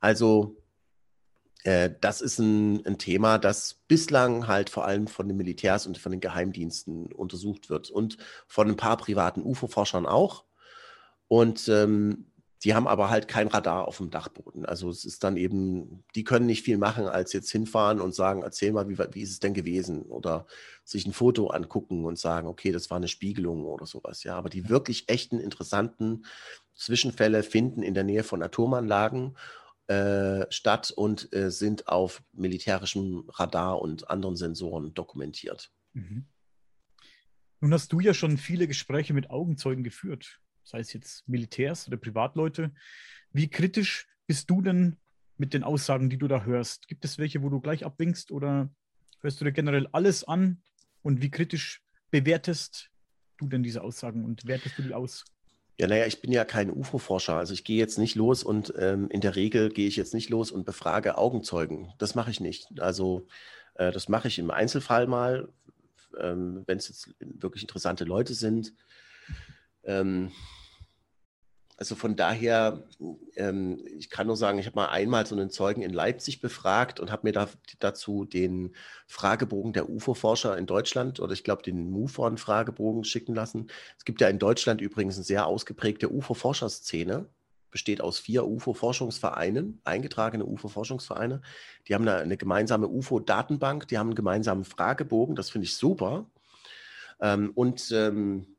Also 0.00 0.56
äh, 1.64 1.90
das 2.00 2.20
ist 2.20 2.38
ein, 2.38 2.84
ein, 2.86 2.98
Thema, 2.98 3.38
das 3.38 3.74
bislang 3.88 4.46
halt 4.46 4.70
vor 4.70 4.84
allem 4.84 5.08
von 5.08 5.26
den 5.26 5.36
Militärs 5.36 5.86
und 5.86 5.98
von 5.98 6.12
den 6.12 6.20
Geheimdiensten 6.20 7.12
untersucht 7.12 7.70
wird 7.70 7.90
und 7.90 8.18
von 8.46 8.68
ein 8.68 8.76
paar 8.76 8.96
privaten 8.96 9.42
UFO-Forschern 9.42 10.06
auch. 10.06 10.44
Und 11.28 11.68
ähm, 11.68 12.30
die 12.64 12.74
haben 12.74 12.86
aber 12.86 13.10
halt 13.10 13.28
kein 13.28 13.48
Radar 13.48 13.86
auf 13.86 13.98
dem 13.98 14.10
Dachboden. 14.10 14.64
Also 14.64 14.88
es 14.88 15.04
ist 15.04 15.24
dann 15.24 15.36
eben, 15.36 16.04
die 16.14 16.24
können 16.24 16.46
nicht 16.46 16.64
viel 16.64 16.78
machen, 16.78 17.06
als 17.06 17.32
jetzt 17.32 17.50
hinfahren 17.50 18.00
und 18.00 18.14
sagen, 18.14 18.42
erzähl 18.42 18.72
mal, 18.72 18.88
wie, 18.88 18.98
wie 18.98 19.22
ist 19.22 19.30
es 19.30 19.40
denn 19.40 19.54
gewesen? 19.54 20.02
Oder 20.02 20.46
sich 20.84 21.06
ein 21.06 21.12
Foto 21.12 21.48
angucken 21.48 22.04
und 22.04 22.18
sagen, 22.18 22.48
okay, 22.48 22.72
das 22.72 22.90
war 22.90 22.96
eine 22.96 23.08
Spiegelung 23.08 23.64
oder 23.64 23.86
sowas. 23.86 24.24
Ja, 24.24 24.36
aber 24.36 24.48
die 24.48 24.68
wirklich 24.68 25.08
echten, 25.08 25.38
interessanten 25.38 26.24
Zwischenfälle 26.74 27.42
finden 27.42 27.82
in 27.82 27.94
der 27.94 28.04
Nähe 28.04 28.24
von 28.24 28.42
Atomanlagen 28.42 29.36
äh, 29.88 30.46
statt 30.50 30.90
und 30.90 31.32
äh, 31.34 31.50
sind 31.50 31.88
auf 31.88 32.22
militärischem 32.32 33.24
Radar 33.28 33.80
und 33.80 34.10
anderen 34.10 34.36
Sensoren 34.36 34.94
dokumentiert. 34.94 35.70
Mhm. 35.92 36.26
Nun 37.60 37.72
hast 37.72 37.92
du 37.92 38.00
ja 38.00 38.12
schon 38.12 38.36
viele 38.36 38.66
Gespräche 38.66 39.14
mit 39.14 39.30
Augenzeugen 39.30 39.84
geführt, 39.84 40.40
sei 40.66 40.80
es 40.80 40.92
jetzt 40.92 41.26
Militärs 41.28 41.86
oder 41.86 41.96
Privatleute. 41.96 42.72
Wie 43.32 43.48
kritisch 43.48 44.08
bist 44.26 44.50
du 44.50 44.60
denn 44.60 44.96
mit 45.38 45.54
den 45.54 45.62
Aussagen, 45.62 46.10
die 46.10 46.18
du 46.18 46.26
da 46.26 46.42
hörst? 46.44 46.88
Gibt 46.88 47.04
es 47.04 47.18
welche, 47.18 47.42
wo 47.42 47.48
du 47.48 47.60
gleich 47.60 47.84
abwinkst 47.84 48.32
oder 48.32 48.68
hörst 49.20 49.40
du 49.40 49.44
dir 49.44 49.52
generell 49.52 49.88
alles 49.92 50.24
an? 50.24 50.62
Und 51.02 51.22
wie 51.22 51.30
kritisch 51.30 51.82
bewertest 52.10 52.90
du 53.38 53.46
denn 53.46 53.62
diese 53.62 53.82
Aussagen 53.82 54.24
und 54.24 54.46
wertest 54.46 54.76
du 54.78 54.82
die 54.82 54.94
aus? 54.94 55.24
Ja, 55.78 55.86
naja, 55.86 56.06
ich 56.06 56.20
bin 56.20 56.32
ja 56.32 56.44
kein 56.44 56.70
UFO-Forscher. 56.70 57.36
Also 57.36 57.52
ich 57.52 57.62
gehe 57.62 57.78
jetzt 57.78 57.98
nicht 57.98 58.16
los 58.16 58.42
und 58.42 58.72
ähm, 58.76 59.08
in 59.10 59.20
der 59.20 59.36
Regel 59.36 59.68
gehe 59.68 59.86
ich 59.86 59.96
jetzt 59.96 60.14
nicht 60.14 60.30
los 60.30 60.50
und 60.50 60.64
befrage 60.64 61.16
Augenzeugen. 61.16 61.92
Das 61.98 62.14
mache 62.14 62.30
ich 62.30 62.40
nicht. 62.40 62.80
Also 62.80 63.28
äh, 63.74 63.92
das 63.92 64.08
mache 64.08 64.26
ich 64.26 64.38
im 64.38 64.50
Einzelfall 64.50 65.06
mal, 65.06 65.48
ähm, 66.18 66.64
wenn 66.66 66.78
es 66.78 66.88
jetzt 66.88 67.14
wirklich 67.20 67.62
interessante 67.62 68.04
Leute 68.04 68.34
sind. 68.34 68.72
Ähm, 69.86 70.32
also 71.78 71.94
von 71.94 72.16
daher, 72.16 72.84
ähm, 73.36 73.84
ich 73.98 74.08
kann 74.08 74.26
nur 74.26 74.36
sagen, 74.36 74.58
ich 74.58 74.66
habe 74.66 74.76
mal 74.76 74.88
einmal 74.88 75.26
so 75.26 75.34
einen 75.34 75.50
Zeugen 75.50 75.82
in 75.82 75.92
Leipzig 75.92 76.40
befragt 76.40 77.00
und 77.00 77.12
habe 77.12 77.26
mir 77.26 77.32
da, 77.32 77.48
dazu 77.80 78.24
den 78.24 78.74
Fragebogen 79.06 79.74
der 79.74 79.90
UFO-Forscher 79.90 80.56
in 80.56 80.64
Deutschland 80.64 81.20
oder 81.20 81.34
ich 81.34 81.44
glaube 81.44 81.62
den 81.62 81.90
MUFON-Fragebogen 81.90 83.04
schicken 83.04 83.34
lassen. 83.34 83.66
Es 83.98 84.06
gibt 84.06 84.22
ja 84.22 84.28
in 84.28 84.38
Deutschland 84.38 84.80
übrigens 84.80 85.16
eine 85.16 85.24
sehr 85.24 85.46
ausgeprägte 85.46 86.10
UFO-Forscherszene, 86.10 87.28
besteht 87.70 88.00
aus 88.00 88.18
vier 88.18 88.46
UFO-Forschungsvereinen, 88.46 89.82
eingetragene 89.84 90.46
UFO-Forschungsvereine. 90.46 91.42
Die 91.88 91.94
haben 91.94 92.08
eine, 92.08 92.16
eine 92.16 92.38
gemeinsame 92.38 92.88
UFO-Datenbank, 92.88 93.86
die 93.88 93.98
haben 93.98 94.08
einen 94.08 94.14
gemeinsamen 94.14 94.64
Fragebogen, 94.64 95.36
das 95.36 95.50
finde 95.50 95.66
ich 95.66 95.76
super. 95.76 96.24
Ähm, 97.20 97.50
und 97.54 97.90
ähm, 97.92 98.55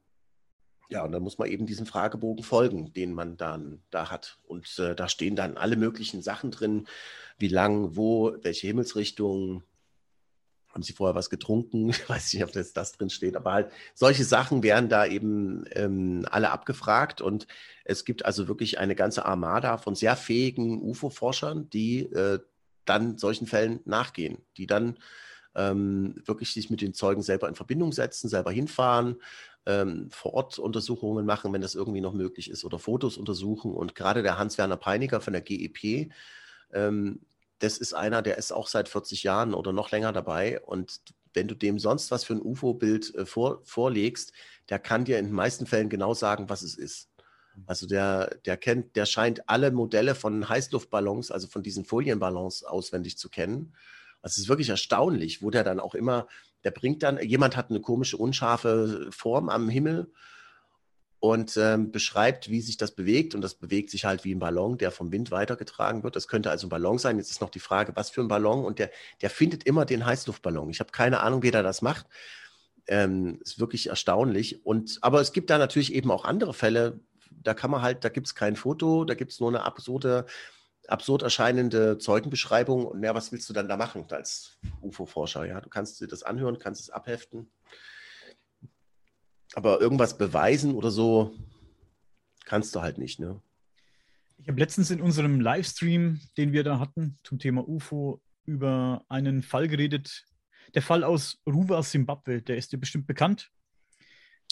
ja, 0.89 1.03
und 1.03 1.11
dann 1.11 1.23
muss 1.23 1.37
man 1.37 1.49
eben 1.49 1.65
diesem 1.65 1.85
Fragebogen 1.85 2.43
folgen, 2.43 2.93
den 2.93 3.13
man 3.13 3.35
dann 3.37 3.81
da 3.89 4.09
hat. 4.09 4.39
Und 4.43 4.79
äh, 4.79 4.95
da 4.95 5.09
stehen 5.09 5.35
dann 5.35 5.57
alle 5.57 5.75
möglichen 5.75 6.21
Sachen 6.21 6.51
drin, 6.51 6.87
wie 7.37 7.49
lang, 7.49 7.95
wo, 7.95 8.35
welche 8.41 8.67
Himmelsrichtung, 8.67 9.63
haben 10.69 10.83
Sie 10.83 10.93
vorher 10.93 11.15
was 11.15 11.29
getrunken? 11.29 11.89
Ich 11.89 12.07
weiß 12.07 12.33
nicht, 12.33 12.43
ob 12.43 12.51
das, 12.53 12.71
das 12.71 12.93
drin 12.93 13.09
steht, 13.09 13.35
aber 13.35 13.51
halt 13.51 13.71
solche 13.95 14.23
Sachen 14.23 14.63
werden 14.63 14.89
da 14.89 15.05
eben 15.05 15.65
ähm, 15.71 16.25
alle 16.29 16.51
abgefragt 16.51 17.19
und 17.19 17.47
es 17.83 18.05
gibt 18.05 18.25
also 18.25 18.47
wirklich 18.47 18.79
eine 18.79 18.95
ganze 18.95 19.25
Armada 19.25 19.77
von 19.77 19.95
sehr 19.95 20.15
fähigen 20.15 20.81
UFO-Forschern, 20.81 21.69
die 21.69 22.03
äh, 22.03 22.39
dann 22.85 23.17
solchen 23.17 23.47
Fällen 23.47 23.81
nachgehen, 23.85 24.37
die 24.55 24.67
dann 24.67 24.97
ähm, 25.55 26.15
wirklich 26.25 26.53
sich 26.53 26.69
mit 26.69 26.81
den 26.81 26.93
Zeugen 26.93 27.23
selber 27.23 27.49
in 27.49 27.55
Verbindung 27.55 27.91
setzen, 27.91 28.29
selber 28.29 28.51
hinfahren, 28.51 29.17
ähm, 29.67 30.09
vor 30.09 30.33
Ort 30.33 30.57
Untersuchungen 30.57 31.25
machen, 31.25 31.51
wenn 31.51 31.61
das 31.61 31.75
irgendwie 31.75 32.01
noch 32.01 32.13
möglich 32.13 32.49
ist, 32.49 32.63
oder 32.63 32.79
Fotos 32.79 33.17
untersuchen. 33.17 33.73
Und 33.73 33.95
gerade 33.95 34.23
der 34.23 34.39
Hans-Werner 34.39 34.77
Peiniger 34.77 35.19
von 35.19 35.33
der 35.33 35.41
GEP, 35.41 36.09
ähm, 36.73 37.19
das 37.59 37.77
ist 37.77 37.93
einer, 37.93 38.21
der 38.21 38.37
ist 38.37 38.53
auch 38.53 38.67
seit 38.67 38.87
40 38.87 39.23
Jahren 39.23 39.53
oder 39.53 39.73
noch 39.73 39.91
länger 39.91 40.13
dabei. 40.13 40.61
Und 40.61 41.01
wenn 41.33 41.49
du 41.49 41.55
dem 41.55 41.79
sonst 41.79 42.11
was 42.11 42.23
für 42.23 42.33
ein 42.33 42.41
UFO-Bild 42.41 43.13
äh, 43.15 43.25
vor, 43.25 43.59
vorlegst, 43.65 44.31
der 44.69 44.79
kann 44.79 45.03
dir 45.03 45.19
in 45.19 45.25
den 45.25 45.35
meisten 45.35 45.65
Fällen 45.65 45.89
genau 45.89 46.13
sagen, 46.13 46.49
was 46.49 46.61
es 46.61 46.75
ist. 46.75 47.09
Also 47.65 47.87
der, 47.87 48.35
der 48.45 48.55
kennt, 48.55 48.95
der 48.95 49.07
scheint 49.07 49.49
alle 49.49 49.71
Modelle 49.71 50.13
von 50.15 50.47
Heißluftballons, 50.47 51.31
also 51.31 51.47
von 51.47 51.63
diesen 51.63 51.85
Folienballons 51.85 52.63
auswendig 52.63 53.17
zu 53.17 53.29
kennen. 53.29 53.73
Also 54.21 54.35
es 54.35 54.37
ist 54.43 54.49
wirklich 54.49 54.69
erstaunlich, 54.69 55.41
wo 55.41 55.49
der 55.49 55.63
dann 55.63 55.79
auch 55.79 55.95
immer 55.95 56.27
der 56.63 56.71
bringt 56.71 57.03
dann, 57.03 57.19
jemand 57.19 57.55
hat 57.55 57.69
eine 57.69 57.81
komische, 57.81 58.17
unscharfe 58.17 59.07
Form 59.11 59.49
am 59.49 59.69
Himmel 59.69 60.11
und 61.19 61.57
ähm, 61.57 61.91
beschreibt, 61.91 62.49
wie 62.49 62.61
sich 62.61 62.77
das 62.77 62.93
bewegt. 62.93 63.33
Und 63.35 63.41
das 63.41 63.55
bewegt 63.55 63.89
sich 63.89 64.05
halt 64.05 64.23
wie 64.23 64.35
ein 64.35 64.39
Ballon, 64.39 64.77
der 64.77 64.91
vom 64.91 65.11
Wind 65.11 65.31
weitergetragen 65.31 66.03
wird. 66.03 66.15
Das 66.15 66.27
könnte 66.27 66.51
also 66.51 66.67
ein 66.67 66.69
Ballon 66.69 66.99
sein. 66.99 67.17
Jetzt 67.17 67.31
ist 67.31 67.41
noch 67.41 67.49
die 67.49 67.59
Frage, 67.59 67.95
was 67.95 68.09
für 68.09 68.21
ein 68.21 68.27
Ballon. 68.27 68.65
Und 68.65 68.79
der, 68.79 68.91
der 69.21 69.29
findet 69.29 69.63
immer 69.63 69.85
den 69.85 70.05
Heißluftballon. 70.05 70.69
Ich 70.69 70.79
habe 70.79 70.91
keine 70.91 71.21
Ahnung, 71.21 71.41
wie 71.43 71.51
der 71.51 71.63
das 71.63 71.81
macht. 71.81 72.05
ähm, 72.87 73.39
ist 73.43 73.59
wirklich 73.59 73.87
erstaunlich. 73.87 74.65
Und, 74.65 74.99
aber 75.01 75.21
es 75.21 75.33
gibt 75.33 75.49
da 75.49 75.57
natürlich 75.57 75.93
eben 75.93 76.11
auch 76.11 76.25
andere 76.25 76.53
Fälle, 76.53 76.99
da 77.31 77.53
kann 77.53 77.71
man 77.71 77.81
halt, 77.81 78.03
da 78.03 78.09
gibt 78.09 78.27
es 78.27 78.35
kein 78.35 78.55
Foto, 78.55 79.05
da 79.05 79.13
gibt 79.13 79.31
es 79.31 79.39
nur 79.39 79.49
eine 79.49 79.63
absurde, 79.63 80.25
absurd 80.87 81.21
erscheinende 81.21 81.97
Zeugenbeschreibung. 81.97 82.85
Und 82.85 83.03
ja, 83.03 83.13
was 83.13 83.31
willst 83.31 83.49
du 83.49 83.53
dann 83.53 83.67
da 83.67 83.77
machen 83.77 84.05
als 84.09 84.57
UFO-Forscher? 84.81 85.45
Ja, 85.45 85.61
du 85.61 85.69
kannst 85.69 85.99
dir 86.01 86.07
das 86.07 86.23
anhören, 86.23 86.59
kannst 86.59 86.81
es 86.81 86.89
abheften. 86.89 87.49
Aber 89.53 89.79
irgendwas 89.81 90.17
beweisen 90.17 90.75
oder 90.75 90.91
so 90.91 91.35
kannst 92.45 92.75
du 92.75 92.81
halt 92.81 92.97
nicht, 92.97 93.19
ne? 93.19 93.41
Ich 94.39 94.47
habe 94.47 94.59
letztens 94.59 94.91
in 94.91 95.01
unserem 95.01 95.41
Livestream, 95.41 96.21
den 96.37 96.53
wir 96.53 96.63
da 96.63 96.79
hatten, 96.79 97.17
zum 97.23 97.39
Thema 97.39 97.67
UFO, 97.67 98.21
über 98.45 99.03
einen 99.09 99.41
Fall 99.41 99.67
geredet. 99.67 100.25
Der 100.75 100.81
Fall 100.81 101.03
aus 101.03 101.39
Ruwa, 101.45 101.81
Simbabwe, 101.81 102.41
der 102.41 102.57
ist 102.57 102.71
dir 102.71 102.77
bestimmt 102.77 103.07
bekannt. 103.07 103.49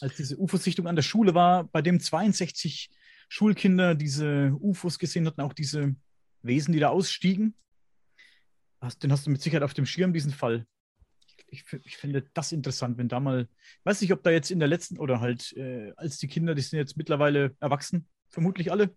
Als 0.01 0.15
diese 0.15 0.37
UFO-Sichtung 0.37 0.87
an 0.87 0.95
der 0.95 1.03
Schule 1.03 1.35
war, 1.35 1.65
bei 1.65 1.81
dem 1.81 1.99
62 1.99 2.89
Schulkinder 3.29 3.95
diese 3.95 4.55
UFOs 4.59 4.99
gesehen 4.99 5.27
hatten, 5.27 5.41
auch 5.41 5.53
diese 5.53 5.95
Wesen, 6.45 6.73
die 6.73 6.79
da 6.79 6.89
ausstiegen. 6.89 7.55
Den 9.01 9.11
hast 9.11 9.25
du 9.25 9.31
mit 9.31 9.41
Sicherheit 9.41 9.63
auf 9.63 9.73
dem 9.73 9.85
Schirm, 9.85 10.13
diesen 10.13 10.31
Fall. 10.31 10.67
Ich, 11.47 11.65
ich 11.83 11.97
finde 11.97 12.23
das 12.33 12.51
interessant, 12.51 12.97
wenn 12.97 13.07
da 13.07 13.19
mal, 13.19 13.47
ich 13.79 13.85
weiß 13.85 14.01
nicht, 14.01 14.13
ob 14.13 14.23
da 14.23 14.29
jetzt 14.29 14.51
in 14.51 14.59
der 14.59 14.67
letzten 14.67 14.99
oder 14.99 15.21
halt 15.21 15.53
äh, 15.53 15.93
als 15.95 16.17
die 16.17 16.27
Kinder, 16.27 16.53
die 16.53 16.61
sind 16.61 16.77
jetzt 16.77 16.97
mittlerweile 16.97 17.55
erwachsen, 17.59 18.07
vermutlich 18.29 18.71
alle, 18.71 18.95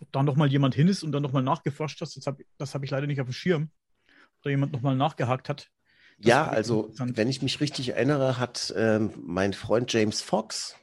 ob 0.00 0.12
da 0.12 0.22
nochmal 0.22 0.48
jemand 0.48 0.74
hin 0.74 0.88
ist 0.88 1.02
und 1.02 1.12
dann 1.12 1.22
nochmal 1.22 1.42
nachgeforscht 1.42 2.00
hat, 2.00 2.14
das 2.14 2.26
habe 2.26 2.44
hab 2.60 2.82
ich 2.82 2.90
leider 2.90 3.06
nicht 3.06 3.20
auf 3.20 3.26
dem 3.26 3.32
Schirm, 3.32 3.70
ob 4.06 4.42
da 4.42 4.50
jemand 4.50 4.72
nochmal 4.72 4.96
nachgehakt 4.96 5.48
hat. 5.48 5.70
Das 6.18 6.28
ja, 6.28 6.46
also 6.46 6.92
wenn 6.96 7.28
ich 7.28 7.42
mich 7.42 7.60
richtig 7.60 7.90
erinnere, 7.90 8.38
hat 8.38 8.72
ähm, 8.76 9.12
mein 9.16 9.52
Freund 9.52 9.92
James 9.92 10.20
Fox, 10.20 10.76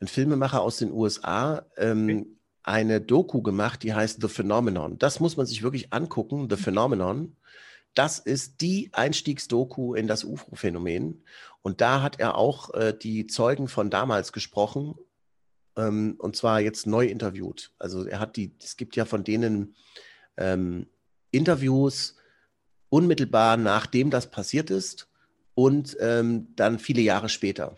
ein 0.00 0.08
Filmemacher 0.08 0.60
aus 0.60 0.78
den 0.78 0.92
USA, 0.92 1.64
ähm, 1.76 2.04
okay. 2.04 2.26
Eine 2.64 3.00
Doku 3.00 3.42
gemacht, 3.42 3.82
die 3.82 3.94
heißt 3.94 4.20
The 4.20 4.28
Phenomenon. 4.28 4.98
Das 4.98 5.20
muss 5.20 5.36
man 5.36 5.46
sich 5.46 5.62
wirklich 5.62 5.92
angucken, 5.92 6.48
The 6.50 6.56
Phenomenon. 6.56 7.36
Das 7.94 8.18
ist 8.18 8.60
die 8.60 8.90
Einstiegsdoku 8.92 9.94
in 9.94 10.08
das 10.08 10.24
UFO-Phänomen. 10.24 11.22
Und 11.62 11.80
da 11.80 12.02
hat 12.02 12.18
er 12.18 12.36
auch 12.36 12.74
äh, 12.74 12.96
die 13.00 13.26
Zeugen 13.26 13.68
von 13.68 13.90
damals 13.90 14.32
gesprochen 14.32 14.96
ähm, 15.76 16.16
und 16.18 16.36
zwar 16.36 16.60
jetzt 16.60 16.86
neu 16.86 17.06
interviewt. 17.06 17.72
Also 17.78 18.04
er 18.06 18.18
hat 18.18 18.36
die, 18.36 18.52
es 18.60 18.76
gibt 18.76 18.96
ja 18.96 19.04
von 19.04 19.24
denen 19.24 19.76
ähm, 20.36 20.86
Interviews 21.30 22.16
unmittelbar 22.88 23.56
nachdem 23.56 24.10
das 24.10 24.30
passiert 24.30 24.70
ist 24.70 25.08
und 25.54 25.96
ähm, 26.00 26.48
dann 26.56 26.78
viele 26.78 27.02
Jahre 27.02 27.28
später. 27.28 27.76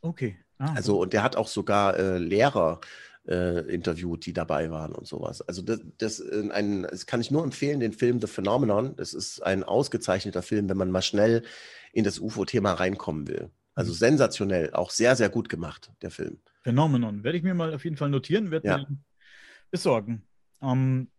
Okay. 0.00 0.38
Ah, 0.58 0.74
also 0.74 1.00
und 1.00 1.12
der 1.12 1.22
hat 1.22 1.36
auch 1.36 1.48
sogar 1.48 1.96
äh, 1.96 2.18
Lehrer 2.18 2.80
äh, 3.28 3.60
interviewt, 3.72 4.24
die 4.26 4.32
dabei 4.32 4.70
waren 4.70 4.92
und 4.92 5.06
sowas. 5.06 5.42
Also 5.42 5.62
das, 5.62 5.80
das, 5.98 6.20
äh, 6.20 6.48
ein, 6.50 6.82
das 6.82 7.06
kann 7.06 7.20
ich 7.20 7.30
nur 7.30 7.44
empfehlen, 7.44 7.80
den 7.80 7.92
Film 7.92 8.20
The 8.20 8.26
Phenomenon. 8.26 8.96
Das 8.96 9.12
ist 9.12 9.40
ein 9.40 9.64
ausgezeichneter 9.64 10.42
Film, 10.42 10.68
wenn 10.68 10.76
man 10.76 10.90
mal 10.90 11.02
schnell 11.02 11.44
in 11.92 12.04
das 12.04 12.18
UFO-Thema 12.18 12.72
reinkommen 12.72 13.28
will. 13.28 13.50
Also 13.74 13.92
mhm. 13.92 13.96
sensationell, 13.96 14.72
auch 14.72 14.90
sehr, 14.90 15.14
sehr 15.14 15.28
gut 15.28 15.48
gemacht, 15.48 15.92
der 16.02 16.10
Film. 16.10 16.38
Phenomenon. 16.62 17.22
Werde 17.22 17.38
ich 17.38 17.44
mir 17.44 17.54
mal 17.54 17.74
auf 17.74 17.84
jeden 17.84 17.96
Fall 17.96 18.10
notieren, 18.10 18.50
werde 18.50 18.66
ja. 18.66 18.78
mir 18.78 18.98
besorgen. 19.70 20.26
Ähm, 20.62 21.10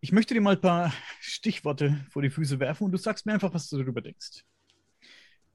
ich 0.00 0.12
möchte 0.12 0.34
dir 0.34 0.40
mal 0.40 0.56
ein 0.56 0.60
paar 0.60 0.92
Stichworte 1.20 2.04
vor 2.10 2.22
die 2.22 2.30
Füße 2.30 2.60
werfen 2.60 2.84
und 2.84 2.92
du 2.92 2.98
sagst 2.98 3.24
mir 3.24 3.32
einfach, 3.32 3.54
was 3.54 3.68
du 3.68 3.78
darüber 3.78 4.02
denkst. 4.02 4.44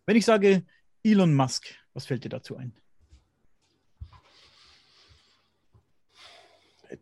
Wenn 0.05 0.15
ich 0.15 0.25
sage 0.25 0.65
Elon 1.03 1.35
Musk, 1.35 1.67
was 1.93 2.05
fällt 2.05 2.23
dir 2.23 2.29
dazu 2.29 2.55
ein? 2.57 2.73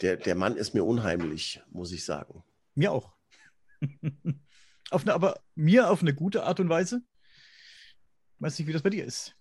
Der, 0.01 0.17
der 0.17 0.35
Mann 0.35 0.57
ist 0.57 0.73
mir 0.73 0.83
unheimlich, 0.83 1.61
muss 1.71 1.91
ich 1.91 2.05
sagen. 2.05 2.43
Mir 2.73 2.91
auch. 2.91 3.13
auf 4.89 5.03
eine, 5.03 5.13
aber 5.13 5.41
mir 5.55 5.89
auf 5.89 6.01
eine 6.01 6.13
gute 6.13 6.43
Art 6.43 6.59
und 6.59 6.69
Weise. 6.69 7.01
Weiß 8.39 8.57
nicht, 8.59 8.67
wie 8.67 8.73
das 8.73 8.81
bei 8.81 8.89
dir 8.89 9.05
ist. 9.05 9.35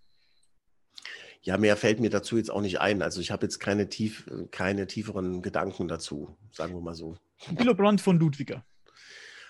Ja, 1.43 1.59
mehr 1.59 1.77
fällt 1.77 2.01
mir 2.01 2.11
dazu 2.11 2.39
jetzt 2.39 2.51
auch 2.51 2.63
nicht 2.63 2.81
ein. 2.81 3.03
Also 3.03 3.21
ich 3.21 3.31
habe 3.31 3.45
jetzt 3.45 3.59
keine, 3.59 3.89
tief, 3.89 4.31
keine 4.51 4.87
tieferen 4.87 5.43
Gedanken 5.43 5.89
dazu, 5.89 6.39
sagen 6.51 6.75
wir 6.75 6.81
mal 6.81 6.95
so. 6.95 7.19
Brandt 7.55 8.01
von 8.01 8.19
Ludwiger. 8.19 8.65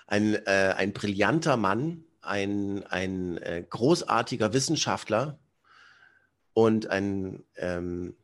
Ein, 0.06 0.34
äh, 0.34 0.74
ein 0.76 0.92
brillanter 0.92 1.56
Mann, 1.56 2.04
ein, 2.20 2.84
ein 2.84 3.38
äh, 3.38 3.64
großartiger 3.68 4.52
Wissenschaftler 4.52 5.38
und 6.52 6.88
ein 6.88 7.44
ähm, 7.56 8.16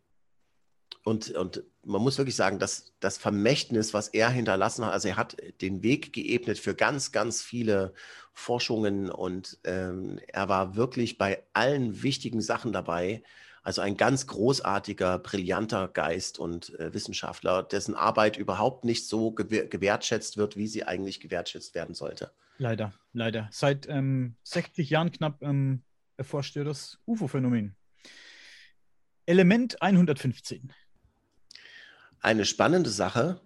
und, 1.05 1.30
und 1.30 1.64
man 1.82 2.03
muss 2.03 2.18
wirklich 2.18 2.36
sagen, 2.36 2.59
dass 2.59 2.92
das 3.01 3.16
Vermächtnis, 3.16 3.94
was 3.94 4.09
er 4.09 4.28
hinterlassen 4.28 4.84
hat, 4.84 4.92
also 4.92 5.09
er 5.09 5.16
hat 5.16 5.36
den 5.62 5.82
Weg 5.82 6.12
geebnet 6.12 6.59
für 6.59 6.74
ganz, 6.74 7.11
ganz 7.11 7.42
viele 7.42 7.94
Forschungen 8.32 9.11
und 9.11 9.59
ähm, 9.64 10.20
er 10.28 10.48
war 10.48 10.76
wirklich 10.76 11.16
bei 11.16 11.42
allen 11.53 12.03
wichtigen 12.03 12.42
Sachen 12.42 12.72
dabei. 12.72 13.22
Also 13.62 13.82
ein 13.82 13.96
ganz 13.96 14.26
großartiger, 14.26 15.18
brillanter 15.18 15.88
Geist 15.88 16.38
und 16.38 16.78
äh, 16.78 16.94
Wissenschaftler, 16.94 17.62
dessen 17.62 17.94
Arbeit 17.94 18.38
überhaupt 18.38 18.84
nicht 18.84 19.07
so 19.07 19.32
gew 19.32 19.68
gewertschätzt 19.68 20.38
wird, 20.38 20.57
wie 20.57 20.66
sie 20.66 20.84
eigentlich 20.84 21.20
gewertschätzt 21.20 21.74
werden 21.74 21.94
sollte. 21.94 22.30
Leider, 22.57 22.92
leider. 23.12 23.48
Seit 23.53 23.86
ähm, 23.88 24.36
60 24.44 24.88
Jahren 24.88 25.12
knapp 25.12 25.42
ähm, 25.42 25.82
erforscht 26.16 26.57
er 26.57 26.64
das 26.64 26.98
UFO-Phänomen. 27.07 27.74
Element 29.26 29.80
115. 29.80 30.72
Eine 32.21 32.45
spannende 32.45 32.91
Sache. 32.91 33.41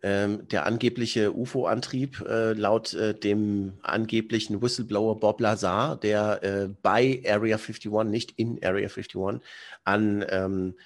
Ähm, 0.00 0.46
der 0.46 0.64
angebliche 0.64 1.36
UFO-Antrieb 1.36 2.20
äh, 2.20 2.52
laut 2.52 2.94
äh, 2.94 3.18
dem 3.18 3.78
angeblichen 3.82 4.62
Whistleblower 4.62 5.18
Bob 5.18 5.40
Lazar, 5.40 5.96
der 5.96 6.42
äh, 6.44 6.68
bei 6.82 7.20
Area 7.26 7.56
51, 7.56 7.90
nicht 8.04 8.30
in 8.36 8.62
Area 8.62 8.88
51, 8.88 9.40
an, 9.82 10.24
ähm, 10.30 10.76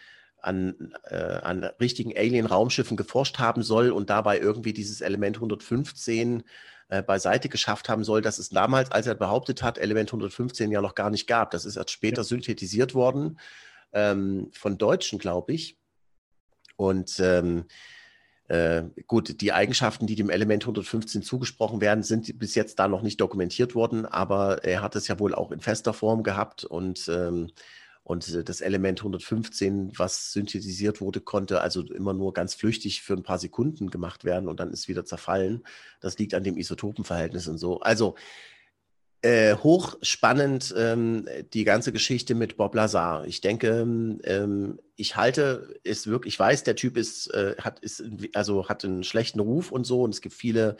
an, 0.40 0.94
äh, 1.04 1.16
an 1.16 1.64
richtigen 1.78 2.16
Alien-Raumschiffen 2.16 2.96
geforscht 2.96 3.38
haben 3.38 3.62
soll 3.62 3.90
und 3.90 4.08
dabei 4.08 4.38
irgendwie 4.38 4.72
dieses 4.72 5.02
Element 5.02 5.36
115 5.36 6.42
äh, 6.88 7.02
beiseite 7.02 7.50
geschafft 7.50 7.90
haben 7.90 8.04
soll, 8.04 8.22
dass 8.22 8.38
es 8.38 8.48
damals, 8.48 8.90
als 8.92 9.06
er 9.06 9.14
behauptet 9.14 9.62
hat, 9.62 9.76
Element 9.76 10.08
115 10.08 10.70
ja 10.70 10.80
noch 10.80 10.94
gar 10.94 11.10
nicht 11.10 11.26
gab. 11.26 11.50
Das 11.50 11.66
ist 11.66 11.76
erst 11.76 11.90
später 11.90 12.24
synthetisiert 12.24 12.94
worden 12.94 13.38
ähm, 13.92 14.48
von 14.52 14.78
Deutschen, 14.78 15.18
glaube 15.18 15.52
ich. 15.52 15.81
Und 16.82 17.20
ähm, 17.20 17.64
äh, 18.48 18.82
gut, 19.06 19.40
die 19.40 19.52
Eigenschaften, 19.52 20.06
die 20.06 20.16
dem 20.16 20.30
Element 20.30 20.64
115 20.64 21.22
zugesprochen 21.22 21.80
werden, 21.80 22.02
sind 22.02 22.38
bis 22.38 22.54
jetzt 22.56 22.78
da 22.78 22.88
noch 22.88 23.02
nicht 23.02 23.20
dokumentiert 23.20 23.74
worden, 23.74 24.04
aber 24.04 24.64
er 24.64 24.82
hat 24.82 24.96
es 24.96 25.06
ja 25.06 25.18
wohl 25.20 25.34
auch 25.34 25.52
in 25.52 25.60
fester 25.60 25.92
Form 25.92 26.24
gehabt 26.24 26.64
und, 26.64 27.08
ähm, 27.08 27.50
und 28.02 28.48
das 28.48 28.60
Element 28.60 28.98
115, 28.98 29.92
was 29.96 30.32
synthetisiert 30.32 31.00
wurde, 31.00 31.20
konnte 31.20 31.60
also 31.60 31.82
immer 31.82 32.14
nur 32.14 32.32
ganz 32.32 32.54
flüchtig 32.54 33.00
für 33.02 33.14
ein 33.14 33.22
paar 33.22 33.38
Sekunden 33.38 33.90
gemacht 33.90 34.24
werden 34.24 34.48
und 34.48 34.58
dann 34.58 34.72
ist 34.72 34.88
wieder 34.88 35.04
zerfallen. 35.04 35.62
Das 36.00 36.18
liegt 36.18 36.34
an 36.34 36.42
dem 36.42 36.56
Isotopenverhältnis 36.56 37.46
und 37.46 37.58
so. 37.58 37.78
Also 37.80 38.16
äh, 39.22 39.54
hochspannend 39.54 40.74
ähm, 40.76 41.28
die 41.52 41.64
ganze 41.64 41.92
Geschichte 41.92 42.34
mit 42.34 42.56
Bob 42.56 42.74
Lazar. 42.74 43.24
Ich 43.26 43.40
denke, 43.40 43.68
ähm, 44.24 44.80
ich 44.96 45.16
halte 45.16 45.80
es 45.84 46.08
wirklich, 46.08 46.34
ich 46.34 46.40
weiß, 46.40 46.64
der 46.64 46.74
Typ 46.76 46.96
ist, 46.96 47.28
äh, 47.28 47.54
hat, 47.60 47.78
ist, 47.80 48.02
also 48.34 48.68
hat 48.68 48.84
einen 48.84 49.04
schlechten 49.04 49.40
Ruf 49.40 49.70
und 49.70 49.84
so, 49.84 50.02
und 50.02 50.10
es 50.10 50.20
gibt 50.20 50.34
viele 50.34 50.76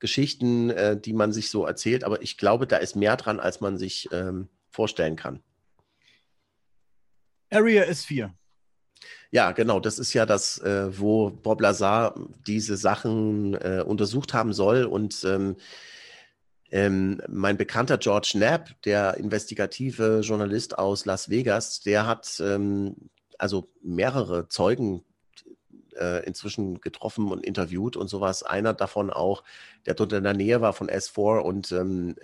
Geschichten, 0.00 0.70
äh, 0.70 1.00
die 1.00 1.12
man 1.12 1.32
sich 1.32 1.50
so 1.50 1.64
erzählt, 1.64 2.02
aber 2.02 2.20
ich 2.20 2.36
glaube, 2.36 2.66
da 2.66 2.78
ist 2.78 2.96
mehr 2.96 3.16
dran, 3.16 3.38
als 3.38 3.60
man 3.60 3.78
sich 3.78 4.08
ähm, 4.12 4.48
vorstellen 4.70 5.14
kann. 5.14 5.40
Area 7.50 7.84
S4. 7.84 8.32
Ja, 9.30 9.52
genau. 9.52 9.78
Das 9.78 9.98
ist 9.98 10.12
ja 10.14 10.26
das, 10.26 10.58
äh, 10.58 10.98
wo 10.98 11.30
Bob 11.30 11.60
Lazar 11.60 12.14
diese 12.46 12.76
Sachen 12.76 13.54
äh, 13.54 13.84
untersucht 13.86 14.34
haben 14.34 14.52
soll 14.52 14.84
und 14.84 15.24
ähm, 16.74 17.22
mein 17.28 17.56
bekannter 17.56 17.98
George 17.98 18.30
Knapp, 18.32 18.82
der 18.82 19.16
investigative 19.16 20.22
Journalist 20.24 20.76
aus 20.76 21.04
Las 21.04 21.30
Vegas, 21.30 21.82
der 21.82 22.04
hat 22.04 22.42
ähm, 22.44 22.96
also 23.38 23.70
mehrere 23.80 24.48
Zeugen 24.48 25.04
äh, 25.96 26.26
inzwischen 26.26 26.80
getroffen 26.80 27.30
und 27.30 27.46
interviewt 27.46 27.96
und 27.96 28.08
sowas. 28.08 28.42
Einer 28.42 28.74
davon 28.74 29.10
auch, 29.10 29.44
der 29.86 29.94
dort 29.94 30.14
in 30.14 30.24
der 30.24 30.34
Nähe 30.34 30.60
war 30.62 30.72
von 30.72 30.88
S4 30.90 31.38
und 31.42 31.70
ähm, 31.70 32.16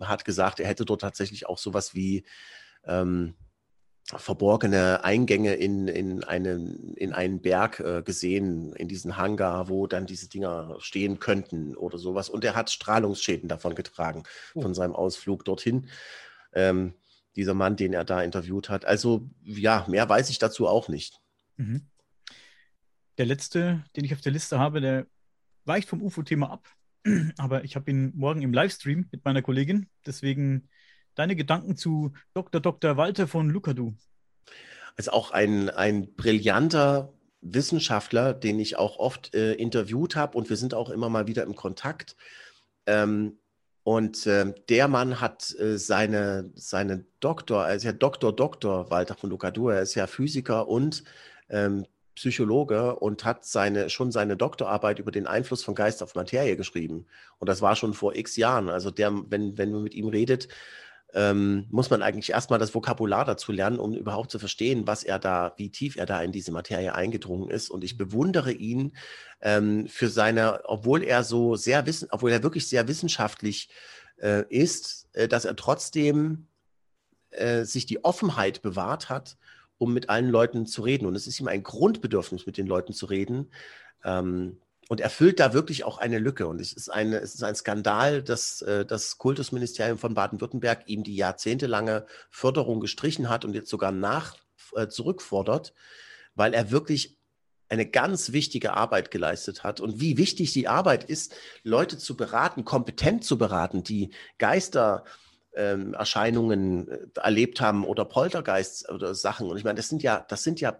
hat 0.00 0.24
gesagt, 0.24 0.60
er 0.60 0.68
hätte 0.68 0.84
dort 0.84 1.00
tatsächlich 1.00 1.48
auch 1.48 1.58
sowas 1.58 1.92
wie 1.92 2.22
ähm, 2.86 3.34
verborgene 4.16 5.04
Eingänge 5.04 5.54
in, 5.54 5.88
in, 5.88 6.24
einen, 6.24 6.94
in 6.94 7.12
einen 7.12 7.40
Berg 7.40 7.80
äh, 7.80 8.02
gesehen, 8.02 8.72
in 8.74 8.88
diesen 8.88 9.16
Hangar, 9.16 9.68
wo 9.68 9.86
dann 9.86 10.06
diese 10.06 10.28
Dinger 10.28 10.76
stehen 10.78 11.18
könnten 11.18 11.76
oder 11.76 11.98
sowas. 11.98 12.28
Und 12.28 12.44
er 12.44 12.54
hat 12.54 12.70
Strahlungsschäden 12.70 13.48
davon 13.48 13.74
getragen, 13.74 14.22
oh. 14.54 14.62
von 14.62 14.74
seinem 14.74 14.94
Ausflug 14.94 15.44
dorthin. 15.44 15.88
ähm, 16.54 16.94
dieser 17.36 17.54
Mann, 17.54 17.76
den 17.76 17.92
er 17.92 18.04
da 18.04 18.22
interviewt 18.22 18.68
hat. 18.68 18.84
Also 18.84 19.28
ja, 19.42 19.86
mehr 19.88 20.08
weiß 20.08 20.30
ich 20.30 20.38
dazu 20.38 20.68
auch 20.68 20.88
nicht. 20.88 21.20
Mhm. 21.56 21.86
Der 23.18 23.26
letzte, 23.26 23.84
den 23.96 24.04
ich 24.04 24.12
auf 24.12 24.20
der 24.20 24.32
Liste 24.32 24.58
habe, 24.58 24.80
der 24.80 25.06
weicht 25.64 25.88
vom 25.88 26.02
UFO-Thema 26.02 26.50
ab, 26.50 26.68
aber 27.38 27.64
ich 27.64 27.76
habe 27.76 27.90
ihn 27.90 28.12
morgen 28.14 28.42
im 28.42 28.52
Livestream 28.52 29.08
mit 29.10 29.24
meiner 29.24 29.42
Kollegin. 29.42 29.88
Deswegen 30.06 30.68
deine 31.14 31.36
Gedanken 31.36 31.76
zu 31.76 32.12
Dr. 32.34 32.60
Dr. 32.60 32.96
Walter 32.96 33.26
von 33.28 33.50
Lukadu. 33.50 33.94
Also 34.96 35.12
auch 35.12 35.30
ein, 35.30 35.70
ein 35.70 36.14
brillanter 36.14 37.12
Wissenschaftler, 37.40 38.34
den 38.34 38.60
ich 38.60 38.76
auch 38.76 38.98
oft 38.98 39.34
äh, 39.34 39.54
interviewt 39.54 40.16
habe 40.16 40.38
und 40.38 40.48
wir 40.48 40.56
sind 40.56 40.74
auch 40.74 40.90
immer 40.90 41.08
mal 41.08 41.26
wieder 41.26 41.42
im 41.42 41.56
Kontakt. 41.56 42.16
Ähm, 42.86 43.38
und 43.84 44.26
äh, 44.26 44.54
der 44.68 44.86
Mann 44.86 45.20
hat 45.20 45.54
äh, 45.58 45.76
seine, 45.76 46.50
seine 46.54 47.04
Doktor, 47.18 47.66
er 47.66 47.74
ist 47.74 47.82
ja 47.82 47.92
Doktor, 47.92 48.34
Doktor 48.34 48.90
Walter 48.90 49.16
von 49.16 49.30
Lucadou, 49.30 49.70
er 49.70 49.82
ist 49.82 49.96
ja 49.96 50.06
Physiker 50.06 50.68
und 50.68 51.02
ähm, 51.48 51.84
Psychologe 52.14 52.96
und 52.96 53.24
hat 53.24 53.44
seine, 53.44 53.90
schon 53.90 54.12
seine 54.12 54.36
Doktorarbeit 54.36 54.98
über 54.98 55.10
den 55.10 55.26
Einfluss 55.26 55.64
von 55.64 55.74
Geist 55.74 56.02
auf 56.02 56.14
Materie 56.14 56.56
geschrieben. 56.56 57.06
Und 57.38 57.48
das 57.48 57.62
war 57.62 57.74
schon 57.74 57.94
vor 57.94 58.14
x 58.14 58.36
Jahren. 58.36 58.68
Also 58.68 58.90
der, 58.90 59.12
wenn, 59.30 59.58
wenn 59.58 59.72
man 59.72 59.82
mit 59.82 59.94
ihm 59.94 60.08
redet, 60.08 60.48
ähm, 61.14 61.66
muss 61.70 61.90
man 61.90 62.02
eigentlich 62.02 62.30
erstmal 62.30 62.58
das 62.58 62.74
Vokabular 62.74 63.24
dazu 63.24 63.52
lernen, 63.52 63.78
um 63.78 63.94
überhaupt 63.94 64.30
zu 64.30 64.38
verstehen, 64.38 64.86
was 64.86 65.04
er 65.04 65.18
da, 65.18 65.52
wie 65.56 65.70
tief 65.70 65.96
er 65.96 66.06
da 66.06 66.22
in 66.22 66.32
diese 66.32 66.52
Materie 66.52 66.94
eingedrungen 66.94 67.50
ist. 67.50 67.70
Und 67.70 67.84
ich 67.84 67.98
bewundere 67.98 68.52
ihn 68.52 68.92
ähm, 69.42 69.86
für 69.88 70.08
seine, 70.08 70.62
obwohl 70.64 71.02
er 71.02 71.22
so 71.22 71.56
sehr 71.56 71.84
wissen, 71.86 72.08
obwohl 72.10 72.30
er 72.30 72.42
wirklich 72.42 72.66
sehr 72.66 72.88
wissenschaftlich 72.88 73.68
äh, 74.22 74.44
ist, 74.48 75.08
äh, 75.12 75.28
dass 75.28 75.44
er 75.44 75.56
trotzdem 75.56 76.46
äh, 77.30 77.64
sich 77.64 77.84
die 77.84 78.04
Offenheit 78.04 78.62
bewahrt 78.62 79.10
hat, 79.10 79.36
um 79.76 79.92
mit 79.92 80.08
allen 80.08 80.30
Leuten 80.30 80.66
zu 80.66 80.82
reden. 80.82 81.06
Und 81.06 81.14
es 81.14 81.26
ist 81.26 81.40
ihm 81.40 81.48
ein 81.48 81.62
Grundbedürfnis, 81.62 82.46
mit 82.46 82.56
den 82.56 82.66
Leuten 82.66 82.94
zu 82.94 83.06
reden. 83.06 83.50
Ähm, 84.04 84.58
und 84.92 85.00
erfüllt 85.00 85.40
da 85.40 85.54
wirklich 85.54 85.84
auch 85.84 85.96
eine 85.96 86.18
Lücke. 86.18 86.46
Und 86.46 86.60
es 86.60 86.74
ist, 86.74 86.90
eine, 86.90 87.16
es 87.16 87.34
ist 87.34 87.42
ein 87.42 87.54
Skandal, 87.54 88.22
dass 88.22 88.60
äh, 88.60 88.84
das 88.84 89.16
Kultusministerium 89.16 89.96
von 89.96 90.12
Baden-Württemberg 90.12 90.86
ihm 90.86 91.02
die 91.02 91.16
jahrzehntelange 91.16 92.04
Förderung 92.28 92.78
gestrichen 92.78 93.30
hat 93.30 93.46
und 93.46 93.54
jetzt 93.54 93.70
sogar 93.70 93.90
nach 93.90 94.36
äh, 94.76 94.88
zurückfordert, 94.88 95.72
weil 96.34 96.52
er 96.52 96.70
wirklich 96.70 97.16
eine 97.70 97.86
ganz 97.86 98.32
wichtige 98.32 98.74
Arbeit 98.74 99.10
geleistet 99.10 99.64
hat. 99.64 99.80
Und 99.80 99.98
wie 99.98 100.18
wichtig 100.18 100.52
die 100.52 100.68
Arbeit 100.68 101.04
ist, 101.04 101.34
Leute 101.62 101.96
zu 101.96 102.14
beraten, 102.14 102.66
kompetent 102.66 103.24
zu 103.24 103.38
beraten, 103.38 103.82
die 103.82 104.10
Geistererscheinungen 104.36 106.88
ähm, 106.90 107.10
äh, 107.16 107.18
erlebt 107.18 107.62
haben 107.62 107.86
oder 107.86 108.04
Poltergeist 108.04 108.90
oder 108.90 109.14
Sachen. 109.14 109.48
Und 109.48 109.56
ich 109.56 109.64
meine, 109.64 109.76
das 109.76 109.88
sind 109.88 110.02
ja, 110.02 110.22
das 110.28 110.42
sind 110.42 110.60
ja 110.60 110.78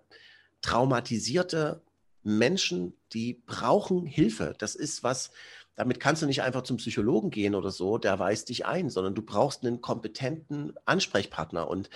traumatisierte 0.60 1.80
Menschen, 2.22 2.94
die 3.12 3.42
brauchen 3.46 4.06
Hilfe. 4.06 4.54
Das 4.58 4.74
ist 4.74 5.02
was, 5.02 5.30
damit 5.74 6.00
kannst 6.00 6.22
du 6.22 6.26
nicht 6.26 6.42
einfach 6.42 6.62
zum 6.62 6.76
Psychologen 6.76 7.30
gehen 7.30 7.54
oder 7.54 7.70
so, 7.70 7.98
der 7.98 8.18
weist 8.18 8.48
dich 8.48 8.66
ein, 8.66 8.90
sondern 8.90 9.14
du 9.14 9.22
brauchst 9.22 9.64
einen 9.64 9.80
kompetenten 9.80 10.74
Ansprechpartner. 10.84 11.68
Und 11.68 11.90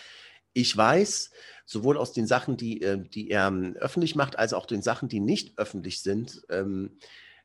ich 0.52 0.74
weiß, 0.74 1.30
sowohl 1.66 1.98
aus 1.98 2.12
den 2.12 2.26
Sachen, 2.26 2.56
die, 2.56 2.80
äh, 2.80 3.06
die 3.08 3.30
er 3.30 3.48
ähm, 3.48 3.76
öffentlich 3.78 4.14
macht, 4.14 4.38
als 4.38 4.54
auch 4.54 4.66
den 4.66 4.82
Sachen, 4.82 5.08
die 5.08 5.20
nicht 5.20 5.58
öffentlich 5.58 6.00
sind, 6.00 6.42
ähm, 6.48 6.98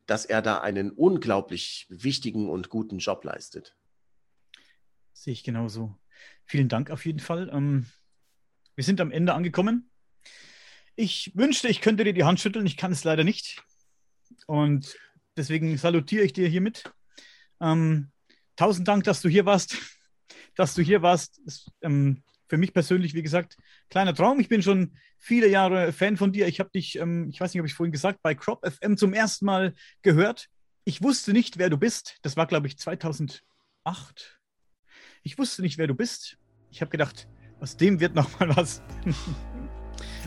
dass 0.06 0.24
er 0.24 0.42
da 0.42 0.58
einen 0.58 0.90
unglaublich 0.90 1.86
wichtigen 1.90 2.48
und 2.48 2.70
guten 2.70 2.98
Job 2.98 3.24
leistet. 3.24 3.76
Sehe 5.12 5.32
ich 5.32 5.44
genauso. 5.44 5.96
Vielen 6.44 6.68
Dank 6.68 6.90
auf 6.90 7.04
jeden 7.04 7.20
Fall. 7.20 7.50
Ähm, 7.52 7.86
wir 8.74 8.84
sind 8.84 9.00
am 9.00 9.10
Ende 9.10 9.34
angekommen. 9.34 9.91
Ich 10.94 11.32
wünschte, 11.34 11.68
ich 11.68 11.80
könnte 11.80 12.04
dir 12.04 12.12
die 12.12 12.24
Hand 12.24 12.40
schütteln. 12.40 12.66
Ich 12.66 12.76
kann 12.76 12.92
es 12.92 13.04
leider 13.04 13.24
nicht. 13.24 13.62
Und 14.46 14.96
deswegen 15.36 15.76
salutiere 15.78 16.24
ich 16.24 16.32
dir 16.32 16.48
hiermit. 16.48 16.84
Ähm, 17.60 18.10
tausend 18.56 18.88
Dank, 18.88 19.04
dass 19.04 19.22
du 19.22 19.28
hier 19.28 19.46
warst. 19.46 19.76
Dass 20.54 20.74
du 20.74 20.82
hier 20.82 21.00
warst. 21.00 21.38
Ist, 21.46 21.70
ähm, 21.80 22.22
für 22.46 22.58
mich 22.58 22.74
persönlich, 22.74 23.14
wie 23.14 23.22
gesagt, 23.22 23.56
kleiner 23.88 24.14
Traum. 24.14 24.38
Ich 24.38 24.50
bin 24.50 24.62
schon 24.62 24.94
viele 25.16 25.48
Jahre 25.48 25.90
Fan 25.94 26.18
von 26.18 26.32
dir. 26.32 26.46
Ich 26.46 26.60
habe 26.60 26.68
dich, 26.68 26.98
ähm, 26.98 27.30
ich 27.30 27.40
weiß 27.40 27.54
nicht, 27.54 27.62
ob 27.62 27.66
ich 27.66 27.72
vorhin 27.72 27.92
gesagt, 27.92 28.20
bei 28.22 28.34
Crop 28.34 28.62
FM 28.70 28.98
zum 28.98 29.14
ersten 29.14 29.46
Mal 29.46 29.72
gehört. 30.02 30.50
Ich 30.84 31.02
wusste 31.02 31.32
nicht, 31.32 31.56
wer 31.56 31.70
du 31.70 31.78
bist. 31.78 32.18
Das 32.20 32.36
war, 32.36 32.46
glaube 32.46 32.66
ich, 32.66 32.76
2008. 32.76 33.40
Ich 35.22 35.38
wusste 35.38 35.62
nicht, 35.62 35.78
wer 35.78 35.86
du 35.86 35.94
bist. 35.94 36.36
Ich 36.70 36.82
habe 36.82 36.90
gedacht, 36.90 37.26
aus 37.60 37.78
dem 37.78 38.00
wird 38.00 38.14
noch 38.14 38.38
mal 38.38 38.54
was. 38.54 38.82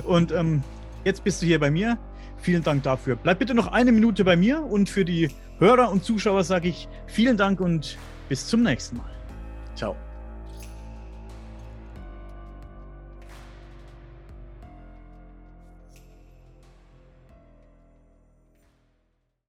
Und 0.04 0.32
ähm, 0.32 0.64
jetzt 1.04 1.24
bist 1.24 1.41
du 1.41 1.46
hier 1.46 1.60
bei 1.60 1.72
mir. 1.72 1.98
Vielen 2.38 2.64
Dank 2.64 2.84
dafür. 2.84 3.16
Bleib 3.16 3.39
bitte 3.39 3.54
noch 3.54 3.68
eine 3.68 3.91
Minute 3.91 4.24
bei 4.24 4.36
mir 4.36 4.64
und 4.64 4.89
für 4.89 5.06
die 5.06 5.30
Hörer 5.60 5.89
und 5.89 6.04
Zuschauer 6.04 6.43
sage 6.43 6.68
ich 6.68 6.88
vielen 7.08 7.38
Dank 7.38 7.60
und 7.60 7.98
bis 8.30 8.48
zum 8.48 8.64
nächsten 8.64 8.98
Mal. 8.98 9.10
Ciao. 9.76 9.96